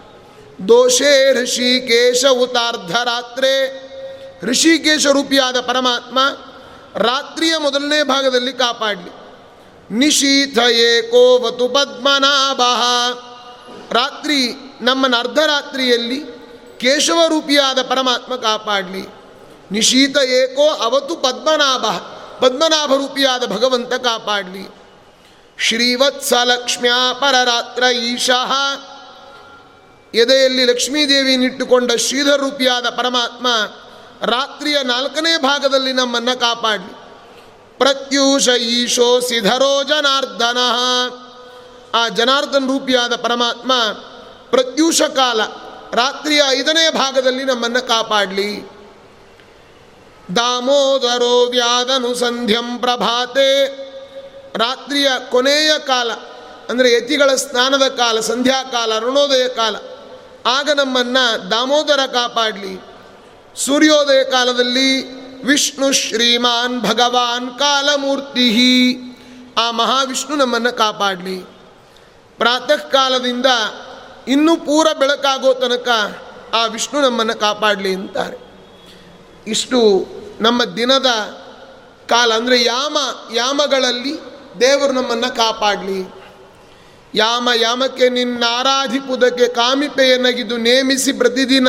[0.68, 3.84] ದೋಷೇ ಋಷಿಕೇಶ ಉತಾರ್ಧರಾತ್ರೆ
[4.42, 6.18] ಋಷಿಕೇಶ ರೂಪಿಯಾದ ಪರಮಾತ್ಮ
[6.96, 9.12] ರಾತ್ರಿಯ ಮೊದಲನೇ ಭಾಗದಲ್ಲಿ ಕಾಪಾಡಲಿ.
[9.94, 12.60] ನಿಶೀಥ ಏಕೋವತು ಪದ್ಮನಾಭ.
[13.92, 16.20] ರಾತ್ರಿ ನಮ್ಮನ್ನು ಅರ್ಧರಾತ್ರಿಯಲ್ಲಿ
[16.78, 19.13] ಕೇಶವ ರೂಪಿಯಾದ ಪರಮಾತ್ಮ ಕಾಪಾಡಲಿ.
[19.72, 21.84] ನಿಶೀತ ಏಕೋ ಅವತು ಪದ್ಮನಾಭ.
[22.44, 24.74] ಪದ್ಮನಾಭ ರೂಪಿಯಾದ ಭಗವಂತ ಕಾಪಾಡಲಿ.
[25.58, 28.52] ಶ್ರೀವತ್ಸ ಲಕ್ಷ್ಮ್ಯಾ ಪರರಾತ್ರ ಈಶಃ.
[30.14, 33.46] ಎದೆಯಲ್ಲಿ ಲಕ್ಷ್ಮೀದೇವಿನಿಟ್ಟುಕೊಂಡ ಶ್ರೀಧರ ರೂಪಿಯಾದ ಪರಮಾತ್ಮ
[34.22, 36.96] ರಾತ್ರಿಯ ನಾಲ್ಕನೇ ಭಾಗದಲ್ಲಿ ನಮ್ಮನ್ನು ಕಾಪಾಡಲಿ.
[37.78, 40.58] ಪ್ರತ್ಯೂಷ ಈಶೋ ಸಿಧರೋ ಜನಾರ್ದನ.
[41.94, 43.72] ಆ ಜನಾರ್ದನ್ ರೂಪಿಯಾದ ಪರಮಾತ್ಮ
[44.50, 45.44] ಪ್ರತ್ಯೂಷ ಕಾಲ
[45.92, 48.73] ರಾತ್ರಿಯ ಐದನೇ ಭಾಗದಲ್ಲಿ ನಮ್ಮನ್ನು ಕಾಪಾಡಲಿ.
[50.36, 53.50] ದಾಮೋದರೋ ವ್ಯಾದನು ಸಂಧ್ಯಂ ಪ್ರಭಾತೆ.
[54.58, 56.12] ರಾತ್ರಿಯ ಕೊನೆಯ ಕಾಲ,
[56.68, 59.76] ಅಂದರೆ ಯತಿಗಳ ಸ್ನಾನದ ಕಾಲ ಸಂಧ್ಯಾಕಾಲ ಋಣೋದಯ ಕಾಲ,
[60.46, 62.84] ಆಗ ನಮ್ಮನ್ನು ದಾಮೋದರ ಕಾಪಾಡಲಿ.
[63.56, 64.90] ಸೂರ್ಯೋದಯ ಕಾಲದಲ್ಲಿ
[65.44, 68.46] ವಿಷ್ಣು ಶ್ರೀಮಾನ್ ಭಗವಾನ್ ಕಾಲಮೂರ್ತಿ
[69.58, 71.38] ಆ ಮಹಾವಿಷ್ಣು ನಮ್ಮನ್ನು ಕಾಪಾಡಲಿ.
[72.38, 73.46] ಪ್ರಾತಃ ಕಾಲದಿಂದ
[74.28, 75.88] ಇನ್ನೂ ಪೂರ ಬೆಳಕಾಗೋ ತನಕ
[76.54, 78.43] ಆ ವಿಷ್ಣು ನಮ್ಮನ್ನು ಕಾಪಾಡಲಿ ಅಂತಾರೆ.
[79.46, 79.78] ಇಷ್ಟು
[80.40, 81.06] ನಮ್ಮ ದಿನದ
[82.06, 82.96] ಕಾಲ ಅಂದರೆ ಯಾಮ,
[83.34, 84.14] ಯಾಮಗಳಲ್ಲಿ
[84.60, 86.00] ದೇವರು ನಮ್ಮನ್ನು ಕಾಪಾಡಲಿ.
[87.14, 91.68] ಯಾಮ, ಯಾಮಕ್ಕೆ ನಿನ್ನಾರಾಧಿಪುದಕ್ಕೆ ಕಾಮಿಪೆಯನಗಿದು ನೇಮಿಸಿ ಪ್ರತಿದಿನ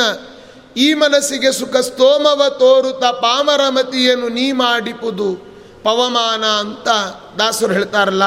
[0.76, 5.34] ಈ ಮನಸ್ಸಿಗೆ ಸುಖ ಸ್ತೋಮವ ತೋರುತ ಪಾಮರಮತಿಯನ್ನು ನೀ ಮಾಡಿಪುದು.
[5.84, 6.88] ಪವಮಾನ ಅಂತ
[7.38, 8.22] ದಾಸರು ಹೇಳ್ತಾರಲ್ಲ,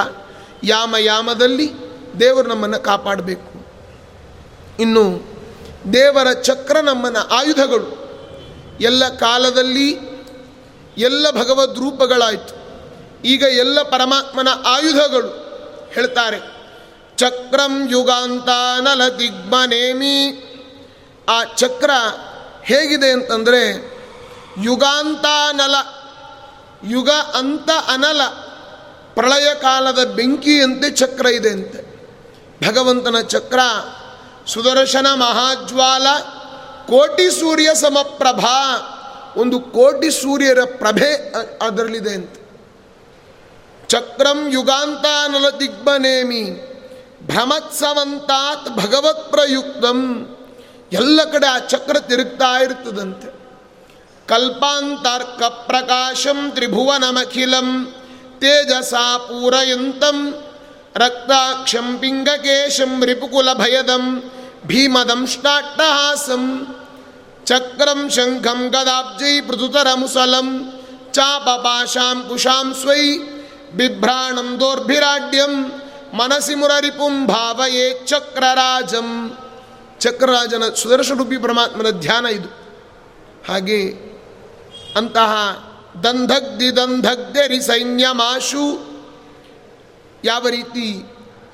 [0.63, 1.67] ಯಾಮ, ಯಾಮದಲ್ಲಿ
[2.19, 3.51] ದೇವರು ನಮ್ಮನ್ನು ಕಾಪಾಡಬೇಕು.
[4.79, 5.05] ಇನ್ನು
[5.93, 7.98] ದೇವರ ಚಕ್ರ ನಮ್ಮನ ಆಯುಧಗಳು.
[8.81, 9.99] ಎಲ್ಲ ಕಾಲದಲ್ಲಿ
[10.97, 12.59] ಎಲ್ಲ ಭಗವದ್ ರೂಪಗಳಾಯಿತು.
[13.25, 15.27] ಈಗ ಎಲ್ಲ ಪರಮಾತ್ಮನ ಆಯುಧಗಳು
[15.93, 16.37] ಹೇಳ್ತಾರೆ.
[17.17, 20.45] ಚಕ್ರಂ ಯುಗಾಂತಾನಲ ದಿಗ್ಮನೇಮಿ.
[21.29, 21.91] ಆ ಚಕ್ರ
[22.63, 23.61] ಹೇಗಿದೆ ಅಂತಂದರೆ
[24.63, 25.75] ಯುಗಾಂತಾನಲ
[26.89, 28.21] ಯುಗ ಅಂತ ಅನಲ,
[29.13, 31.89] ಪ್ರಳಯ ಕಾಲದ ಬೆಂಕಿಯಂತೆ ಚಕ್ರ ಇದೆ ಅಂತೆ.
[32.67, 33.59] ಭಗವಂತನ ಚಕ್ರ
[34.47, 36.07] ಸುದರ್ಶನ ಮಹಾಜ್ವಾಲ
[36.89, 38.57] ಕೋಟಿ ಸೂರ್ಯ ಸಮಪ್ರಭಾ.
[39.37, 42.33] ಒಂದು ಕೋಟಿ ಸೂರ್ಯರ ಪ್ರಭೆ ಅದರಲ್ಲಿದೆ ಅಂತ.
[43.87, 46.43] ಚಕ್ರಂ ಯುಗಾಂತಾನಲ ದಿಗ್ಬನೇಮಿ
[47.23, 49.99] ಭ್ರಮತ್ಸವಂತಾತ್ ಭಗವತ್ ಪ್ರಯುಕ್ತಂ.
[50.93, 53.39] ಎಲ್ಲ ಕಡೆ ಆ ಚಕ್ರ ತಿರುಗ್ತಾ ಇರ್ತದಂತೆ.
[54.27, 57.93] ಕಲ್ಪಾಂತರ್ಕ ಪ್ರಕಾಶಂ ತ್ರಿಭುವನಮಖಿಲಂ.
[58.39, 60.17] ತೇಜಸಾ ಪೂರಯಂತಂ.
[60.95, 64.31] ರಕ್ತಾಕ್ಷಂ ಪಿಂಗಕೇಶಂ ರಿಪುಕುಲ ಭಯದಂ.
[64.65, 66.75] ಭೀಮದಂ ಸ್ಟಾಟ್ಟಹಾಸಂ
[67.45, 70.47] ಚಕ್ರಂ ಶಂಖಂ ಗದಾಬ್ಜೈ ಪೃಥುತರಮುಸಲಂ
[71.11, 73.03] ಚಾಪಪಾಶಾಂ ಕುಶಾಂ ಸ್ವೈ
[73.75, 75.53] ಬಿಭ್ರಾಣಂ ದೋರ್ಭಿರಾಡ್ಯಂ
[76.13, 79.09] ಮನಸಿ ಮುರರಿಪುಂ ಭಾವಯೇ ಚಕ್ರರಾಜಂ
[79.99, 82.49] ಚಕ್ರರಾಜನ ಸುದರ್ಶನರೂಪಿ ಪರಮಾತ್ಮನ ಧ್ಯಾನ ಇದು.
[83.49, 83.81] ಹಾಗೆ
[84.95, 85.33] ಅಂತಹ
[86.03, 88.65] ದಂಧಗ್ದಿ ದಂಧಗ್ದರಿ ಸೈನ್ಯಮಾಶು
[90.23, 90.87] ಯಾವ ರೀತಿ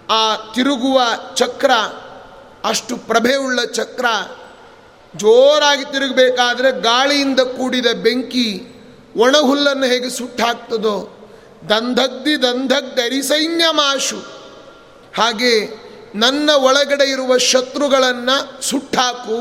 [0.09, 1.01] ಆ ತಿರುಗುವ
[1.35, 1.71] ಚಕ್ರ,
[2.63, 4.05] ಅಷ್ಟು ಪ್ರಭೆಯುಳ್ಳ ಚಕ್ರ
[5.17, 8.47] ಜೋರಾಗಿ ತಿರುಗಬೇಕಾದ್ರೆ ಗಾಳಿಯಿಂದ ಕೂಡಿದ ಬೆಂಕಿ
[9.15, 10.95] ಒಣಹುಲ್ಲನ್ನು ಹೇಗೆ ಸುಟ್ಟಾಕ್ತದೋ
[11.69, 14.19] ದಂಧಗ್ದಿ ಸೈನ್ಯಮಾಶು.
[15.17, 15.53] ಹಾಗೆ
[16.15, 19.39] ನನ್ನ ಒಳಗಡೆ ಇರುವ ಶತ್ರುಗಳನ್ನು ಸುಟ್ಟಾಕು.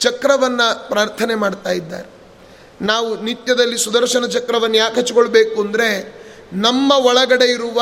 [0.00, 2.08] ಚಕ್ರವನ್ನು ಪ್ರಾರ್ಥನೆ ಮಾಡ್ತಾ ಇದ್ದಾರೆ.
[2.86, 5.88] ನಾವು ನಿತ್ಯದಲ್ಲಿ ಸುದರ್ಶನ ಚಕ್ರವನ್ನು ಯಾಕೆ ಹಚ್ಕೊಳ್ಬೇಕು ಅಂದರೆ,
[6.52, 7.80] ನಮ್ಮ ಒಳಗಡೆ ಇರುವ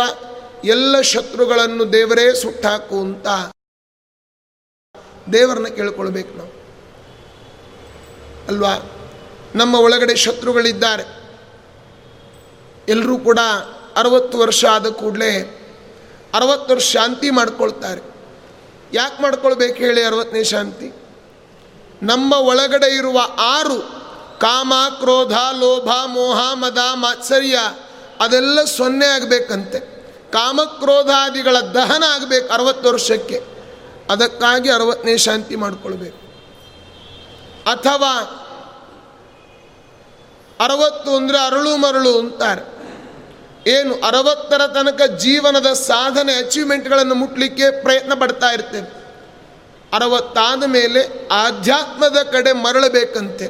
[0.64, 3.26] ಎಲ್ಲ ಶತ್ರುಗಳನ್ನು ದೇವರೇ ಸುಟ್ಟಾಕು ಅಂತ
[5.32, 6.55] ದೇವರನ್ನ ಕೇಳ್ಕೊಳ್ಬೇಕು ನಾವು.
[8.48, 8.90] ಅಲ್ವಾ?
[9.54, 11.16] ನಮ್ಮ ಒಳಗಡೆ ಶತ್ರುಗಳಿದ್ದಾರೆ.
[12.88, 13.38] ಎಲ್ಲರೂ ಕೂಡ
[13.96, 15.62] ಅರವತ್ತು ವರ್ಷ ಆದ ಕೂಡಲೇ
[16.34, 18.00] ಅರವತ್ತು ವರ್ಷ ಶಾಂತಿ ಮಾಡ್ಕೊಳ್ತಾರೆ.
[18.92, 20.94] ಯಾಕೆ ಮಾಡ್ಕೊಳ್ಬೇಕು ಹೇಳಿ ಅರವತ್ತನೇ ಶಾಂತಿ?
[22.02, 23.80] ನಮ್ಮ ಒಳಗಡೆ ಇರುವ ಆರು,
[24.38, 27.58] ಕಾಮ, ಕ್ರೋಧ, ಲೋಭ, ಮೋಹ, ಮದ, ಮಾತ್ಸರ್ಯ,
[28.20, 29.80] ಅದೆಲ್ಲ ಸೊನ್ನೆ ಆಗಬೇಕಂತೆ.
[30.32, 33.42] ಕಾಮಕ್ರೋಧಾದಿಗಳ ದಹನ ಆಗಬೇಕು ಅರವತ್ತು ವರ್ಷಕ್ಕೆ.
[34.10, 36.25] ಅದಕ್ಕಾಗಿ ಅರವತ್ತನೇ ಶಾಂತಿ ಮಾಡಿಕೊಳ್ಬೇಕು.
[37.66, 38.12] ಅಥವಾ
[40.60, 42.76] ಅರವತ್ತು ಅಂದರೆ ಅರಳು ಮರಳು ಅಂತಾರೆ.
[43.70, 49.06] ಏನು ಅರವತ್ತರ ತನಕ ಜೀವನದ ಸಾಧನೆ ಅಚೀವ್ಮೆಂಟ್ಗಳನ್ನು ಮುಟ್ಲಿಕ್ಕೆ ಪ್ರಯತ್ನ ಪಡ್ತಾ ಇರ್ತೇವೆ
[49.92, 53.46] ಅರವತ್ತಾದ ಮೇಲೆ ಆಧ್ಯಾತ್ಮದ ಕಡೆ ಮರಳಬೇಕಂತೆ.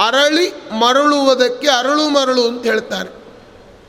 [0.00, 3.08] ಅರಳಿ ಮರಳುವುದಕ್ಕೆ ಅರಳು ಮರಳು ಅಂತ ಹೇಳ್ತಾರೆ.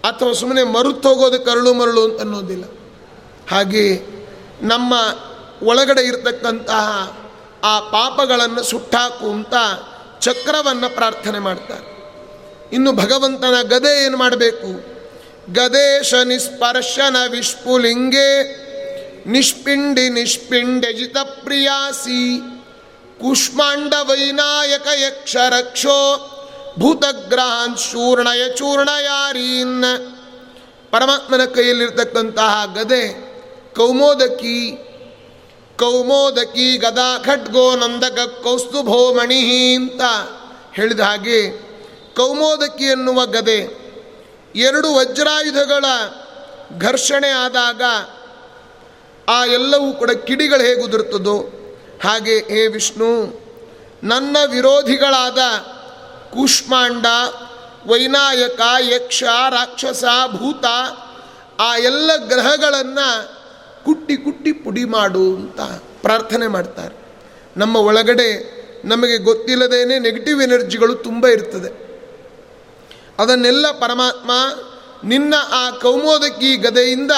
[0.09, 2.63] ಅಥವಾ ಸುಮ್ಮನೆ ಮರುತ್ ಹೋಗೋದಕ್ಕೆ ಅರಳು ಮರಳು ಅಂತ ಅನ್ನೋದಿಲ್ಲ.
[3.51, 4.01] ಹಾಗೆ
[4.61, 4.93] ನಮ್ಮ
[5.63, 7.17] ಒಳಗಡೆ ಇರತಕ್ಕಂತಹ
[7.63, 9.53] ಆ ಪಾಪಗಳನ್ನು ಸುಟ್ಟಾಕು ಅಂತ
[10.19, 11.97] ಚಕ್ರವನ್ನು ಪ್ರಾರ್ಥನೆ ಮಾಡ್ತಾರೆ.
[12.73, 14.97] ಇನ್ನು ಭಗವಂತನ ಗದೆ ಏನು ಮಾಡಬೇಕು?
[15.53, 18.57] ಗದೇಶ ನಿಸ್ಪರ್ಶನ ವಿಷ್ಪುಲಿಂಗೆ
[19.27, 22.39] ನಿಷ್ಪಿಂಡಿ ನಿಷ್ಪಿಂಡಜಿತ ಪ್ರಿಯಾಸಿ
[23.21, 26.33] ಕುಷ್ಮಾಂಡ ವೈನಾಯಕ ಯಕ್ಷ ರಕ್ಷೋ
[26.79, 29.83] ಭೂತಗ್ರಹಾನ್ ಚೂರ್ಣಯ ಚೂರ್ಣಯಾರೀನ್.
[30.91, 33.27] ಪರಮಾತ್ಮನ ಕೈಯಲ್ಲಿರ್ತಕ್ಕಂತಹ ಗದೆ
[33.75, 34.86] ಕೌಮೋದಕಿ
[35.79, 40.01] ಕೌಮೋದಕಿ ಗದಾ ಖಡ್ಗೋ ನಂದಕ ಕೌಸ್ತುಭೋ ಮಣಿ ಅಂತ
[40.73, 41.51] ಹೇಳಿದ ಹಾಗೆ
[42.15, 43.87] ಕೌಮೋದಕಿ ಎನ್ನುವ ಗದೆ
[44.55, 45.85] ಎರಡು ವಜ್ರಾಯುಧಗಳ
[46.79, 47.81] ಘರ್ಷಣೆ ಆದಾಗ
[49.29, 50.81] ಆ ಎಲ್ಲವೂ ಕೂಡ ಕಿಡಿಗಳು ಹೇಗೆ
[52.03, 53.41] ಹಾಗೆ ಹೇ ವಿಷ್ಣು,
[54.03, 55.37] ನನ್ನ ವಿರೋಧಿಗಳಾದ
[56.33, 57.05] ಕೂಷ್ಮಾಂಡ,
[57.87, 60.65] ವೈನಾಯಕ, ಯಕ್ಷ, ರಾಕ್ಷಸ, ಭೂತ,
[61.59, 63.36] ಆ ಎಲ್ಲ ಗ್ರಹಗಳನ್ನು
[63.87, 65.61] ಕುಟ್ಟಿ ಕುಟ್ಟಿ ಪುಡಿ ಮಾಡು ಅಂತ
[66.01, 66.95] ಪ್ರಾರ್ಥನೆ ಮಾಡ್ತಾರೆ.
[67.57, 68.29] ನಮ್ಮ ಒಳಗಡೆ
[68.85, 71.69] ನಮಗೆ ಗೊತ್ತಿಲ್ಲದೇನೆ ನೆಗೆಟಿವ್ ಎನರ್ಜಿಗಳು ತುಂಬ ಇರ್ತದೆ.
[73.19, 74.31] ಅದನ್ನೆಲ್ಲ ಪರಮಾತ್ಮ
[75.03, 77.11] ನಿನ್ನ ಆ ಕೌಮೋದಕಿ ಗದೆಯಿಂದ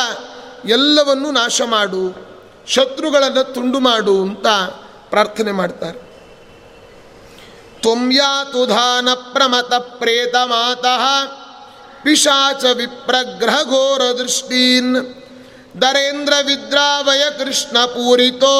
[0.65, 2.03] ಎಲ್ಲವನ್ನೂ ನಾಶ ಮಾಡು,
[2.67, 4.47] ಶತ್ರುಗಳನ್ನು ತುಂಡು ಮಾಡು ಅಂತ
[5.09, 5.99] ಪ್ರಾರ್ಥನೆ ಮಾಡ್ತಾರೆ.
[7.81, 11.03] ತ್ವಮ್ಯಾತುಧಾನ ಪ್ರಮತ ಪ್ರೇತ ಮಾತಃ
[12.03, 15.18] ಪಿಶಾಚ ವಿಪ್ರಗ್ರಹ ಘೋರ ದೃಷ್ಟೀನ್.
[15.75, 18.55] ದರೇಂದ್ರ ವಿದ್ರಾವಯ ಕೃಷ್ಣ ಪೂರಿತೋ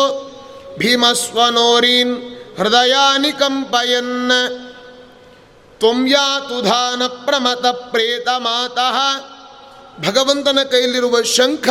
[0.77, 2.15] ಭೀಮಸ್ವನೋರೀನ್
[2.57, 4.31] ಹೃದಯಾನಿ ಕಂಪಯನ್
[5.79, 8.97] ತ್ವಮ್ಯಾತುಧಾನ ಪ್ರಮತ ಪ್ರೇತ ಮಾತಃ
[10.01, 11.67] ಭಗವಂತನ ಕೈಯಲ್ಲಿರುವ ಶಂಖ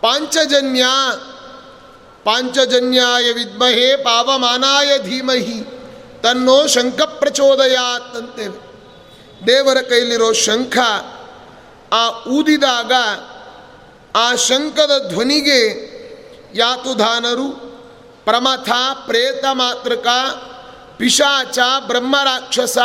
[0.00, 0.84] ಪಾಂಚಜನ್ಯ
[2.24, 5.58] ಪಾಂಚಜನ್ಯಾಯ ವಿದ್ಮಹೇ ಪಾವಮಾನಾಯ ಧೀಮಹಿ
[6.22, 8.58] ತನ್ನೋ ಶಂಖ ಪ್ರಚೋದಯಾತ್ ಅಂತೇವೆ
[9.46, 10.76] ದೇವರ ಕೈಲಿರೋ ಶಂಖ
[11.92, 12.92] ಆ ಊದಿದಾಗ
[14.16, 15.60] ಆ ಶಂಖದ ಧ್ವನಿಗೆ
[16.54, 17.48] ಯಾತುಧಾನರು
[18.24, 18.68] ಪ್ರಮಥ,
[19.06, 20.06] ಪ್ರೇತ ಮಾತೃಕ
[20.96, 22.78] ಪಿಶಾಚ ಬ್ರಹ್ಮರಾಕ್ಷಸ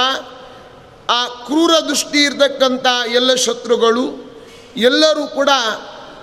[1.09, 4.05] ಆ ಕ್ರೂರ ದೃಷ್ಟಿ ಇರತಕ್ಕಂಥ ಎಲ್ಲ ಶತ್ರುಗಳು,
[4.77, 5.49] ಎಲ್ಲರೂ ಕೂಡ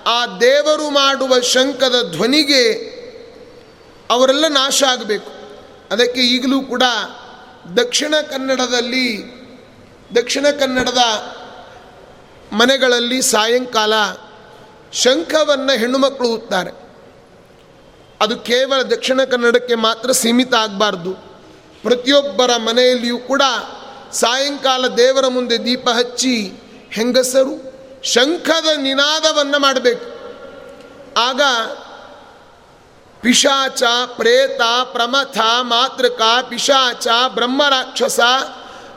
[0.06, 2.62] ಆ ದೇವರು ಮಾಡುವ ಶಂಖದ ಧ್ವನಿಗೆ
[4.10, 5.30] ಅವರೆಲ್ಲ ನಾಶ ಆಗಬೇಕು.
[5.94, 6.82] ಅದಕ್ಕೆ ಈಗಲೂ ಕೂಡ
[7.76, 9.08] ದಕ್ಷಿಣ ಕನ್ನಡದಲ್ಲಿ,
[10.14, 11.02] ದಕ್ಷಿಣ ಕನ್ನಡದ
[12.52, 13.92] ಮನೆಗಳಲ್ಲಿ ಸಾಯಂಕಾಲ
[14.92, 16.88] ಶಂಖವನ್ನು ಹೆಣ್ಣು ಮಕ್ಕಳು ಹುತ್ತಾರೆ
[18.20, 21.12] ಅದು ಕೇವಲ ದಕ್ಷಿಣ ಕನ್ನಡಕ್ಕೆ ಮಾತ್ರ ಸೀಮಿತ ಆಗಬಾರ್ದು.
[21.82, 23.42] ಪ್ರತಿಯೊಬ್ಬರ ಮನೆಯಲ್ಲಿಯೂ ಕೂಡ
[24.12, 26.52] ಸಾಯಂಕಾಲ ದೇವರ ಮುಂದೆ ದೀಪ ಹಚ್ಚಿ
[26.90, 30.18] ಹೆಂಗಸರು ಶಂಖದ ನಿನಾದವನ್ನು ಮಾಡಬೇಕು.
[31.16, 31.42] ಆಗ
[33.20, 38.20] ಪಿಶಾಚ, ಪ್ರೇತ, ಪ್ರಮಥ, ಮಾತೃಕ, ಪಿಶಾಚ ಬ್ರಹ್ಮರಾಕ್ಷಸ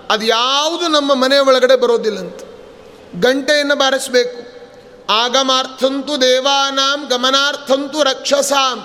[0.09, 2.39] ಅದು ಯಾವುದು ನಮ್ಮ ಮನೆ ಒಳಗಡೆ ಬರೋದಿಲ್ಲಂತ.
[3.25, 4.50] ಗಂಟೆಯನ್ನು ಬಾರಿಸಬೇಕು.
[5.11, 8.79] ಆಗಮಾರ್ಥಂತು ದೇವಾನಾಂ ಗಮನಾರ್ಥಂತು ರಕ್ಷಸಾಂ.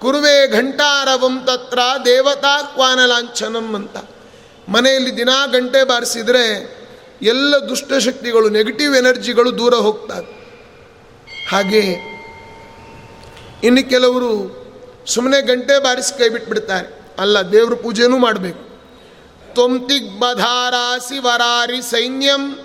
[0.00, 3.96] ಕುರುವೆ ಘಂಟಾರವಂ ತತ್ರ ದೇವತಾ ಕ್ವಾನಲಾಂಛನಂ ಅಂತ.
[4.68, 6.46] ಮನೆಯಲ್ಲಿ ದಿನಾ ಗಂಟೆ ಬಾರಿಸಿದರೆ
[7.22, 10.30] ಎಲ್ಲ ದುಷ್ಟಶಕ್ತಿಗಳು ನೆಗೆಟಿವ್ ಎನರ್ಜಿಗಳು ದೂರ ಹೋಗ್ತವೆ.
[11.50, 12.12] ಹಾಗೆ
[13.64, 14.30] ಇನ್ನು ಕೆಲವರು
[15.06, 16.88] ಸುಮ್ಮನೆ ಗಂಟೆ ಬಾರಿಸಿ ಕೈ ಬಿಟ್ಬಿಡ್ತಾರೆ.
[17.18, 18.62] ಅಲ್ಲ, ದೇವ್ರ ಪೂಜೆನೂ ಮಾಡಬೇಕು.
[19.54, 22.58] ತ್ವಂತಿಗ್ಬಧಾರಾಸಿ ವರಾರಿ ಸೈನ್ಯಂ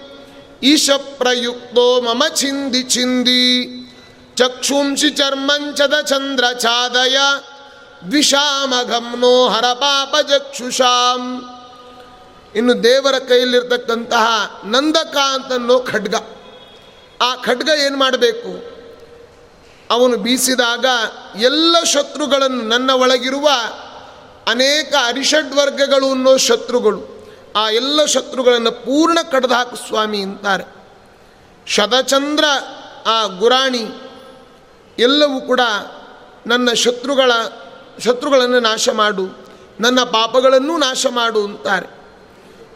[0.64, 3.74] ಈಶ ಪ್ರಯುಕ್ತೋ ಮಮ ಚಿಂದಿ ಚಿಂದಿ
[4.36, 7.18] ಚಕ್ಷುಂಶಿ ಚರ್ಮಂಚದ ಚಂದ್ರ ಚಾದಯ
[8.08, 11.50] ದ್ವಿಷಾಮಘಮ್ನೋ ಹರ ಪಾಪ ಚಕ್ಷುಷಾಂ
[12.56, 16.16] ಇನ್ನು ದೇವರ ಕೈಯಲ್ಲಿರ್ತಕ್ಕಂತಹ ನಂದಕ ಅಂತನ್ನೋ ಖಡ್ಗ.
[17.22, 18.78] ಆ ಖಡ್ಗ ಏನು ಮಾಡಬೇಕು?
[19.90, 20.86] ಅವನು ಬೀಸಿದಾಗ
[21.40, 23.50] ಎಲ್ಲ ಶತ್ರುಗಳನ್ನು ನನ್ನ ಒಳಗಿರುವ
[24.48, 27.17] ಅನೇಕ ಅರಿಷಡ್ವರ್ಗಗಳು ಅನ್ನೋ ಶತ್ರುಗಳು.
[27.58, 30.64] ಆ ಎಲ್ಲ ಶತ್ರುಗಳನ್ನು ಪೂರ್ಣ ಕಡ್ದು ಹಾಕು ಸ್ವಾಮಿ ಅಂತಾರೆ.
[31.68, 32.44] ಶತಚಂದ್ರ,
[33.06, 33.86] ಆ ಗುರಾಣಿ
[35.00, 35.62] ಎಲ್ಲವೂ ಕೂಡ
[36.48, 37.32] ನನ್ನ ಶತ್ರುಗಳ,
[38.06, 39.26] ಶತ್ರುಗಳನ್ನು ನಾಶ ಮಾಡು,
[39.80, 41.98] ನನ್ನ ಪಾಪಗಳನ್ನೂ ನಾಶ ಮಾಡು ಅಂತಾರೆ.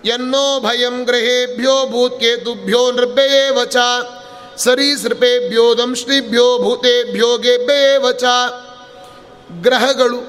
[0.06, 3.78] ಎನ್ನೋ ಭಯಂ ಗ್ರಹೇಭ್ಯೋ ಭೂತ್ಕೇತುಭ್ಯೋ ನೃಭ್ಯೇ ವಚ
[4.58, 8.24] ಸರೀಸೃಪೇಭ್ಯೋ ದಂಶ್ರೀಭ್ಯೋ ಭೂತೇಭ್ಯೋ ಗೆಬ್ಬೆಯೇ ವಚ
[9.62, 10.20] ಗ್ರಹಗಳು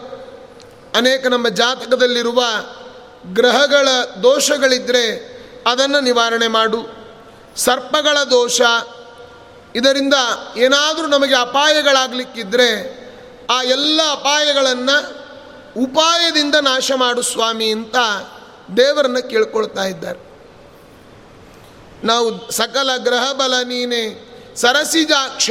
[0.95, 2.45] ಅನೇಕ ನಮ್ಮ ಜಾತಕದಲ್ಲಿರುವ
[3.27, 3.89] ಗ್ರಹಗಳ
[4.23, 5.33] ದೋಷಗಳಿದ್ದರೆ
[5.67, 7.03] ಅದನ್ನು ನಿವಾರಣೆ ಮಾಡು.
[7.57, 8.61] ಸರ್ಪಗಳ ದೋಷ,
[9.75, 10.15] ಇದರಿಂದ
[10.57, 13.03] ಏನಾದರೂ ನಮಗೆ ಅಪಾಯಗಳಾಗಲಿಕ್ಕಿದ್ರೆ
[13.51, 15.23] ಆ ಎಲ್ಲ ಅಪಾಯಗಳನ್ನು
[15.81, 17.97] ಉಪಾಯದಿಂದ ನಾಶ ಮಾಡು ಸ್ವಾಮಿ ಅಂತ
[18.77, 20.33] ದೇವರನ್ನು ಕೇಳ್ಕೊಳ್ತಾ ಇದ್ದಾರೆ.
[22.07, 25.51] ನಾವು ಸಕಲ ಗ್ರಹ ಬಲ ನೀನೆ ಸರಸಿಜಾಕ್ಷ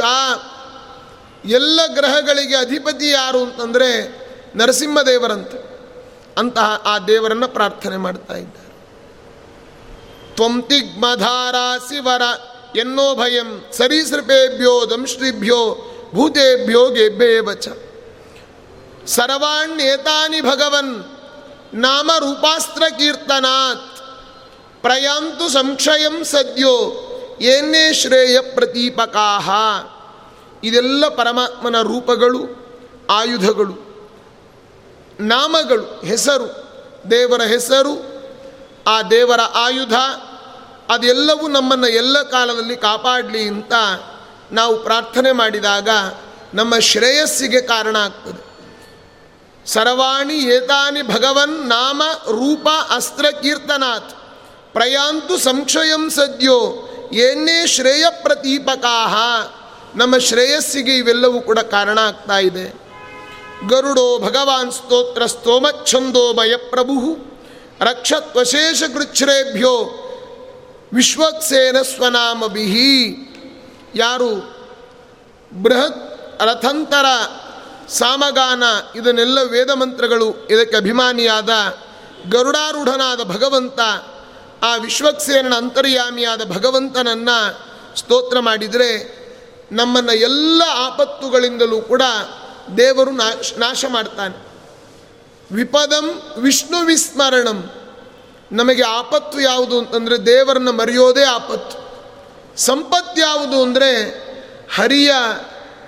[1.45, 4.21] ಎಲ್ಲ ಗ್ರಹಗಳಿಗೆ ಅಧಿಪತಿ ಯಾರು ಅಂತಂದರೆ
[4.57, 5.70] ನರಸಿಂಹದೇವರಂತೆ.
[6.37, 8.71] ಅಂತಹ ಆ ದೇವರನ್ನು ಪ್ರಾರ್ಥನೆ ಮಾಡ್ತಾ ಇದ್ದಾರೆ.
[10.35, 12.21] ತ್ವಂತಿಗ್ಮಧಾರಾ ಶಿವರ
[12.75, 17.67] ಎನ್ನೋ ಭಯಂ ಸರೀಸೃಪೇಭ್ಯೋ ದಂಶ್ರೀಭ್ಯೋ ಭೂತೇಭ್ಯೋ ಗೆಬ್ಬೇ ವಚ
[19.07, 21.19] ಸರ್ವಾಣ್ಯೇತಾನಿ ಭಗವನ್
[21.73, 23.97] ನಾಮ ರೂಪಾಸ್ತ್ರ ಕೀರ್ತನಾತ್.
[24.81, 27.07] ಪ್ರಯಾಂತು ಸಂಕ್ಷಯಂ ಸದ್ಯೋ
[27.41, 29.49] ಏನೇ ಶ್ರೇಯ ಪ್ರತೀಪಕಾಹ.
[30.63, 32.45] ಇದೆಲ್ಲ ಪರಮಾತ್ಮನ ರೂಪಗಳು,
[33.09, 33.90] ಆಯುಧಗಳು.
[35.21, 36.47] ನಾಮಗಳು, ಹೆಸರು,
[37.11, 38.23] ದೇವರ ಹೆಸರು,
[38.87, 39.93] ಆ ದೇವರ ಆಯುಧ,
[40.89, 43.73] ಅದೆಲ್ಲವೂ ನಮ್ಮನ್ನು ಎಲ್ಲ ಕಾಲದಲ್ಲಿ ಕಾಪಾಡಲಿ ಅಂತ
[44.51, 45.89] ನಾವು ಪ್ರಾರ್ಥನೆ ಮಾಡಿದಾಗ
[46.53, 48.51] ನಮ್ಮ ಶ್ರೇಯಸ್ಸಿಗೆ ಕಾರಣ ಆಗ್ತದೆ.
[49.65, 54.11] ಸರ್ವಾಣಿ ಏತಾನಿ ಭಗವನ್ ನಾಮ ರೂಪ ಅಸ್ತ್ರ ಕೀರ್ತನಾಥ್
[54.73, 59.15] ಪ್ರಯಾಂತು ಸಂಶಯಂ ಸದ್ಯೋ ಏನೇ ಶ್ರೇಯ ಪ್ರತೀಪಕಾಹ
[59.95, 62.90] ನಮ್ಮ ಶ್ರೇಯಸ್ಸಿಗೆ ಇವೆಲ್ಲವೂ ಕೂಡ ಕಾರಣ ಆಗ್ತಾ ಇದೆ.
[63.67, 67.17] ಗರುಡೋ ಭಗವಾನ್ ಸ್ತೋತ್ರ ಸ್ತೋಮಚ್ಛಂದೋಮಯ ಪ್ರಭು
[67.79, 69.73] ರಕ್ಷತ್ವಶೇಷ ಕೃಚ್ಛ್ರೇಭ್ಯೋ
[70.93, 72.91] ವಿಶ್ವಕ್ಸೇನ ಸ್ವನಾಮಭಿಹಿ
[73.95, 74.35] ಯಾರು
[75.61, 77.05] ಬೃಹತ್ ರಥಂತರ
[77.89, 78.63] ಸಾಮಗಾನ,
[78.95, 81.49] ಇದನ್ನೆಲ್ಲ ವೇದ ಮಂತ್ರಗಳು ಇದಕ್ಕೆ ಅಭಿಮಾನಿಯಾದ
[82.29, 83.79] ಗರುಡಾರೂಢನಾದ ಭಗವಂತ,
[84.63, 87.37] ಆ ವಿಶ್ವಕ್ಸೇನ ಅಂತರ್ಯಾಮಿಯಾದ ಭಗವಂತನನ್ನು
[87.97, 89.21] ಸ್ತೋತ್ರ ಮಾಡಿದರೆ
[89.71, 92.01] ನಮ್ಮನ್ನು ಎಲ್ಲ ಆಪತ್ತುಗಳಿಂದಲೂ ಕೂಡ
[92.77, 94.51] ದೇವರು ನಾಶ ನಾಶ ಮಾಡ್ತಾನೆ.
[95.51, 97.71] ವಿಪದಂ ವಿಷ್ಣು ವಿಸ್ಮರಣಂ.
[98.51, 101.81] ನಮಗೆ ಆಪತ್ತು ಯಾವುದು ಅಂತಂದರೆ ದೇವರನ್ನ ಮರೆಯೋದೇ ಆಪತ್ತು.
[102.57, 104.09] ಸಂಪತ್ತು ಯಾವುದು ಅಂದರೆ
[104.75, 105.13] ಹರಿಯ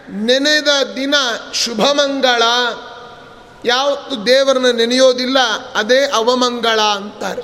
[0.09, 1.15] ನೆನೆದ ದಿನ
[1.53, 2.43] ಶುಭಮಂಗಳ.
[3.65, 5.39] ಯಾವತ್ತು ದೇವರನ್ನ ನೆನೆಯೋದಿಲ್ಲ,
[5.75, 7.41] ಅದೇ ಅವಮಂಗಳ ಅಂತಾರೆ.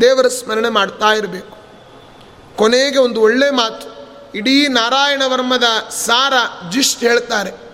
[0.00, 1.56] ದೇವರ ಸ್ಮರಣೆ ಮಾಡ್ತಾ ಇರಬೇಕು.
[2.56, 3.96] ಕೊನೆಗೆ ಒಂದು ಒಳ್ಳೆ ಮಾತು.
[4.34, 6.32] ಇಡೀ ನಾರಾಯಣ ವರ್ಮದ ಸಾರ
[6.70, 7.65] ಜಿಸ್ಟ್ ಹೇಳ್ತಾರೆ.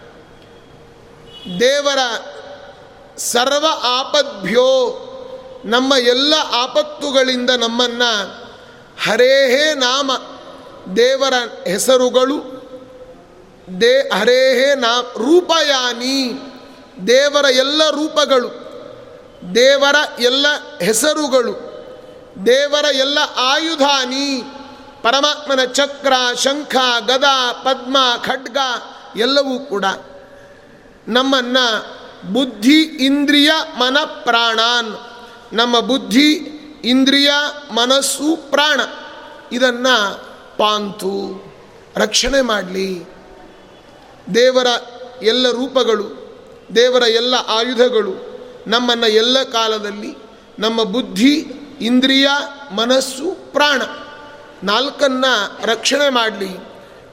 [1.46, 1.98] ದೇವರ
[3.16, 3.66] ಸರ್ವ
[3.98, 4.68] ಆಪದ್ಭ್ಯೋ
[5.64, 8.42] ನಮ್ಮ ಎಲ್ಲ ಆಪತ್ತುಗಳಿಂದ ನಮ್ಮನ್ನು
[9.04, 10.12] ಹರೇಹೇ ನಾಮ
[10.96, 11.34] ದೇವರ
[11.66, 12.38] ಹೆಸರುಗಳು
[13.80, 16.32] ದೇ ಹರೇಹೇ ನಾ ರೂಪಯಾನಿ
[17.06, 18.50] ದೇವರ ಎಲ್ಲ ರೂಪಗಳು
[19.54, 20.46] ದೇವರ ಎಲ್ಲ
[20.82, 21.52] ಹೆಸರುಗಳು
[22.46, 24.42] ದೇವರ ಎಲ್ಲ ಆಯುಧಾನಿ
[25.02, 26.76] ಪರಮಾತ್ಮನ ಚಕ್ರ ಶಂಖ
[27.06, 28.58] ಗದ ಪದ್ಮ ಖಡ್ಗ
[29.16, 29.84] ಎಲ್ಲವೂ ಕೂಡ
[31.08, 31.96] ನಮ್ಮನ್ನು
[32.32, 34.96] ಬುದ್ಧಿ ಇಂದ್ರಿಯ ಮನ ಪ್ರಾಣಾನ್.
[35.52, 36.32] ನಮ್ಮ ಬುದ್ಧಿ
[36.84, 37.30] ಇಂದ್ರಿಯ
[37.70, 38.80] ಮನಸ್ಸು ಪ್ರಾಣ.
[39.52, 40.24] ಇದನ್ನು
[40.58, 41.44] ಪಾಂತು,
[41.96, 43.04] ರಕ್ಷಣೆ ಮಾಡಲಿ.
[44.34, 44.66] ದೇವರ
[45.22, 46.22] ಎಲ್ಲ ರೂಪಗಳು,
[46.76, 48.32] ದೇವರ ಎಲ್ಲ ಆಯುಧಗಳು
[48.66, 50.16] ನಮ್ಮನ್ನು ಎಲ್ಲ ಕಾಲದಲ್ಲಿ
[50.58, 51.34] ನಮ್ಮ ಬುದ್ಧಿ
[51.80, 52.28] ಇಂದ್ರಿಯ
[52.70, 53.82] ಮನಸ್ಸು ಪ್ರಾಣ
[54.64, 55.24] ನಾಲ್ಕನ್ನ
[55.64, 56.48] ರಕ್ಷಣೆ ಮಾಡಲಿ.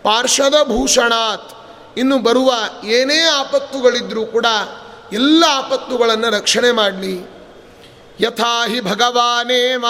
[0.04, 1.59] ಪಾರ್ಶ್ವದ ಭೂಷಣಾತ್.
[1.98, 2.54] ಇನ್ನು ಬರುವ
[2.86, 4.46] ಏನೇ ಆಪತ್ತುಗಳಿದ್ದರೂ ಕೂಡ
[5.14, 7.40] ಎಲ್ಲ ಆಪತ್ತುಗಳನ್ನು ರಕ್ಷಣೆ ಮಾಡಲಿ.
[8.20, 9.86] ಯಥಾ ಹಿ ಭಗವಾನೇವ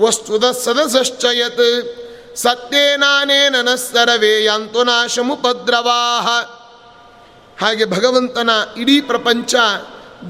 [0.00, 1.96] ವಸ್ತುದ ಸದಸಶ್ಚಯತ್
[2.36, 6.26] ಸತ್ಯೇನಾನೇ ಸರವೇ ಯಾಂತು ನಾಶಮುಪದ್ರವಾಹ
[7.64, 9.54] ಹಾಗೆ ಭಗವಂತನ ಇಡೀ ಪ್ರಪಂಚ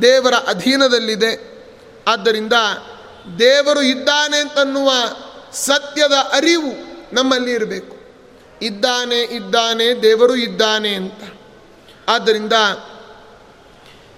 [0.03, 1.51] ದೇವರ ಅಧೀನದಲ್ಲಿದೆ.
[2.09, 2.53] ಆದ್ದರಿಂದ
[3.39, 4.91] ದೇವರು ಇದ್ದಾನೆ ಅಂತನ್ನುವ
[5.53, 6.73] ಸತ್ಯದ ಅರಿವು
[7.13, 8.00] ನಮ್ಮಲ್ಲಿ ಇರಬೇಕು.
[8.63, 11.21] ಇದ್ದಾನೆ ಇದ್ದಾನೆ, ದೇವರು ಇದ್ದಾನೆ ಅಂತ.
[12.09, 12.53] ಆದ್ದರಿಂದ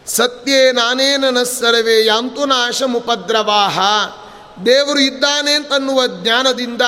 [0.06, 3.78] ಸತ್ಯೇ ನಾನೇ ಸರ್ವೇ ಯಾಂತು ಮುಪದ್ರವಾಹ
[4.66, 6.82] ದೇವರು ಇದ್ದಾನೆ ಅಂತನ್ನುವ ಜ್ಞಾನದಿಂದ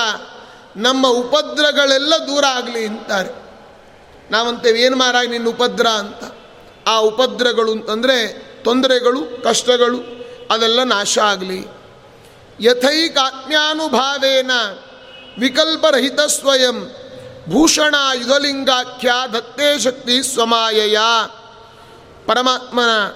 [0.77, 3.45] ನಮ್ಮ ಉಪದ್ರಗಳೆಲ್ಲ ದೂರ ಆಗಲಿ ಅಂತಾರೆ.
[4.31, 6.37] ನಾವಂತೇವೆ, ಏನು ಮಾರಾಗಿ ನಿನ್ನ ಉಪದ್ರ ಅಂತ.
[6.87, 8.27] ಆ ಉಪದ್ರಗಳು ಅಂತಂದರೆ
[8.63, 9.97] ತೊಂದರೆಗಳು, ಕಷ್ಟಗಳು,
[10.51, 11.67] ಅದೆಲ್ಲ ನಾಶ ಆಗಲಿ.
[12.59, 14.51] ಯಥೈಕಾತ್ಮ್ಯಾನುಭಾವೇನ
[15.39, 16.95] ವಿಕಲ್ಪರಹಿತ ಸ್ವಯಂ.
[17.49, 20.99] ಭೂಷಣ ಯುಧಲಿಂಗಾಖ್ಯ ದತ್ತೇ ಶಕ್ತಿ ಸ್ವಮಾಯಯ
[22.25, 23.07] ಪರಮಾತ್ಮನ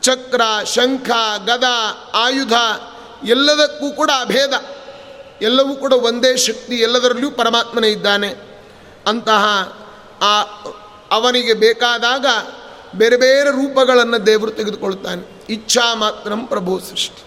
[0.00, 1.10] ಚಕ್ರ, ಶಂಖ,
[1.44, 1.64] ಗದ,
[2.14, 2.52] ಆಯುಧ
[3.24, 4.52] ಎಲ್ಲದಕ್ಕೂ ಕೂಡ ಅಭೇದ
[5.42, 8.34] ಎಲ್ಲವೂ ಕೂಡ ಒಂದೇ ಶಕ್ತಿ, ಎಲ್ಲದರಲ್ಲಿಯೂ ಪರಮಾತ್ಮನೇ ಇದ್ದಾನೆ.
[9.06, 9.44] ಅಂತಹ
[10.22, 10.42] ಆ
[11.10, 12.26] ಅವನಿಗೆ ಬೇಕಾದಾಗ
[12.94, 15.52] ಬೇರೆ ಬೇರೆ ರೂಪಗಳನ್ನು ದೇವರು ತೆಗೆದುಕೊಳ್ತಾನೆ.
[15.52, 17.22] ಇಚ್ಛಾ ಮಾತ್ರ ಪ್ರಭು ಸೃಷ್ಟಿ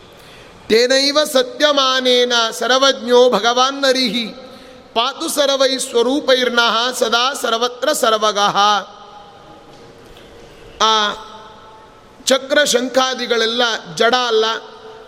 [0.67, 4.50] ತೇನೈವ ಸತ್ಯಮಾನೇನ ಸರ್ವಜ್ಞೋ ಭಗವಾನ್ ನರಿಹಿ
[4.93, 8.57] ಪಾತು ಸರ್ವೈ ಸ್ವರೂಪೈರ್ನಃ ಸದಾ ಸರ್ವತ್ರ ಸರ್ವಗಃ.
[10.83, 10.93] ಆ
[12.25, 13.61] ಚಕ್ರ ಶಂಖಾದಿಗಳೆಲ್ಲ
[13.95, 14.45] ಜಡ ಅಲ್ಲ,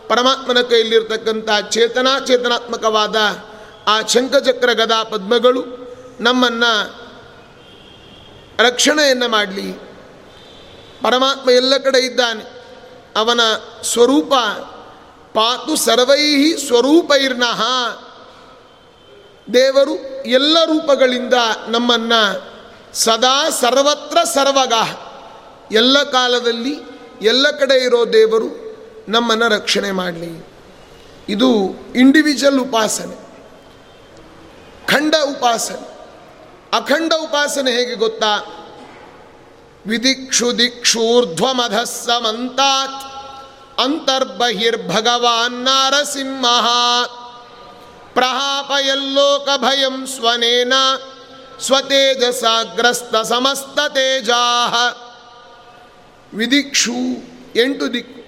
[0.08, 3.16] ಪರಮಾತ್ಮನ ಕೈಯಲ್ಲಿರ್ತಕ್ಕಂಥ ಚೇತನಾ ಚೇತನಾತ್ಮಕವಾದ
[3.88, 5.62] ಆ ಶಂಖಚಕ್ರ ಗದಾ ಪದ್ಮಗಳು
[6.20, 6.74] ನಮ್ಮನ್ನು
[8.60, 9.70] ರಕ್ಷಣೆಯನ್ನು ಮಾಡಲಿ.
[11.04, 12.44] ಪರಮಾತ್ಮ ಎಲ್ಲ ಕಡೆ ಇದ್ದಾನೆ.
[13.16, 13.42] ಅವನ
[13.84, 14.34] ಸ್ವರೂಪ
[15.34, 17.62] ಪಾತು ಸರ್ವೈ ಸ್ವರೂಪೈರ್ನಃ.
[19.54, 21.34] ದೇವರು ಎಲ್ಲ ರೂಪಗಳಿಂದ
[21.68, 22.54] ನಮ್ಮನ್ನು
[22.94, 24.74] ಸದಾ ಸರ್ವತ್ರ ಸರ್ವಗ.
[25.74, 26.78] ಎಲ್ಲ ಕಾಲದಲ್ಲಿ
[27.22, 28.64] ಎಲ್ಲ ಕಡೆ ಇರೋ ದೇವರು
[29.10, 30.48] ನಮ್ಮನ್ನು ರಕ್ಷಣೆ ಮಾಡಲಿ.
[31.30, 33.24] ಇದು ಇಂಡಿವಿಜುವಲ್ ಉಪಾಸನೆ.
[34.88, 35.98] ಖಂಡ ಉಪಾಸನೆ.
[36.74, 38.39] ಅಖಂಡ ಉಪಾಸನೆ ಹೇಗೆ ಗೊತ್ತಾ?
[39.88, 43.14] ವಿದಿಕ್ಷು ದಿಕ್ಷೂರ್ಧ್ವಮಧಸ್ಸಮಂತಾತ್
[43.80, 46.46] ಅಂತರ್ಬಹಿರ್ಭಗವಾನ್ ನಾರಸಿಂಹ.
[48.14, 50.74] ಪ್ರಹಾಪಯಲ್ಲೋಕ ಭಯಂ ಸ್ವನೇನ
[51.61, 54.74] ಸ್ವತೇಜಸಾಗ್ರಸ್ತ ಸಮಸ್ತ ತೇಜಾಹ
[56.34, 56.93] ವಿದಿಕ್ಷು
[57.55, 58.24] ಎಂಟು ದಿಕ್ಕು,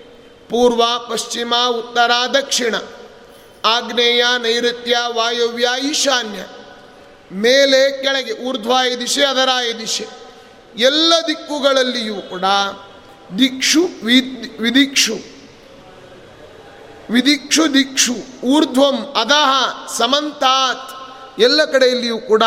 [0.50, 2.76] ಪೂರ್ವ, ಪಶ್ಚಿಮ, ಉತ್ತರ, ದಕ್ಷಿಣ.
[3.66, 6.40] ಆಗ್ನೇಯ, ನೈಋತ್ಯ, ವಾಯುವ್ಯ, ಈಶಾನ್ಯ.
[7.32, 10.08] ಮೇಲೆ, ಕೆಳಗೆ, ಊರ್ಧ್ವಾಯ ದಿಶೆ, ಅದರಾಯ ದಿಶೆ.
[10.78, 12.42] ಎಲ್ಲ ದಿಕ್ಕುಗಳಲ್ಲಿಯೂ ಕೂಡ
[13.40, 13.90] ದಿಕ್ಷು
[14.62, 15.35] ವಿದಿಕ್ಷು.
[17.12, 20.96] ವಿದಿಕ್ಷು ದಿಕ್ಷು, ಊರ್ಧ್ವಂ ಅಧಃ ಸಮಂತಾತ್.
[21.40, 22.44] ಎಲ್ಲ ಕಡೆಯಲ್ಲಿಯೂ ಕೂಡ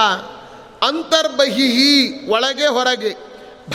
[0.83, 3.17] ಅಂತರ್ಬಹಿಹಿ ಒಳಗೆ ಹೊರಗೆ.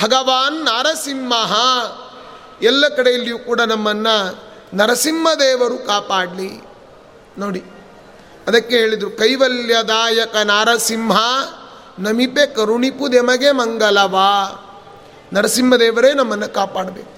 [0.04, 1.56] ಭಗವಾನ್ ನರಸಿಂಹ.
[2.62, 6.64] ಎಲ್ಲ ಕಡೆಯಲ್ಲಿಯೂ ಕೂಡ ನಮ್ಮನ್ನು ನರಸಿಂಹದೇವರು ಕಾಪಾಡಲಿ.
[7.38, 7.64] ನೋಡಿ,
[8.48, 11.18] ಅದಕ್ಕೆ ಹೇಳಿದರು, ಕೈವಲ್ಯದಾಯಕ ನರಸಿಂಹ,
[12.00, 14.60] ನಮಿಪೆ ಕರುಣಿಪು ದೆಮಗೆ ಮಂಗಲವಾ.
[15.34, 17.14] ನರಸಿಂಹದೇವರೇ ನಮ್ಮನ್ನು ಕಾಪಾಡಬೇಕು.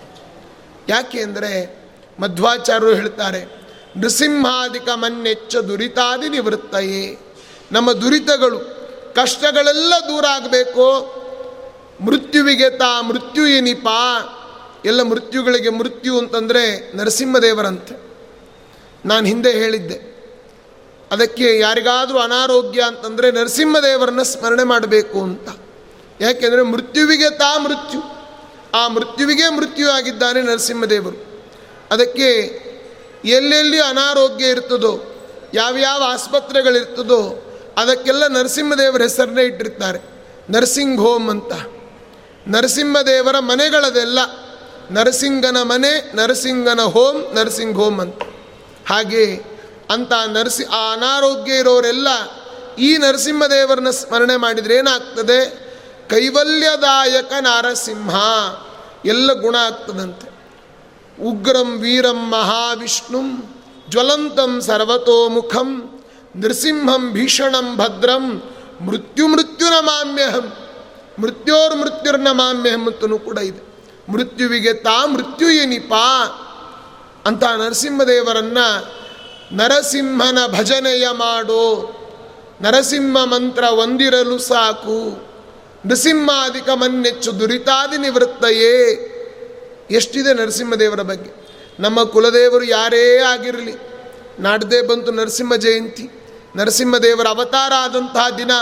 [0.89, 1.84] ಯಾಕೆ ಅಂದರೆ
[2.20, 3.41] ಮಧ್ವಾಚಾರ್ಯರು ಹೇಳ್ತಾರೆ
[3.97, 7.18] ನೃಸಿಂಹಾದಿಕ ಮನ್ನೆಚ್ಚ ದುರಿತಾದಿ ನಿವೃತ್ತಯೇ.
[7.72, 8.59] ನಮ್ಮ ದುರಿತಗಳು,
[9.13, 10.88] ಕಷ್ಟಗಳೆಲ್ಲ ದೂರ ಆಗಬೇಕು.
[12.05, 13.88] ಮೃತ್ಯುವಿಗೆ ತಾ ಮೃತ್ಯು ಏನಿಪ
[14.86, 16.63] ಎಲ್ಲ ಮೃತ್ಯುಗಳಿಗೆ ಮೃತ್ಯು ಅಂತಂದರೆ
[16.95, 17.95] ನರಸಿಂಹದೇವರಂತೆ.
[19.05, 19.99] ನಾನು ಹಿಂದೆ ಹೇಳಿದ್ದೆ,
[21.11, 25.49] ಅದಕ್ಕೆ ಯಾರಿಗಾದರೂ ಅನಾರೋಗ್ಯ ಅಂತಂದರೆ ನರಸಿಂಹದೇವರನ್ನ ಸ್ಮರಣೆ ಮಾಡಬೇಕು ಅಂತ.
[26.22, 28.01] ಯಾಕೆಂದರೆ ಮೃತ್ಯುವಿಗೆ ತಾ ಮೃತ್ಯು,
[28.74, 31.34] ಆ ಮೃತ್ಯುವಿಗೆ ಮೃತ್ಯು ಆಗಿದ್ದಾನೆ ನರಸಿಂಹದೇವರು.
[31.91, 32.65] ಅದಕ್ಕೆ
[33.25, 34.99] ಎಲ್ಲೆಲ್ಲಿ ಅನಾರೋಗ್ಯ ಇರ್ತದೋ,
[35.53, 37.41] ಯಾವ್ಯಾವ ಆಸ್ಪತ್ರೆಗಳಿರ್ತದೋ,
[37.77, 39.99] ಅದಕ್ಕೆಲ್ಲ ನರಸಿಂಹದೇವರ ಹೆಸರನ್ನೇ ಇಟ್ಟಿರ್ತಾರೆ.
[40.49, 41.53] ನರ್ಸಿಂಗ್ ಹೋಮ್ ಅಂತ.
[42.47, 44.19] ನರಸಿಂಹದೇವರ ಮನೆಗಳದೆಲ್ಲ,
[44.91, 48.21] ನರಸಿಂಗನ ಮನೆ, ನರಸಿಂಗನ ಹೋಮ್, ನರ್ಸಿಂಗ್ ಹೋಮ್ ಅಂತ.
[48.88, 49.41] ಹಾಗೆ
[49.89, 52.07] ಅಂತ ನರಸಿ, ಆ ಅನಾರೋಗ್ಯ ಇರೋರೆಲ್ಲ
[52.75, 55.65] ಈ ನರಸಿಂಹದೇವರನ್ನ ಸ್ಮರಣೆ ಮಾಡಿದರೆ ಏನಾಗ್ತದೆ?
[56.09, 58.15] ಕೈವಲ್ಯದಾಯಕ ನಾರಸಿಂಹ.
[59.05, 60.24] ಎಲ್ಲ ಗುಣ ಆಗ್ತದಂತೆ.
[61.22, 63.55] ಉಗ್ರಂ ವೀರಂ ಮಹಾವಿಷ್ಣುಂ
[63.89, 65.99] ಜ್ವಲಂತಂ ಸರ್ವತೋಮುಖಂ
[66.36, 68.43] ನೃಸಿಂಹಂ ಭೀಷಣಂ ಭದ್ರಂ
[68.82, 70.53] ಮೃತ್ಯು ಮಾಮ್ಯಹಂ
[71.20, 73.61] ಮೃತ್ಯೋರ್ ಮೃತ್ಯುರ್ನಮಾಮ್ಯಹಂ ಅಂತಲೂ ಕೂಡ ಇದೆ.
[74.11, 76.26] ಮೃತ್ಯುವಿಗೆ ತಾ ಮೃತ್ಯು ಏನಿಪಾ
[77.26, 78.57] ಅಂತ ನರಸಿಂಹದೇವರನ್ನ
[79.51, 81.91] ನರಸಿಂಹನ ಭಜನೆಯ ಮಾಡೋ
[82.61, 85.28] ನರಸಿಂಹ ಮಂತ್ರ ಒಂದಿರಲು ಸಾಕು.
[85.86, 89.14] ನೃಸಿಂಹಾಧಿಕ ಮನ್ನೆಚ್ಚು ದುರಿತಾದಿ ನಿವೃತ್ತಯೇ.
[89.91, 91.47] ಎಷ್ಟಿದೆ ನರಸಿಂಹದೇವರ ಬಗ್ಗೆ?
[91.79, 93.73] ನಮ್ಮ ಕುಲದೇವರು ಯಾರೇ ಆಗಿರಲಿ,
[94.39, 96.09] ನಾಡ್ದೇ ಬಂತು ನರಸಿಂಹ ಜಯಂತಿ.
[96.55, 98.53] ನರಸಿಂಹದೇವರ ಅವತಾರ ಆದಂತಹ ದಿನ.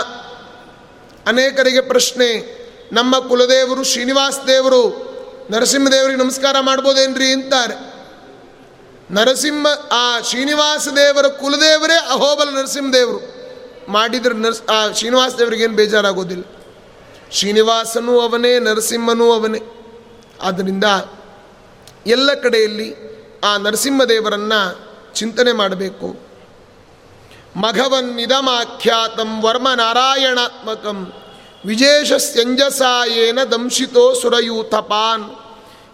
[1.26, 2.58] ಅನೇಕರಿಗೆ ಪ್ರಶ್ನೆ,
[2.92, 5.14] ನಮ್ಮ ಕುಲದೇವರು, ಶ್ರೀನಿವಾಸ ದೇವರು,
[5.50, 7.94] ನರಸಿಂಹದೇವರಿಗೆ ನಮಸ್ಕಾರ ಮಾಡ್ಬೋದೇನ್ರಿ ಅಂತಾರೆ.
[9.10, 13.34] ನರಸಿಂಹ, ಆ ಶ್ರೀನಿವಾಸ ದೇವರ ಕುಲದೇವರೇ ಅಹೋಬಲ ನರಸಿಂಹದೇವರು.
[13.92, 16.42] ಮಾಡಿದ್ರೆ ನರ್ಸ್, ಆ ಶ್ರೀನಿವಾಸ ದೇವರಿಗೇನು ಬೇಜಾರಾಗೋದಿಲ್ಲ.
[17.32, 19.83] ಶ್ರೀನಿವಾಸನೂ ಅವನೇ, ನರಸಿಂಹನೂ ಅವನೇ.
[20.42, 20.84] ಆದ್ದರಿಂದ
[22.06, 23.14] ಎಲ್ಲ ಕಡೆಯಲ್ಲಿ
[23.44, 26.20] ಆ ನರಸಿಂಹದೇವರನ್ನು ಚಿಂತನೆ ಮಾಡಬೇಕು.
[27.56, 31.12] ಮಘವನ್ನಿದಮಾಖ್ಯಾತಂ ವರ್ಮ ನಾರಾಯಣಾತ್ಮಕಂ
[31.66, 35.24] ವಿಜೇಷಸ್ಯಂಜಸಾಯೇನ ದಂಶಿತೋ ಸುರಯೂಥಪಾನ್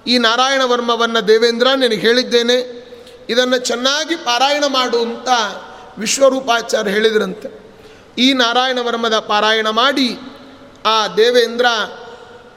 [0.07, 2.80] ಈ ನಾರಾಯಣ ವರ್ಮವನ್ನು ದೇವೇಂದ್ರ ನಿನಗೆ ಹೇಳಿದ್ದೇನೆ.
[3.28, 5.28] ಇದನ್ನು ಚೆನ್ನಾಗಿ ಪಾರಾಯಣ ಮಾಡು ಅಂತ
[5.99, 7.76] ವಿಶ್ವರೂಪಾಚಾರ್ಯ ಹೇಳಿದ್ರಂತೆ.
[8.18, 10.18] ಈ ನಾರಾಯಣ ವರ್ಮದ ಪಾರಾಯಣ ಮಾಡಿ
[10.86, 11.66] ಆ ದೇವೇಂದ್ರ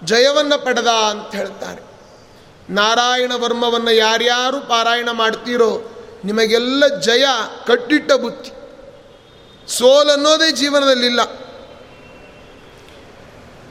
[0.06, 1.82] ಜಯವನ್ನು ಪಡೆದ ಅಂತ ಹೇಳ್ತಾರೆ.
[2.70, 5.72] ನಾರಾಯಣ ವರ್ಮವನ್ನು ಯಾರ್ಯಾರು ಪಾರಾಯಣ ಮಾಡ್ತೀರೋ
[6.26, 7.26] ನಿಮಗೆಲ್ಲ ಜಯ
[7.68, 8.52] ಕಟ್ಟಿಟ್ಟ ಬುತ್ತಿ.
[9.68, 11.20] ಸೋಲನ್ನೋದೇ ಜೀವನದಲ್ಲಿಲ್ಲ.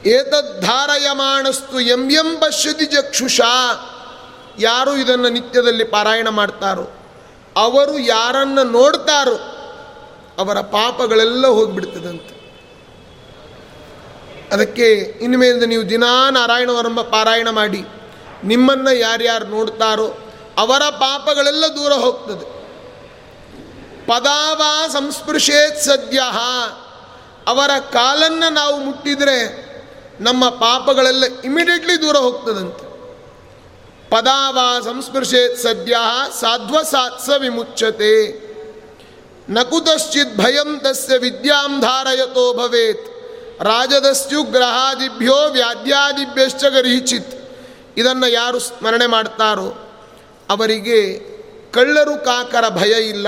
[0.05, 3.41] ಏತದ್ಧಾರಯಮಾಣಸ್ತು ಎಂ ಎಂ ಪಶ್ಯತಿ ಚಕ್ಷುಷ.
[4.59, 6.85] ಯಾರು ಇದನ್ನು ನಿತ್ಯದಲ್ಲಿ ಪಾರಾಯಣ ಮಾಡ್ತಾರೋ,
[7.55, 9.37] ಅವರು ಯಾರನ್ನು ನೋಡ್ತಾರೋ
[10.37, 12.32] ಅವರ ಪಾಪಗಳೆಲ್ಲ ಹೋಗಿಬಿಡ್ತದಂತೆ.
[14.53, 14.87] ಅದಕ್ಕೆ
[15.21, 17.81] ಇನ್ಮೇಲಿಂದ ನೀವು ದಿನಾ ನಾರಾಯಣವರಂಬ ಪಾರಾಯಣ ಮಾಡಿ,
[18.43, 20.07] ನಿಮ್ಮನ್ನು ಯಾರ್ಯಾರು ನೋಡ್ತಾರೋ
[20.57, 22.45] ಅವರ ಪಾಪಗಳೆಲ್ಲ ದೂರ ಹೋಗ್ತದೆ.
[24.07, 24.61] ಪದಾವ
[24.93, 26.19] ಸಂಸ್ಪೃಶೇತ್ ಸದ್ಯ.
[27.47, 29.37] ಅವರ ಕಾಲನ್ನು ನಾವು ಮುಟ್ಟಿದರೆ
[30.19, 32.85] ನಮ್ಮ ಪಾಪಗಳೆಲ್ಲ ಇಮಿಡಿಯೇಟ್ಲಿ ದೂರ ಹೋಗ್ತದಂತೆ.
[34.09, 35.95] ಪದಾವ ಸಂಸ್ಪೃಶೇತ್ ಸದ್ಯ
[36.41, 38.15] ಸಾಧ್ವ ಸಾತ್ಸ ವಿಮುಚ್ಚತೆ
[39.49, 43.12] ನಕುತಶ್ಚಿತ್ ಭಯಂ ತಸ್ಯ ವಿದ್ಯಾಂ ಧಾರಯತೋ ಭವೇತ್.
[43.59, 47.33] ರಾಜದಸ್ಯು ಗ್ರಹಾದಿಭ್ಯೋ ವ್ಯಾಧ್ಯಾದಿಭ್ಯಶ್ಚ ಗರಿಚಿತ್
[47.97, 49.89] ಇದನ್ನು ಯಾರು ಸ್ಮರಣೆ ಮಾಡ್ತಾರೋ
[50.49, 51.19] ಅವರಿಗೆ
[51.71, 53.27] ಕಳ್ಳರು ಕಾಕರ ಭಯ ಇಲ್ಲ,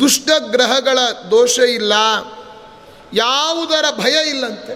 [0.00, 0.98] ದುಷ್ಟ ಗ್ರಹಗಳ
[1.30, 1.92] ದೋಷ ಇಲ್ಲ,
[3.12, 4.74] ಯಾವುದರ ಭಯ ಇಲ್ಲಂತೆ.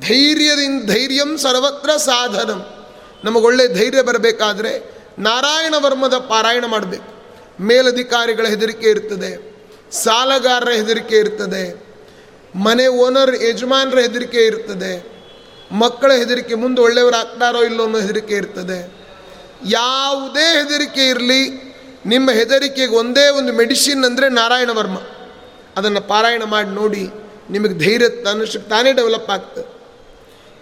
[0.00, 2.86] ಧೈರ್ಯದಿಂದ ಧೈರ್ಯಂ ಸರ್ವತ್ರ ಸಾಧನಂ.
[3.24, 7.10] ನಮಗೊಳ್ಳೆ ಧೈರ್ಯ ಬರಬೇಕಾದ್ರೆ ನಾರಾಯಣ ವರ್ಮದ ಪಾರಾಯಣ ಮಾಡಬೇಕು.
[7.62, 9.30] ಮೇಲಧಿಕಾರಿಗಳ ಹೆದರಿಕೆ ಇರ್ತದೆ,
[9.92, 11.87] ಸಾಲಗಾರರ ಹೆದರಿಕೆ ಇರ್ತದೆ
[12.56, 15.18] ಮನೆ ಓನರ್ ಯಜಮಾನರ ಹೆದರಿಕೆ ಇರ್ತದೆ.
[15.72, 18.98] ಮಕ್ಕಳ ಹೆದರಿಕೆ ಮುಂದೆ ಒಳ್ಳೆಯವರು ಆಗ್ತಾರೋ ಇಲ್ಲೋ ಅನ್ನೋ ಹೆದರಿಕೆ ಇರ್ತದೆ.
[19.64, 21.68] ಯಾವುದೇ ಹೆದರಿಕೆ ಇರಲಿ,
[22.06, 24.98] ನಿಮ್ಮ ಹೆದರಿಕೆಗೆ ಒಂದೇ ಒಂದು ಮೆಡಿಸಿನ್ ಅಂದರೆ ನಾರಾಯಣ ವರ್ಮ
[25.76, 27.08] ಅದನ್ನು ಪಾರಾಯಣ ಮಾಡಿ ನೋಡಿ
[27.50, 29.66] ನಿಮಗೆ ಧೈರ್ಯ ತನ್ನ ತಾನೇ ಡೆವಲಪ್ ಆಗ್ತದೆ.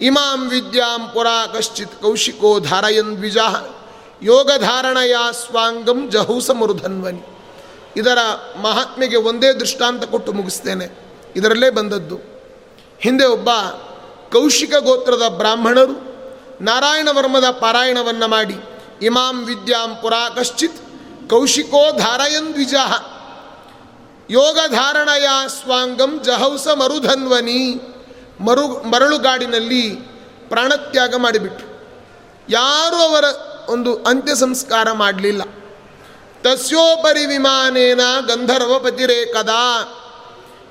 [0.00, 3.76] ಇಮಾಂ ವಿದ್ಯಾಂ ಪುರಾ ಕಶ್ಚಿತ್ ಕೌಶಿಕೋ ಧಾರಯನ್ ದ್ವಿಜಾ
[4.22, 7.22] ಯೋಗಧಾರಣಯ ಸ್ವಾಂಗಂ ಜಹೂಸ ಮುರುಧನ್ವನಿ
[7.96, 8.18] ಇದರ
[8.56, 11.05] ಮಹಾತ್ಮೆಗೆ ಒಂದೇ ದೃಷ್ಟಾಂತ ಕೊಟ್ಟು ಮುಗಿಸ್ತೇನೆ.
[11.36, 12.18] ಇದರಲ್ಲೇ ಬಂದದ್ದು.
[12.98, 13.50] ಹಿಂದೆ ಒಬ್ಬ
[14.32, 16.16] ಕೌಶಿಕ ಗೋತ್ರದ ಬ್ರಾಹ್ಮಣರು
[16.60, 18.56] ನಾರಾಯಣ ವರ್ಮದ ಪಾರಾಯಣವನ್ನು ಮಾಡಿ,
[19.02, 20.76] ಇಮಾಂ ವಿದ್ಯಾಂ ಪುರಾ ಕಶ್ಚಿತ್
[21.30, 22.72] ಕೌಶಿಕೋ ಧಾರಯನ್ ಯೋಗ
[24.30, 27.80] ಯೋಗಧಾರಣಯ ಸ್ವಾಂಗಂ ಜಹೌಸ ಮರುಧನ್ವನಿ,
[28.40, 29.90] ಮರು, ಮರಳುಗಾಡಿನಲ್ಲಿ
[30.48, 31.68] ಪ್ರಾಣತ್ಯಾಗ ಮಾಡಿಬಿಟ್ರು.
[32.48, 33.24] ಯಾರೂ ಅವರ
[33.68, 35.42] ಒಂದು ಅಂತ್ಯ ಸಂಸ್ಕಾರ ಮಾಡಲಿಲ್ಲ.
[36.42, 39.50] ತಸ್ಯೋಪರಿ ವಿಮಾನೇನ ಗಂಧರ್ವಪತಿರೇಕದ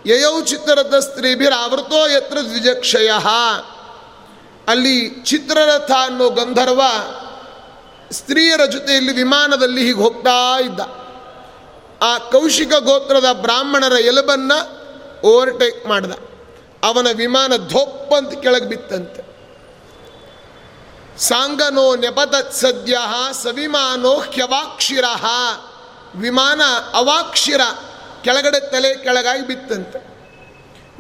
[0.06, 3.12] ಯಯೌ ಚಿತ್ರರಥ ಸ್ತ್ರೀಭಿರಾವೃತೋ ಯತ್ರ ದ್ವಿಜಕ್ಷಯ.
[4.68, 6.82] ಅಲ್ಲಿ ಚಿತ್ರರಥ ಅನ್ನೋ ಗಂಧರ್ವ
[8.12, 10.80] ಸ್ತ್ರೀಯರ ಜೊತೆಯಲ್ಲಿ ವಿಮಾನದಲ್ಲಿ ಹೀಗೆ ಹೋಗ್ತಾ ಇದ್ದ.
[12.04, 14.86] ಆ ಕೌಶಿಕ ಗೋತ್ರದ ಬ್ರಾಹ್ಮಣರ ಎಲುಬನ್ನು
[15.28, 16.12] ಓವರ್ಟೇಕ್ ಮಾಡ್ದ.
[16.84, 19.36] ಅವನ ವಿಮಾನ ಧೋಪ್ಪಂತ ಕೆಳಗೆ ಬಿತ್ತಂತೆ.
[21.20, 22.98] ಸಾಂಗನೋ ನೆಪತತ್ ಸದ್ಯ
[23.44, 25.04] ಸವಿಮಾನೋ ಹ್ಯವಾಕ್ಷಿರ.
[26.16, 26.62] ವಿಮಾನ
[26.94, 27.62] ಅವಾಕ್ಷಿರ.
[28.26, 30.16] ಕೆಳಗಡೆ ತಲೆ ಕೆಳಗಾಗಿ ಬಿತ್ತಂತೆ.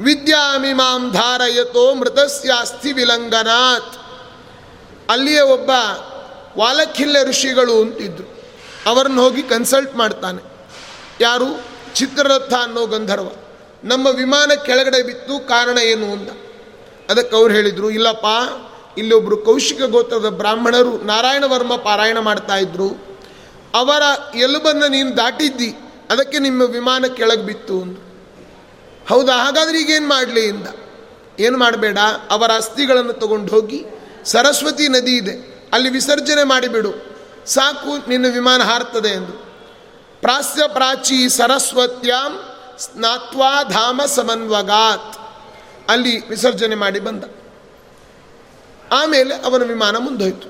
[0.03, 3.99] ವಿದ್ಯಾಮಿಮಾಂ ಧಾರಯತೋ ಮೃತಸ್ಯಾಸ್ತಿ ವಿಲಂಗನಾಥ್
[5.11, 5.69] ಅಲ್ಲಿಯೇ ಒಬ್ಬ
[6.57, 8.43] ವಾಲಖಿಲ್ಯ ಋಷಿಗಳು ಅಂತಿದ್ರು.
[8.85, 10.41] ಅವರನ್ನು ಹೋಗಿ ಕನ್ಸಲ್ಟ್ ಮಾಡ್ತಾನೆ.
[11.21, 11.61] ಯಾರು?
[11.93, 13.27] ಚಿತ್ರರಥ ಅನ್ನೋ ಗಂಧರ್ವ.
[13.83, 16.31] ನಮ್ಮ ವಿಮಾನ ಕೆಳಗಡೆ ಬಿತ್ತು, ಕಾರಣ ಏನು ಅಂತ.
[17.11, 18.25] ಅದಕ್ಕೆ ಅವ್ರು ಹೇಳಿದರು, ಇಲ್ಲಪ್ಪ
[18.97, 23.19] ಇಲ್ಲೊಬ್ಬರು ಕೌಶಿಕ ಗೋತ್ರದ ಬ್ರಾಹ್ಮಣರು ನಾರಾಯಣ ವರ್ಮ ಪಾರಾಯಣ ಮಾಡ್ತಾ ಇದ್ರು.
[23.73, 25.75] ಅವರ ಎಲುಬನ್ನು ನೀನು ದಾಟಿದ್ದಿ.
[26.09, 28.05] ಅದಕ್ಕೆ ನಿಮ್ಮ ವಿಮಾನ ಕೆಳಗೆ ಬಿತ್ತು ಅಂದರು.
[29.09, 29.33] ಹೌದಾ?
[29.45, 30.67] ಹಾಗಾದ್ರೆ ಈಗೇನು ಮಾಡಲಿ ಇಂದ?
[31.39, 31.97] ಏನು ಮಾಡಬೇಡ?
[32.29, 33.85] ಅವರ ಅಸ್ಥಿಗಳನ್ನು ತಗೊಂಡು ಹೋಗಿ
[34.25, 37.15] ಸರಸ್ವತಿ ನದಿ ಇದೆ, ಅಲ್ಲಿ ವಿಸರ್ಜನೆ ಮಾಡಿಬಿಡು.
[37.45, 39.31] ಸಾಕು, ನಿನ್ನ ವಿಮಾನ ಹಾರ್ತದೆ ಎಂದು.
[40.21, 42.39] ಪ್ರಾಸ್ಯ ಪ್ರಾಚಿ ಸರಸ್ವತ್ಯಾಂ
[42.79, 45.17] ಸ್ನಾತ್ವಾ ಧಾಮ ಸಮನ್ವಗಾತ್.
[45.89, 47.23] ಅಲ್ಲಿ ವಿಸರ್ಜನೆ ಮಾಡಿ ಬಂದ.
[48.91, 50.47] ಆಮೇಲೆ ಅವನ ವಿಮಾನ ಮುಂದೋಯ್ತು.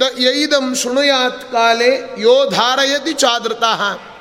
[0.00, 4.15] ದ ಯೈದಂ ಶೃಣುಯಾತ್ ಕಾಲೇ ಯೋ ಧಾರಯತಿ ಚಾದೃತಃ.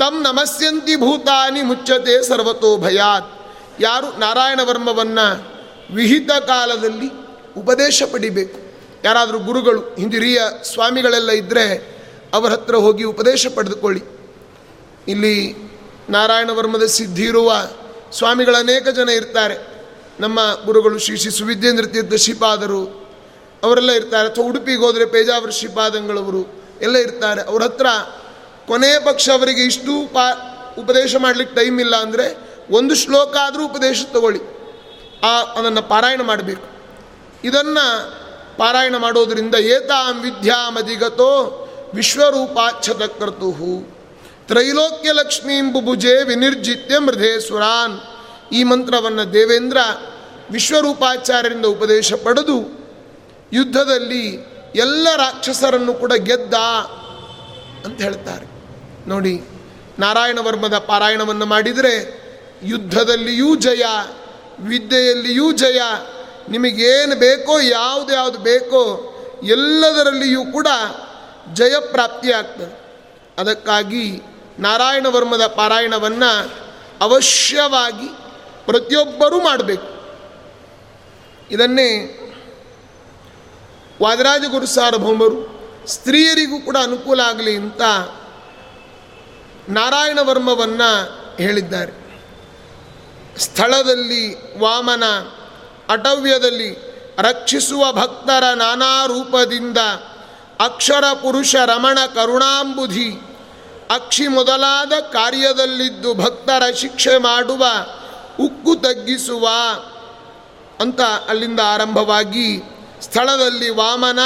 [0.00, 3.52] ತಮ್ ನಮಸ್ಯಂತಿ ಭೂತಾನಿ ಮುಚ್ಚತೆ ಸರ್ವತೋ ಭಯಾತ್.
[3.80, 5.26] ಯಾರು ನಾರಾಯಣ ವರ್ಮವನ್ನು
[5.94, 7.10] ವಿಹಿತ ಕಾಲದಲ್ಲಿ
[7.60, 8.58] ಉಪದೇಶ ಪಡಿಬೇಕು.
[9.04, 11.96] ಯಾರಾದರೂ ಗುರುಗಳು, ಹಿಂದಿರಿಯ ಸ್ವಾಮಿಗಳೆಲ್ಲ ಇದ್ದರೆ
[12.34, 14.02] ಅವರ ಹತ್ರ ಹೋಗಿ ಉಪದೇಶ ಪಡೆದುಕೊಳ್ಳಿ.
[15.08, 15.54] ಇಲ್ಲಿ
[16.10, 17.52] ನಾರಾಯಣ ವರ್ಮದ ಸಿದ್ಧಿ ಇರುವ
[18.12, 19.86] ಸ್ವಾಮಿಗಳ ಅನೇಕ ಜನ ಇರ್ತಾರೆ.
[20.20, 23.08] ನಮ್ಮ ಗುರುಗಳು ಶ್ರೀ ಶ್ರೀ ಸುವಿದ್ಯೇಂದ್ರ ತೀರ್ಥ ಶ್ರೀಪಾದರು
[23.62, 24.28] ಅವರೆಲ್ಲ ಇರ್ತಾರೆ.
[24.28, 27.42] ಅಥವಾ ಉಡುಪಿಗೆ ಹೋದರೆ ಪೇಜಾವರ ಶ್ರೀಪಾದಂಗಳವರು ಎಲ್ಲ ಇರ್ತಾರೆ.
[27.42, 27.86] ಅವ್ರ ಹತ್ರ
[28.66, 30.46] ಕೊನೆಯ ಪಕ್ಷ ಅವರಿಗೆ ಇಷ್ಟು ಪಾ
[30.78, 32.38] ಉಪದೇಶ ಮಾಡಲಿಕ್ಕೆ ಟೈಮ್ ಇಲ್ಲ ಅಂದರೆ
[32.70, 34.40] ಒಂದು ಶ್ಲೋಕ ಆದರೂ ಉಪದೇಶ ತಗೊಳ್ಳಿ.
[35.20, 36.66] ಆ, ಅದನ್ನು ಪಾರಾಯಣ ಮಾಡಬೇಕು.
[37.44, 38.10] ಇದನ್ನು
[38.56, 41.56] ಪಾರಾಯಣ ಮಾಡೋದರಿಂದ ಏತಾಂ ವಿದ್ಯಾಮಧಿಗತೋ
[44.48, 48.00] ತ್ರೈಲೋಕ್ಯ ಲಕ್ಷ್ಮೀಂ ಬುಭುಜೆ ವಿನಿರ್ಜಿತ್ಯ ಮೃಧೇಶ್ವರಾನ್.
[48.52, 49.76] ಈ ಮಂತ್ರವನ್ನು ದೇವೇಂದ್ರ
[50.50, 52.80] ವಿಶ್ವರೂಪಾಚಾರ್ಯರಿಂದ ಉಪದೇಶ ಪಡೆದು
[53.52, 56.54] ಯುದ್ಧದಲ್ಲಿ ಎಲ್ಲ ರಾಕ್ಷಸರನ್ನು ಕೂಡ ಗೆದ್ದ
[57.84, 58.49] ಅಂತ ಹೇಳ್ತಾರೆ.
[59.06, 59.42] ನೋಡಿ,
[59.98, 62.20] ನಾರಾಯಣ ವರ್ಮದ ಪಾರಾಯಣವನ್ನು ಮಾಡಿದರೆ
[62.62, 63.84] ಯುದ್ಧದಲ್ಲಿಯೂ ಜಯ,
[64.60, 65.80] ವಿದ್ಯೆಯಲ್ಲಿಯೂ ಜಯ,
[66.48, 69.06] ನಿಮಗೇನು ಬೇಕೋ, ಯಾವುದು ಯಾವುದು ಬೇಕೋ
[69.44, 70.66] ಎಲ್ಲದರಲ್ಲಿಯೂ ಕೂಡ
[71.54, 72.80] ಜಯ ಪ್ರಾಪ್ತಿಯಾಗ್ತದೆ.
[73.38, 74.22] ಅದಕ್ಕಾಗಿ
[74.58, 76.50] ನಾರಾಯಣ ವರ್ಮದ ಪಾರಾಯಣವನ್ನು
[77.00, 78.08] ಅವಶ್ಯವಾಗಿ
[78.66, 80.00] ಪ್ರತಿಯೊಬ್ಬರೂ ಮಾಡಬೇಕು.
[81.50, 82.16] ಇದನ್ನೇ
[84.02, 87.82] ವಾದರಾಜಗುರು ಸಾರ್ವಭೌಮರು ಸ್ತ್ರೀಯರಿಗೂ ಕೂಡ ಅನುಕೂಲ ಆಗಲಿ ಅಂತ
[89.68, 92.00] ನಾರಾಯಣ ವರ್ಮವನ್ನು ಹೇಳಿದ್ದಾರೆ.
[93.38, 95.04] ಸ್ಥಳದಲ್ಲಿ ವಾಮನ
[95.88, 96.70] ಅಟವ್ಯದಲ್ಲಿ
[97.18, 99.78] ರಕ್ಷಿಸುವ ಭಕ್ತರ ನಾನಾ ರೂಪದಿಂದ
[100.60, 103.12] ಅಕ್ಷರ ಪುರುಷ ರಮಣ ಕರುಣಾಂಬುಧಿ
[103.90, 107.66] ಅಕ್ಷಿ ಮೊದಲಾದ ಕಾರ್ಯದಲ್ಲಿದ್ದು ಭಕ್ತರ ಶಿಕ್ಷೆ ಮಾಡುವ
[108.40, 109.48] ಉಕ್ಕು ತಗ್ಗಿಸುವ
[110.80, 112.62] ಅಂತ ಅಲ್ಲಿಂದ ಆರಂಭವಾಗಿ
[113.00, 114.18] ಸ್ಥಳದಲ್ಲಿ ವಾಮನ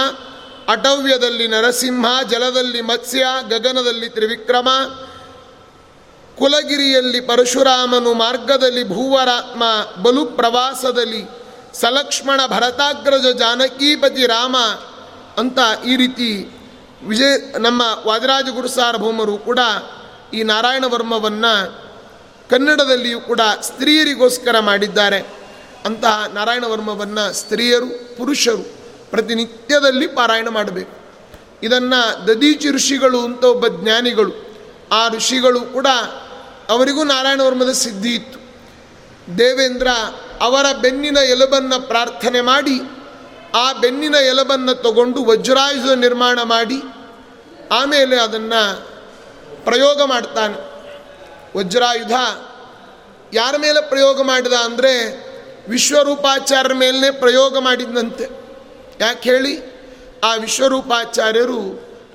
[0.68, 4.68] ಅಟವ್ಯದಲ್ಲಿ ನರಸಿಂಹ, ಜಲದಲ್ಲಿ ಮತ್ಸ್ಯ, ಗಗನದಲ್ಲಿ ತ್ರಿವಿಕ್ರಮ
[6.39, 9.62] ಕುಲಗಿರಿಯಲ್ಲಿ ಪರಶುರಾಮನು ಮಾರ್ಗದಲ್ಲಿ ಭೂವರಾತ್ಮ
[10.03, 11.30] ಬಲು ಪ್ರವಾಸದಲ್ಲಿ
[11.74, 14.57] ಸಲಕ್ಷ್ಮಣ ಭರತಾಗ್ರಜ ಜಾನಕೀಪತಿ ರಾಮ
[15.39, 16.51] ಅಂತ ಈ ರೀತಿ
[17.07, 19.58] ವಿಜಯ ನಮ್ಮ ವಾದಿರಾಜ ಗುರು ಸಾರ್ವಭೌಮರು ಕೂಡ
[20.34, 21.84] ಈ ನಾರಾಯಣ ವರ್ಮವನ್ನು
[22.50, 25.18] ಕನ್ನಡದಲ್ಲಿಯೂ ಕೂಡ ಸ್ತ್ರೀಯರಿಗೋಸ್ಕರ ಮಾಡಿದ್ದಾರೆ.
[25.84, 28.76] ಅಂತಹ ನಾರಾಯಣ ವರ್ಮವನ್ನು ಸ್ತ್ರೀಯರು, ಪುರುಷರು
[29.11, 30.99] ಪ್ರತಿನಿತ್ಯದಲ್ಲಿ ಪಾರಾಯಣ ಮಾಡಬೇಕು.
[31.63, 34.33] ಇದನ್ನು ದದೀಚಿ ಋಷಿಗಳು ಅಂತ ಒಬ್ಬ ಜ್ಞಾನಿಗಳು,
[34.92, 35.87] ಆ ಋಷಿಗಳು ಕೂಡ
[36.68, 38.38] ಅವರಿಗೂ ನಾರಾಯಣ ವರ್ಮದ ಸಿದ್ಧಿ ಇತ್ತು.
[39.38, 39.88] ದೇವೇಂದ್ರ
[40.41, 42.80] ಅವರ ಬೆನ್ನಿನ ಎಲುಬನ್ನು ಪ್ರಾರ್ಥನೆ ಮಾಡಿ,
[43.54, 46.78] ಆ ಬೆನ್ನಿನ ಎಲುಬನ್ನು ತಗೊಂಡು ವಜ್ರಾಯುಧ ನಿರ್ಮಾಣ ಮಾಡಿ,
[47.72, 48.61] ಆಮೇಲೆ ಅದನ್ನು
[49.64, 50.57] ಪ್ರಯೋಗ ಮಾಡ್ತಾನೆ.
[51.58, 52.12] ವಜ್ರಾಯುಧ
[53.32, 54.95] ಯಾರ ಮೇಲೆ ಪ್ರಯೋಗ ಮಾಡಿದ ಅಂದರೆ
[55.68, 58.26] ವಿಶ್ವರೂಪಾಚಾರ್ಯರ ಮೇಲೆ ಪ್ರಯೋಗ ಮಾಡಿದಂತೆ
[59.00, 59.54] ಯಾಕೆ ಹೇಳಿ?
[60.24, 61.61] ಆ ವಿಶ್ವರೂಪಾಚಾರ್ಯರು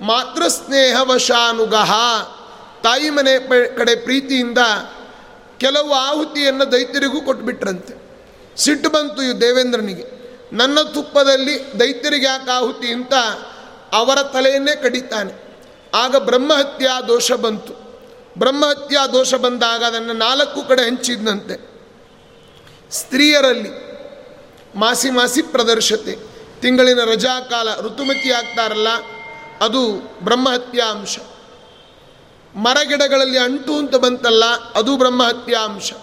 [0.01, 1.93] ಮಾತೃ ಸ್ನೇಹವಶಾನುಗಹ
[2.83, 3.33] ತಾಯಿ ಮನೆ
[3.77, 4.57] ಕಡೆ ಪ್ರೀತಿಯಿಂದ
[5.57, 7.93] ಕೆಲವು ಆಹುತಿಯನ್ನು ದೈತ್ಯರಿಗೂ ಕೊಟ್ಬಿಟ್ರಂತೆ.
[8.57, 10.05] ಸಿಟ್ಟು ಬಂತು ಈ ದೇವೇಂದ್ರನಿಗೆ.
[10.53, 13.13] ನನ್ನ ತುಪ್ಪದಲ್ಲಿ ದೈತ್ಯರಿಗೆ ಯಾಕೆ ಆಹುತಿ ಅಂತ
[13.93, 15.33] ಅವರ ತಲೆಯನ್ನೇ ಕಡಿತಾನೆ.
[15.93, 17.73] ಆಗ ಬ್ರಹ್ಮಹತ್ಯಾ ದೋಷ ಬಂತು.
[18.37, 21.55] ಬ್ರಹ್ಮಹತ್ಯಾ ದೋಷ ಬಂದಾಗ ಅದನ್ನು ನಾಲ್ಕು ಕಡೆ ಹಂಚಿದ್ನಂತೆ.
[22.91, 23.71] ಸ್ತ್ರೀಯರಲ್ಲಿ
[24.75, 26.17] ಮಾಸಿ ಮಾಸಿ ಪ್ರದರ್ಶತೆ.
[26.61, 28.87] ತಿಂಗಳಿನ ರಜಾಕಾಲ ಋತುಮತಿ ಆಗ್ತಾರಲ್ಲ,
[29.61, 29.81] ಅದು
[30.23, 31.17] ಬ್ರಹ್ಮಹತ್ಯಾ ಅಂಶ.
[32.55, 34.45] ಮರಗಿಡಗಳಲ್ಲಿ ಅಂಟು ಅಂತ ಬಂತಲ್ಲ,
[34.75, 35.93] ಅದು ಬ್ರಹ್ಮಹತ್ಯಾಂಶ.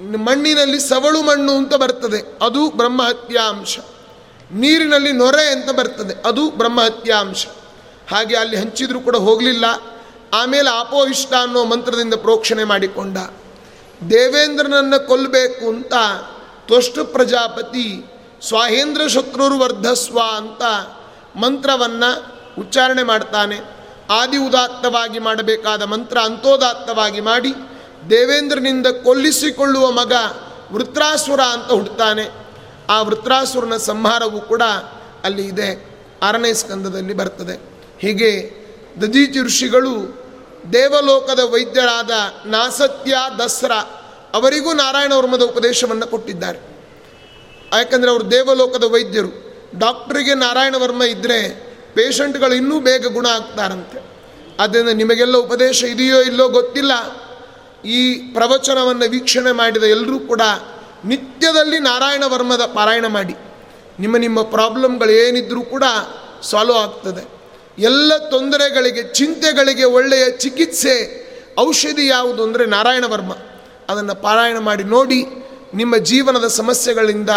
[0.00, 3.78] ಮಣ್ಣಿನಲ್ಲಿ ಸವಳು ಮಣ್ಣು ಅಂತ ಬರ್ತದೆ, ಅದು ಬ್ರಹ್ಮಹತ್ಯಾಂಶ.
[4.52, 7.46] ನೀರಿನಲ್ಲಿ ನೊರೆ ಅಂತ ಬರ್ತದೆ, ಅದು ಬ್ರಹ್ಮಹತ್ಯಾಂಶ.
[8.10, 9.64] ಹಾಗೆ ಅಲ್ಲಿ ಹಂಚಿದರೂ ಕೂಡ ಹೋಗಲಿಲ್ಲ.
[10.34, 13.18] ಆಮೇಲೆ ಆಪೋಹಿಷ್ಟ ಅನ್ನೋ ಮಂತ್ರದಿಂದ ಪ್ರೋಕ್ಷಣೆ ಮಾಡಿಕೊಂಡ.
[14.10, 15.92] ದೇವೇಂದ್ರನನ್ನು ಕೊಲ್ಲಬೇಕು ಅಂತ
[16.66, 18.04] ತ್ವಷ್ಟು ಪ್ರಜಾಪತಿ
[18.48, 20.62] ಸ್ವಾಹೇಂದ್ರ ಶತ್ರುರ್ವರ್ಧಸ್ವ ಅಂತ
[21.36, 22.26] ಮಂತ್ರವನ್ನು
[22.58, 23.77] ಉಚ್ಚಾರಣೆ ಮಾಡ್ತಾನೆ.
[24.10, 27.54] ಆದಿ ಉದಾತ್ತವಾಗಿ ಮಾಡಬೇಕಾದ ಮಂತ್ರ ಅಂತೋದಾತ್ತವಾಗಿ ಮಾಡಿ
[28.10, 30.12] ದೇವೇಂದ್ರನಿಂದ ಕೊಲ್ಲಿಸಿಕೊಳ್ಳುವ ಮಗ
[30.72, 32.30] ವೃತ್ರಾಸುರ ಅಂತ ಹುಡ್ತಾನೆ.
[32.88, 34.62] ಆ ವೃತ್ರಾಸುರನ ಸಂಹಾರವು ಕೂಡ
[35.24, 35.98] ಅಲ್ಲಿ ಇದೆ.
[36.22, 37.84] ಆರನೇ ಸ್ಕಂದದಲ್ಲಿ ಬರ್ತದೆ.
[38.00, 38.54] ಹೀಗೆ
[39.02, 40.18] ದದೀಚಿ ಋಷಿಗಳು
[40.72, 42.10] ದೇವಲೋಕದ ವೈದ್ಯರಾದ
[42.46, 43.72] ನಾಸತ್ಯ ದಸ್ರ
[44.34, 46.58] ಅವರಿಗೂ ನಾರಾಯಣ ವರ್ಮದ ಉಪದೇಶವನ್ನು ಕೊಟ್ಟಿದ್ದಾರೆ.
[47.72, 49.48] ಯಾಕಂದರೆ ಅವರು ದೇವಲೋಕದ ವೈದ್ಯರು.
[49.78, 51.67] ಡಾಕ್ಟ್ರಿಗೆ ನಾರಾಯಣ ವರ್ಮ ಇದ್ದರೆ
[51.98, 53.98] ಪೇಷಂಟ್ಗಳು ಇನ್ನೂ ಬೇಗ ಗುಣ ಆಗ್ತಾರಂತೆ.
[54.60, 56.92] ಆದ್ದರಿಂದ ನಿಮಗೆಲ್ಲ ಉಪದೇಶ ಇದೆಯೋ ಇಲ್ಲೋ ಗೊತ್ತಿಲ್ಲ.
[57.84, 58.00] ಈ
[58.32, 60.42] ಪ್ರವಚನವನ್ನು ವೀಕ್ಷಣೆ ಮಾಡಿದ ಎಲ್ಲರೂ ಕೂಡ
[61.04, 63.34] ನಿತ್ಯದಲ್ಲಿ ನಾರಾಯಣ ವರ್ಮದ ಪಾರಾಯಣ ಮಾಡಿ.
[64.00, 65.84] ನಿಮ್ಮ ನಿಮ್ಮ ಪ್ರಾಬ್ಲಮ್ಗಳು ಏನಿದ್ರೂ ಕೂಡ
[66.42, 67.22] ಸಾಲ್ವ್ ಆಗ್ತದೆ.
[67.78, 70.96] ಎಲ್ಲ ತೊಂದರೆಗಳಿಗೆ, ಚಿಂತೆಗಳಿಗೆ ಒಳ್ಳೆಯ ಚಿಕಿತ್ಸೆ,
[71.58, 73.32] ಔಷಧಿ ಯಾವುದು ಅಂದರೆ ನಾರಾಯಣ ವರ್ಮ.
[73.88, 75.20] ಅದನ್ನು ಪಾರಾಯಣ ಮಾಡಿ ನೋಡಿ
[75.74, 77.30] ನಿಮ್ಮ ಜೀವನದ ಸಮಸ್ಯೆಗಳಿಂದ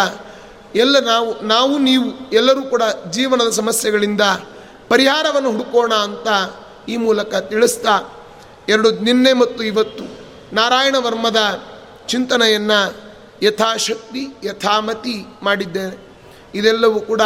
[0.75, 4.21] ಎಲ್ಲ ನಾವು ನಾವು, ನೀವು ಎಲ್ಲರೂ ಕೂಡ ಜೀವನದ ಸಮಸ್ಯೆಗಳಿಂದ
[4.91, 6.27] ಪರಿಹಾರವನ್ನು ಹುಡುಕೋಣ ಅಂತ
[6.89, 8.13] ಈ ಮೂಲಕ ತಿಳಿಸ್ತಾ
[8.69, 10.03] ಎರಡು ನಿನ್ನೆ ಮತ್ತು ಇವತ್ತು
[10.55, 11.37] ನಾರಾಯಣ ವರ್ಮದ
[12.07, 12.93] ಚಿಂತನೆಯನ್ನು
[13.43, 15.97] ಯಥಾಶಕ್ತಿ, ಯಥಾಮತಿ ಮಾಡಿದ್ದೇನೆ.
[16.55, 17.21] ಇದೆಲ್ಲವೂ ಕೂಡ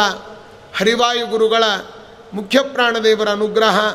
[0.76, 1.64] ಹರಿವಾಯು ಗುರುಗಳ
[2.32, 3.94] ಮುಖ್ಯ ಪ್ರಾಣದೇವರ ಅನುಗ್ರಹ.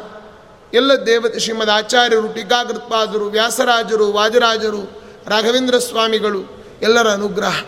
[0.73, 7.59] ಎಲ್ಲ ದೇವತೆ ಶ್ರೀಮದ್ ಆಚಾರ್ಯರು, ಟೀಕಾಕೃತ್ಪಾದರು, ವ್ಯಾಸರಾಜರು, ವಾಜರಾಜರು, ರಾಘವೇಂದ್ರ ಸ್ವಾಮಿಗಳು ಎಲ್ಲರ ಅನುಗ್ರಹ.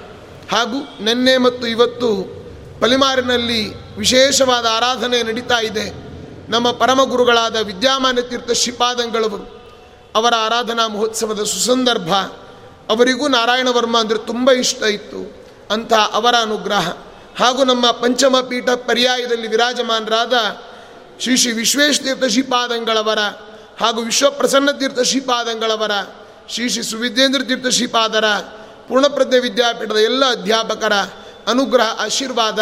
[0.52, 2.43] ಹಾಗೂ ನಿನ್ನೆ ಮತ್ತು ಇವತ್ತು
[2.82, 5.94] ಪಲಿಮಾರಿನಲ್ಲಿ ವಿಶೇಷವಾದ ಆರಾಧನೆ ನಡೀತಾ ಇದೆ.
[6.52, 9.64] ನಮ್ಮ ಪರಮ ಗುರುಗಳಾದ ವಿದ್ಯಾಮಾನ್ಯ ತೀರ್ಥ ಶ್ರೀಪಾದಂಗಳವರು
[10.16, 12.14] ಅವರ ಆರಾಧನಾ ಮಹೋತ್ಸವದ ಸುಸಂದರ್ಭ,
[12.90, 15.44] ಅವರಿಗೂ ನಾರಾಯಣ ವರ್ಮ ಅಂದರೆ ತುಂಬ ಇಷ್ಟ ಇತ್ತು.
[15.74, 16.94] ಅಂಥ ಅವರ ಅನುಗ್ರಹ.
[17.40, 20.34] ಹಾಗೂ ನಮ್ಮ ಪಂಚಮ ಪೀಠ ಪರ್ಯಾಯದಲ್ಲಿ ವಿರಾಜಮಾನರಾದ
[21.20, 23.20] ಶ್ರೀ ಶ್ರೀ ವಿಶ್ವೇಶತೀರ್ಥ ಶ್ರೀಪಾದಂಗಳವರ
[23.80, 25.92] ಹಾಗೂ ವಿಶ್ವಪ್ರಸನ್ನ ತೀರ್ಥ ಶ್ರೀಪಾದಂಗಳವರ
[26.50, 28.26] ಶ್ರೀ ಶ್ರೀ ಸುವಿದ್ಯೇಂದ್ರ ತೀರ್ಥ ಶ್ರೀಪಾದರ
[28.88, 30.94] ಪೂರ್ಣಪ್ರಜ್ಞೆ ವಿದ್ಯಾಪೀಠದ ಎಲ್ಲ ಅಧ್ಯಾಪಕರ
[31.48, 32.60] ಅನುಗ್ರಹ, ಆಶೀರ್ವಾದ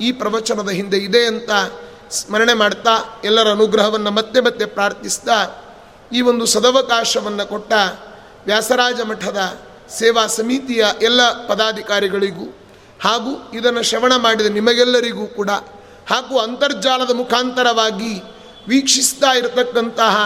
[0.00, 1.50] ಈ ಪ್ರವಚನದ ಹಿಂದೆ ಇದೆ ಅಂತ
[2.10, 5.62] ಸ್ಮರಣೆ ಮಾಡ್ತಾ ಎಲ್ಲರ ಅನುಗ್ರಹವನ್ನು ಮತ್ತೆ ಮತ್ತೆ ಪ್ರಾರ್ಥಿಸ್ತಾ
[6.12, 7.72] ಈ ಒಂದು ಸದವಕಾಶವನ್ನು ಕೊಟ್ಟ
[8.46, 9.58] ವ್ಯಾಸರಾಜ ಮಠದ
[9.98, 12.44] ಸೇವಾ ಸಮಿತಿಯ ಎಲ್ಲ ಪದಾಧಿಕಾರಿಗಳಿಗೂ
[13.00, 15.50] ಹಾಗೂ ಇದನ್ನು ಶ್ರವಣ ಮಾಡಿದ ನಿಮಗೆಲ್ಲರಿಗೂ ಕೂಡ
[16.08, 18.22] ಹಾಗೂ ಅಂತರ್ಜಾಲದ ಮುಖಾಂತರವಾಗಿ
[18.68, 20.16] ವೀಕ್ಷಿಸ್ತಾ ಇರತಕ್ಕಂತಹ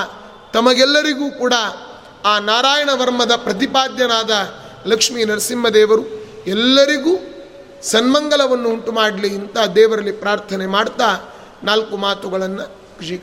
[0.53, 1.55] ತಮಗೆಲ್ಲರಿಗೂ ಕೂಡ
[2.25, 4.31] ಆ ನಾರಾಯಣ ವರ್ಮದ ಪ್ರತಿಪಾದ್ಯನಾದ
[4.87, 6.05] ಲಕ್ಷ್ಮೀ ನರಸಿಂಹದೇವರು
[6.47, 7.17] ಎಲ್ಲರಿಗೂ
[7.83, 13.19] ಸನ್ಮಂಗಲವನ್ನು ಉಂಟು ಮಾಡಲಿ ಅಂತ ದೇವರಲ್ಲಿ ಪ್ರಾರ್ಥನೆ ಮಾಡ್ತಾ ನಾಲ್ಕು ಮಾತುಗಳನ್ನು ಶ್ರೀ